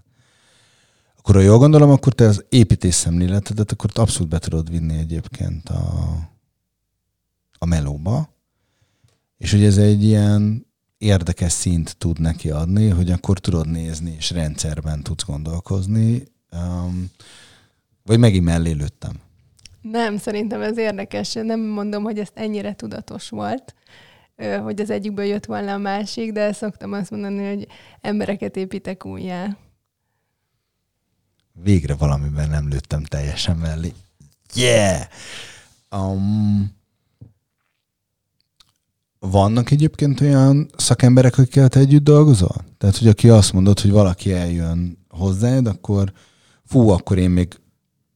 Akkor 1.18 1.36
ha 1.36 1.42
jól 1.42 1.58
gondolom, 1.58 1.90
akkor 1.90 2.14
te 2.14 2.26
az 2.26 2.46
építés 2.50 2.94
szemléletedet 2.94 3.72
akkor 3.72 3.90
abszolút 3.94 4.30
be 4.30 4.40
tudod 4.40 4.70
vinni 4.70 4.98
egyébként 4.98 5.70
a, 5.70 6.16
a 7.58 7.66
melóba, 7.66 8.30
és 9.38 9.52
hogy 9.52 9.64
ez 9.64 9.78
egy 9.78 10.04
ilyen 10.04 10.69
érdekes 11.00 11.52
szint 11.52 11.98
tud 11.98 12.20
neki 12.20 12.50
adni, 12.50 12.90
hogy 12.90 13.12
akkor 13.12 13.40
tudod 13.40 13.68
nézni, 13.68 14.16
és 14.18 14.32
rendszerben 14.32 15.04
tudsz 15.04 15.24
gondolkozni. 15.26 16.24
Um, 16.52 17.12
vagy 18.04 18.20
megint 18.20 18.46
mellé 18.46 18.72
lőttem. 18.72 19.20
Nem, 19.82 20.18
szerintem 20.18 20.62
ez 20.62 20.78
érdekes. 20.78 21.34
Nem 21.34 21.60
mondom, 21.60 22.04
hogy 22.04 22.20
ezt 22.20 22.32
ennyire 22.36 22.74
tudatos 22.74 23.30
volt, 23.30 23.76
hogy 24.62 24.82
az 24.82 24.90
egyikből 24.90 25.26
jött 25.26 25.46
volna 25.46 25.74
a 25.74 25.78
másik, 25.78 26.32
de 26.32 26.52
szoktam 26.54 26.94
azt 26.94 27.12
mondani, 27.12 27.48
hogy 27.48 27.68
embereket 28.02 28.56
építek 28.56 29.06
újjá. 29.06 29.58
Végre 31.64 31.96
valamiben 31.96 32.50
nem 32.50 32.70
lőttem 32.70 33.04
teljesen 33.04 33.58
mellé. 33.58 33.94
Yeah! 34.54 35.02
Um, 35.92 36.78
vannak 39.20 39.72
egyébként 39.72 40.22
olyan 40.22 40.70
szakemberek, 40.78 41.38
akikkel 41.38 41.70
te 41.70 41.80
együtt 41.80 42.04
dolgozol? 42.04 42.56
Tehát, 42.78 42.98
hogy 42.98 43.08
aki 43.08 43.30
azt 43.30 43.54
mondod, 43.54 43.80
hogy 43.80 43.92
valaki 43.92 44.34
eljön 44.34 45.06
hozzád, 45.10 45.68
akkor 45.68 46.12
fú, 46.66 46.90
akkor 46.90 47.18
én 47.18 47.30
még 47.30 47.60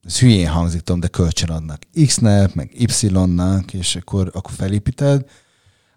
ez 0.02 0.18
hülyén 0.18 0.48
hangzik, 0.48 0.80
tudom, 0.80 1.00
de 1.00 1.08
kölcsön 1.08 1.50
adnak 1.50 1.82
X-nek, 2.06 2.54
meg 2.54 2.70
Y-nak, 3.00 3.74
és 3.74 3.96
akkor, 3.96 4.30
akkor 4.32 4.52
felépíted. 4.52 5.24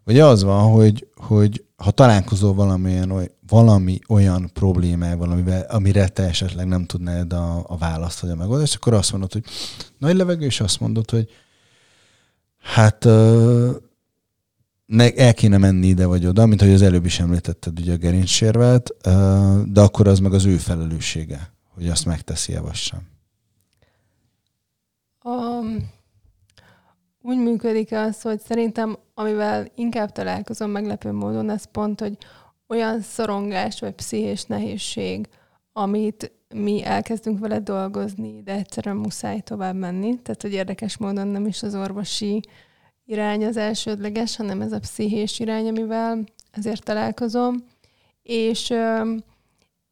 Vagy 0.03 0.19
az 0.19 0.43
van, 0.43 0.71
hogy, 0.71 1.07
hogy 1.15 1.65
ha 1.75 1.91
találkozol 1.91 2.53
valamilyen, 2.53 3.29
valami 3.47 3.99
olyan 4.07 4.49
problémával, 4.53 5.29
amivel, 5.29 5.65
amire 5.69 6.07
te 6.07 6.23
esetleg 6.23 6.67
nem 6.67 6.85
tudnád 6.85 7.33
a, 7.33 7.65
a 7.67 7.77
választ 7.77 8.19
vagy 8.19 8.29
a 8.29 8.35
megoldást, 8.35 8.75
akkor 8.75 8.93
azt 8.93 9.11
mondod, 9.11 9.33
hogy 9.33 9.43
nagy 9.97 10.15
levegő, 10.15 10.45
és 10.45 10.59
azt 10.59 10.79
mondod, 10.79 11.09
hogy 11.09 11.29
hát 12.59 13.07
ne, 14.87 15.13
el 15.13 15.33
kéne 15.33 15.57
menni 15.57 15.87
ide 15.87 16.05
vagy 16.05 16.25
oda, 16.25 16.45
mint 16.45 16.61
hogy 16.61 16.73
az 16.73 16.81
előbb 16.81 17.05
is 17.05 17.19
említetted 17.19 17.79
ugye 17.79 17.93
a 17.93 17.97
gerincsérvet, 17.97 18.89
uh, 19.05 19.61
de 19.63 19.81
akkor 19.81 20.07
az 20.07 20.19
meg 20.19 20.33
az 20.33 20.45
ő 20.45 20.57
felelőssége, 20.57 21.51
hogy 21.73 21.87
azt 21.87 22.05
megteszi-e 22.05 22.59
vagy 22.59 22.73
sem. 22.73 22.99
Um, 25.23 25.89
úgy 27.21 27.37
működik 27.37 27.91
az, 27.91 28.21
hogy 28.21 28.39
szerintem, 28.39 28.97
amivel 29.13 29.67
inkább 29.75 30.11
találkozom 30.11 30.71
meglepő 30.71 31.11
módon, 31.11 31.49
az 31.49 31.65
pont, 31.71 31.99
hogy 31.99 32.17
olyan 32.67 33.01
szorongás 33.01 33.79
vagy 33.79 33.93
pszichés 33.93 34.43
nehézség, 34.43 35.27
amit 35.73 36.31
mi 36.53 36.83
elkezdünk 36.83 37.39
vele 37.39 37.59
dolgozni, 37.59 38.41
de 38.43 38.51
egyszerűen 38.51 38.95
muszáj 38.95 39.39
tovább 39.39 39.75
menni. 39.75 40.21
Tehát, 40.21 40.41
hogy 40.41 40.53
érdekes 40.53 40.97
módon 40.97 41.27
nem 41.27 41.45
is 41.45 41.63
az 41.63 41.75
orvosi 41.75 42.41
irány 43.09 43.45
az 43.45 43.57
elsődleges, 43.57 44.35
hanem 44.35 44.61
ez 44.61 44.71
a 44.71 44.79
pszichés 44.79 45.39
irány, 45.39 45.67
amivel 45.67 46.23
ezért 46.51 46.83
találkozom. 46.83 47.65
És 48.23 48.69
ö, 48.69 49.13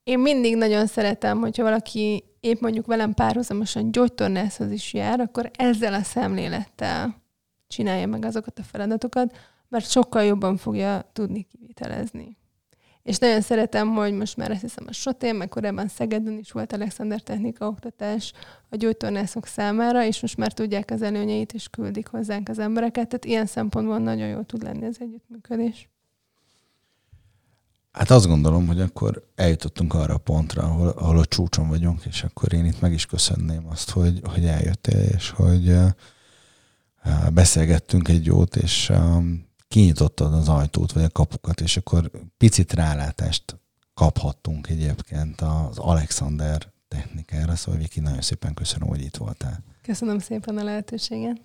én 0.03 0.19
mindig 0.19 0.55
nagyon 0.55 0.87
szeretem, 0.87 1.39
hogyha 1.39 1.63
valaki 1.63 2.23
épp 2.39 2.59
mondjuk 2.59 2.85
velem 2.85 3.13
párhuzamosan 3.13 3.91
gyógytornászhoz 3.91 4.71
is 4.71 4.93
jár, 4.93 5.19
akkor 5.19 5.51
ezzel 5.57 5.93
a 5.93 6.01
szemlélettel 6.01 7.23
csinálja 7.67 8.07
meg 8.07 8.25
azokat 8.25 8.59
a 8.59 8.63
feladatokat, 8.63 9.37
mert 9.67 9.89
sokkal 9.89 10.23
jobban 10.23 10.57
fogja 10.57 11.09
tudni 11.13 11.43
kivitelezni. 11.43 12.37
És 13.05 13.17
nagyon 13.17 13.41
szeretem, 13.41 13.93
hogy 13.93 14.13
most 14.13 14.37
már 14.37 14.51
azt 14.51 14.61
hiszem 14.61 14.85
a 14.87 14.91
Sotén, 14.91 15.35
meg 15.35 15.49
korábban 15.49 15.87
Szegeden 15.87 16.37
is 16.37 16.51
volt 16.51 16.73
Alexander 16.73 17.21
Technika 17.21 17.67
oktatás 17.67 18.33
a 18.69 18.75
gyógytornászok 18.75 19.45
számára, 19.45 20.05
és 20.05 20.21
most 20.21 20.37
már 20.37 20.53
tudják 20.53 20.91
az 20.91 21.01
előnyeit, 21.01 21.53
és 21.53 21.67
küldik 21.67 22.07
hozzánk 22.07 22.49
az 22.49 22.59
embereket. 22.59 23.07
Tehát 23.07 23.25
ilyen 23.25 23.45
szempontból 23.45 23.97
nagyon 23.97 24.27
jó 24.27 24.41
tud 24.41 24.63
lenni 24.63 24.85
az 24.85 24.97
együttműködés. 24.99 25.89
Hát 27.91 28.09
azt 28.09 28.27
gondolom, 28.27 28.67
hogy 28.67 28.81
akkor 28.81 29.27
eljutottunk 29.35 29.93
arra 29.93 30.13
a 30.13 30.17
pontra, 30.17 30.63
ahol, 30.63 30.87
ahol 30.87 31.17
a 31.17 31.25
csúcson 31.25 31.67
vagyunk, 31.67 32.05
és 32.05 32.23
akkor 32.23 32.53
én 32.53 32.65
itt 32.65 32.81
meg 32.81 32.93
is 32.93 33.05
köszönném 33.05 33.67
azt, 33.69 33.89
hogy, 33.89 34.21
hogy 34.23 34.45
eljöttél, 34.45 35.01
és 35.15 35.29
hogy 35.29 35.69
uh, 35.69 35.89
beszélgettünk 37.33 38.07
egy 38.07 38.25
jót, 38.25 38.55
és 38.55 38.89
um, 38.89 39.45
kinyitottad 39.75 40.33
az 40.33 40.49
ajtót, 40.49 40.91
vagy 40.91 41.03
a 41.03 41.09
kapukat, 41.09 41.61
és 41.61 41.77
akkor 41.77 42.11
picit 42.37 42.73
rálátást 42.73 43.59
kaphattunk 43.93 44.69
egyébként 44.69 45.41
az 45.41 45.77
Alexander 45.77 46.71
technikára, 46.87 47.55
szóval 47.55 47.79
Viki, 47.79 47.99
nagyon 47.99 48.21
szépen 48.21 48.53
köszönöm, 48.53 48.87
hogy 48.87 49.01
itt 49.01 49.17
voltál. 49.17 49.63
Köszönöm 49.81 50.19
szépen 50.19 50.57
a 50.57 50.63
lehetőséget. 50.63 51.41